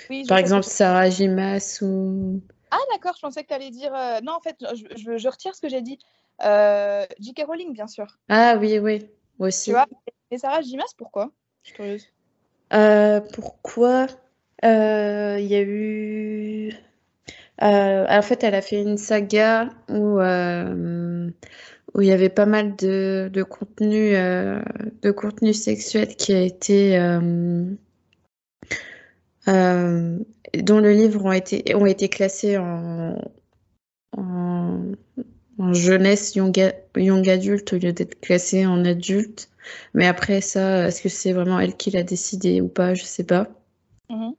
Oui, 0.09 0.25
par 0.27 0.37
exemple, 0.37 0.63
Sarah 0.65 1.09
Jimas 1.09 1.79
ou. 1.81 2.41
Ah 2.71 2.77
d'accord, 2.91 3.13
je 3.15 3.21
pensais 3.21 3.43
que 3.43 3.47
tu 3.47 3.53
allais 3.53 3.71
dire... 3.71 3.91
Non, 4.23 4.33
en 4.33 4.41
fait, 4.41 4.55
je, 4.61 4.85
je- 4.95 5.17
je 5.17 5.27
retire 5.27 5.55
ce 5.55 5.61
que 5.61 5.69
j'ai 5.69 5.81
dit. 5.81 5.97
Euh, 6.43 7.05
J.K. 7.19 7.43
Rowling, 7.47 7.73
bien 7.73 7.87
sûr. 7.87 8.05
Ah 8.29 8.57
oui, 8.59 8.77
oui, 8.79 9.07
aussi. 9.39 9.65
Tu 9.65 9.71
vois 9.71 9.87
Et 10.31 10.37
Sarah 10.37 10.61
Jimas, 10.61 10.93
pourquoi? 10.97 11.31
Je 11.63 11.69
suis 11.69 11.75
curieuse. 11.75 12.07
Euh, 12.73 13.21
pourquoi? 13.33 14.07
Il 14.63 14.67
y 14.67 15.55
a 15.55 15.61
eu. 15.61 16.73
Euh, 17.61 18.05
en 18.09 18.21
fait, 18.21 18.43
elle 18.43 18.55
a 18.55 18.61
fait 18.61 18.81
une 18.81 18.97
saga 18.97 19.69
où, 19.89 20.19
euh, 20.19 21.29
où 21.93 22.01
il 22.01 22.07
y 22.07 22.11
avait 22.11 22.29
pas 22.29 22.45
mal 22.45 22.75
de, 22.77 23.29
de 23.33 23.43
contenu, 23.43 24.15
euh, 24.15 24.61
de 25.01 25.11
contenu 25.11 25.53
sexuel 25.53 26.15
qui 26.15 26.33
a 26.33 26.41
été. 26.41 26.97
euh, 26.99 27.65
euh, 29.47 30.19
dont 30.63 30.79
le 30.79 30.91
livre 30.93 31.25
ont 31.25 31.31
été, 31.31 31.75
ont 31.75 31.85
été 31.85 32.09
classés 32.09 32.57
en, 32.57 33.15
en, 34.17 34.81
en 35.59 35.73
jeunesse, 35.73 36.35
young, 36.35 36.73
young 36.97 37.29
adulte 37.29 37.73
au 37.73 37.77
lieu 37.77 37.93
d'être 37.93 38.19
classés 38.21 38.65
en 38.65 38.85
adulte. 38.85 39.49
Mais 39.95 40.07
après 40.07 40.41
ça, 40.41 40.87
est-ce 40.87 41.01
que 41.03 41.09
c'est 41.09 41.33
vraiment 41.33 41.59
elle 41.59 41.77
qui 41.77 41.91
l'a 41.91 42.03
décidé 42.03 42.61
ou 42.61 42.69
pas? 42.69 42.93
Je 42.95 43.03
sais 43.05 43.25
pas. 43.25 43.49
Mhm. 44.09 44.35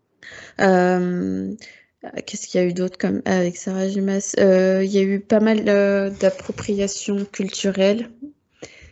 Euh, 2.04 2.08
qu'est-ce 2.26 2.46
qu'il 2.46 2.60
y 2.60 2.64
a 2.64 2.66
eu 2.66 2.72
d'autre 2.72 2.96
comme 2.98 3.22
avec 3.24 3.56
Sarah 3.56 3.88
Jimas? 3.88 4.34
Euh, 4.38 4.82
il 4.84 4.90
y 4.90 4.98
a 4.98 5.02
eu 5.02 5.20
pas 5.20 5.40
mal 5.40 5.68
euh, 5.68 6.10
d'appropriation 6.10 7.24
culturelle. 7.26 8.10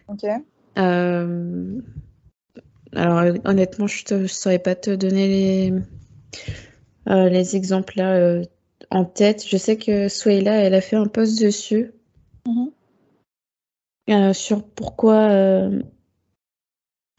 Ok. 0.09 0.25
Euh, 0.79 1.81
alors 2.95 3.35
honnêtement, 3.45 3.87
je 3.87 4.15
ne 4.15 4.27
saurais 4.27 4.59
pas 4.59 4.75
te 4.75 4.91
donner 4.95 5.29
les, 7.07 7.31
les 7.31 7.57
exemples 7.57 7.95
là 7.97 8.43
en 8.91 9.05
tête. 9.05 9.45
Je 9.47 9.57
sais 9.57 9.77
que 9.77 10.09
Swayla, 10.09 10.55
elle 10.63 10.75
a 10.75 10.81
fait 10.81 10.97
un 10.97 11.07
post 11.07 11.43
dessus 11.43 11.93
Mhm. 12.47 12.71
euh, 14.11 14.33
sur 14.33 14.65
pourquoi. 14.65 15.71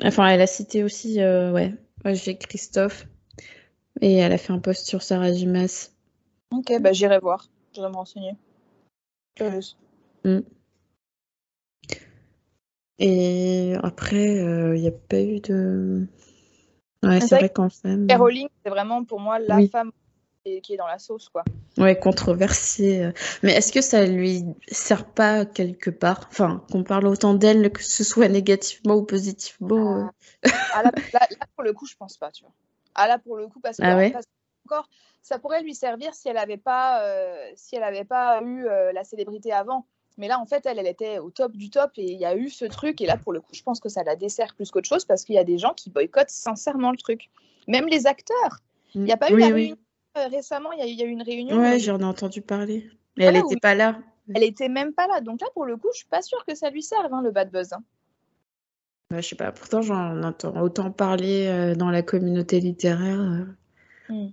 Enfin, 0.03 0.27
elle 0.27 0.41
a 0.41 0.47
cité 0.47 0.83
aussi, 0.83 1.17
ouais, 1.19 1.73
j'ai 2.05 2.37
Christophe 2.37 3.05
et 4.01 4.15
elle 4.15 4.31
a 4.31 4.37
fait 4.37 4.53
un 4.53 4.59
post 4.59 4.85
sur 4.87 5.01
Sarah 5.01 5.31
Jimas. 5.33 5.91
Ok, 6.51 6.73
bah 6.81 6.93
j'irai 6.93 7.19
voir. 7.19 7.47
J'irai 7.73 7.89
me 7.89 7.95
renseigner. 7.95 8.35
Curieuse. 9.35 9.77
Et 12.99 13.75
après, 13.81 14.35
il 14.75 14.81
n'y 14.81 14.87
a 14.87 14.91
pas 14.91 15.21
eu 15.21 15.39
de. 15.39 16.07
Ouais, 17.03 17.21
c'est 17.21 17.35
vrai 17.35 17.49
qu'en 17.49 17.69
femme. 17.69 18.07
J.K. 18.09 18.19
Rowling, 18.19 18.47
c'est 18.63 18.69
vraiment 18.69 19.05
pour 19.05 19.19
moi 19.21 19.39
la 19.39 19.55
Oui. 19.55 19.69
femme 19.69 19.91
qui 20.43 20.73
est, 20.73 20.77
dans 20.77 20.87
la 20.87 20.99
sauce, 20.99 21.29
quoi. 21.29 21.43
Ouais, 21.77 21.97
controversée. 21.97 23.03
euh. 23.03 23.11
Mais 23.43 23.53
est-ce 23.53 23.71
que 23.71 23.81
ça 23.81 24.05
lui 24.05 24.43
sert 24.67 25.05
pas 25.05 25.45
quelque 25.45 25.89
part? 25.91 26.27
Enfin, 26.29 26.65
qu'on 26.71 26.83
parle 26.83 27.07
autant 27.07 27.35
d'elle, 27.35 27.71
que 27.71 27.83
ce 27.83 28.03
soit 28.03 28.27
négativement 28.27 28.95
ou 28.95 29.03
positivement. 29.03 29.97
euh. 29.97 30.05
Ah, 30.73 30.83
là, 30.83 30.91
là- 31.13 31.27
là, 31.29 31.45
pour 31.55 31.63
le 31.63 31.71
coup, 31.73 31.85
je 31.85 31.95
pense 31.95 32.17
pas, 32.17 32.31
tu 32.31 32.43
vois. 32.43 32.53
Ah 33.01 33.07
là, 33.07 33.17
pour 33.17 33.37
le 33.37 33.47
coup, 33.47 33.61
parce 33.61 33.77
que, 33.77 33.83
Ah 33.85 33.95
ouais 33.95 34.13
encore, 34.65 34.89
ça 35.21 35.39
pourrait 35.39 35.63
lui 35.63 35.73
servir 35.73 36.13
si 36.13 36.27
elle 36.27 36.35
n'avait 36.35 36.57
pas, 36.57 37.01
euh, 37.03 37.49
si 37.55 37.75
elle 37.77 37.83
avait 37.83 38.03
pas 38.03 38.41
eu 38.43 38.67
euh, 38.67 38.91
la 38.91 39.03
célébrité 39.05 39.53
avant. 39.53 39.85
Mais 40.17 40.27
là, 40.27 40.37
en 40.37 40.45
fait, 40.45 40.65
elle, 40.65 40.77
elle 40.77 40.85
était 40.87 41.17
au 41.17 41.31
top 41.31 41.53
du 41.53 41.69
top 41.69 41.91
et 41.95 42.03
il 42.11 42.19
y 42.19 42.25
a 42.25 42.35
eu 42.35 42.49
ce 42.49 42.65
truc. 42.65 42.99
Et 42.99 43.05
là, 43.05 43.15
pour 43.15 43.31
le 43.31 43.39
coup, 43.39 43.53
je 43.53 43.63
pense 43.63 43.79
que 43.79 43.87
ça 43.87 44.03
la 44.03 44.17
dessert 44.17 44.53
plus 44.53 44.69
qu'autre 44.69 44.87
chose 44.89 45.05
parce 45.05 45.23
qu'il 45.23 45.35
y 45.35 45.39
a 45.39 45.45
des 45.45 45.57
gens 45.57 45.73
qui 45.73 45.89
boycottent 45.89 46.29
sincèrement 46.29 46.91
le 46.91 46.97
truc. 46.97 47.29
Même 47.69 47.87
les 47.87 48.05
acteurs. 48.05 48.59
Il 48.95 49.03
n'y 49.03 49.13
a 49.13 49.17
pas 49.17 49.29
eu 49.31 49.35
Oui, 49.35 49.41
la 49.41 49.47
oui. 49.47 49.53
réunion 49.53 49.77
euh, 50.17 50.27
récemment. 50.27 50.73
Il 50.73 50.79
y, 50.79 50.81
a 50.81 50.87
eu- 50.87 50.89
il 50.89 50.99
y 50.99 51.03
a 51.03 51.05
eu 51.05 51.09
une 51.09 51.23
réunion. 51.23 51.57
Ouais, 51.57 51.79
j'en 51.79 51.99
ai 51.99 52.03
entendu 52.03 52.41
parler. 52.41 52.89
Mais 53.17 53.25
elle 53.25 53.35
n'était 53.35 53.47
oui. 53.55 53.59
pas 53.61 53.75
là. 53.75 53.97
Elle 54.35 54.43
était 54.43 54.67
même 54.69 54.93
pas 54.93 55.07
là. 55.07 55.21
Donc 55.21 55.39
là, 55.39 55.47
pour 55.53 55.65
le 55.65 55.77
coup, 55.77 55.87
je 55.93 55.99
suis 55.99 56.07
pas 56.07 56.21
sûre 56.21 56.43
que 56.45 56.53
ça 56.53 56.69
lui 56.69 56.83
serve, 56.83 57.13
hein, 57.13 57.21
le 57.21 57.31
bad 57.31 57.49
buzz. 57.49 57.71
hein. 57.73 57.81
Ouais, 59.11 59.21
je 59.21 59.29
sais 59.29 59.35
pas. 59.35 59.51
Pourtant, 59.51 59.81
j'en 59.81 60.21
entends 60.23 60.61
autant 60.61 60.91
parler 60.91 61.47
euh, 61.47 61.75
dans 61.75 61.89
la 61.89 62.03
communauté 62.03 62.59
littéraire. 62.59 63.19
euh. 63.19 63.45
Hmm. 64.09 64.31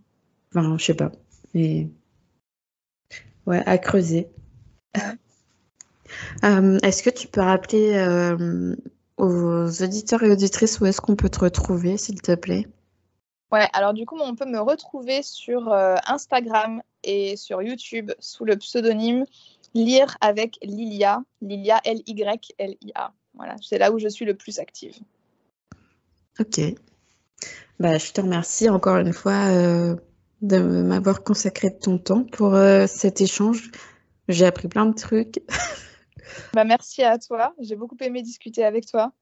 Enfin, 0.55 0.77
je 0.79 0.85
sais 0.85 0.95
pas. 0.95 1.13
Mais 1.55 1.89
ouais, 3.47 3.63
à 3.67 3.79
creuser. 3.79 4.29
Euh, 6.45 6.79
est-ce 6.85 7.03
que 7.03 7.11
tu 7.11 7.27
peux 7.27 7.41
rappeler 7.41 7.99
aux 9.17 9.83
auditeurs 9.83 10.23
et 10.23 10.31
auditrices 10.31 10.79
où 10.79 10.87
est-ce 10.87 11.01
qu'on 11.01 11.17
peut 11.17 11.29
te 11.29 11.41
retrouver, 11.41 11.97
s'il 11.97 12.23
te 12.23 12.37
plaît? 12.37 12.69
Ouais, 13.51 13.67
alors 13.73 13.93
du 13.93 14.07
coup, 14.07 14.17
on 14.21 14.37
peut 14.37 14.47
me 14.47 14.61
retrouver 14.61 15.25
sur 15.25 15.73
Instagram 16.07 16.81
et 17.03 17.37
sur 17.37 17.61
YouTube 17.61 18.13
sous 18.21 18.45
le 18.45 18.57
pseudonyme 18.57 19.25
Lire 19.75 20.17
avec 20.21 20.59
Lilia, 20.63 21.23
Lilia 21.43 21.81
L-Y-L-I-A. 21.85 23.13
Voilà, 23.37 23.57
c'est 23.63 23.79
là 23.79 23.93
où 23.93 23.99
je 23.99 24.09
suis 24.09 24.25
le 24.25 24.35
plus 24.35 24.59
active. 24.59 24.97
Ok. 26.39 26.61
Bah, 27.79 27.99
je 27.99 28.13
te 28.13 28.21
remercie 28.21 28.69
encore 28.69 28.97
une 28.97 29.13
fois 29.13 29.49
euh, 29.51 29.97
de 30.43 30.59
m'avoir 30.59 31.23
consacré 31.23 31.71
de 31.71 31.77
ton 31.77 31.99
temps 31.99 32.25
pour 32.25 32.55
euh, 32.55 32.87
cet 32.87 33.21
échange. 33.21 33.71
J'ai 34.29 34.47
appris 34.47 34.69
plein 34.69 34.87
de 34.87 34.95
trucs. 34.95 35.43
Bah, 36.53 36.65
merci 36.65 37.05
à 37.05 37.19
toi, 37.19 37.55
j'ai 37.61 37.77
beaucoup 37.77 37.97
aimé 38.01 38.21
discuter 38.21 38.65
avec 38.65 38.85
toi. 38.87 39.13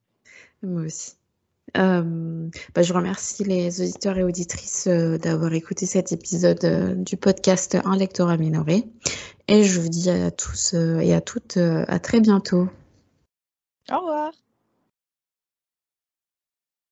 Moi 0.63 0.83
aussi. 0.83 1.13
Euh, 1.77 2.49
bah, 2.75 2.83
je 2.83 2.95
remercie 2.95 3.45
les 3.45 3.83
auditeurs 3.83 4.17
et 4.17 4.25
auditrices 4.25 4.89
d'avoir 4.89 5.53
écouté 5.53 5.85
cet 5.85 6.13
épisode 6.13 7.05
du 7.05 7.19
podcast 7.19 7.77
Un 7.85 7.97
lectorat 7.97 8.39
minoré. 8.39 8.85
Et 9.49 9.65
je 9.65 9.81
vous 9.81 9.91
dis 9.91 10.09
à 10.09 10.31
tous 10.31 10.73
et 10.75 11.13
à 11.13 11.21
toutes 11.21 11.59
à 11.59 11.99
très 11.99 12.21
bientôt. 12.21 12.69
Au 13.91 13.99
revoir. 13.99 14.33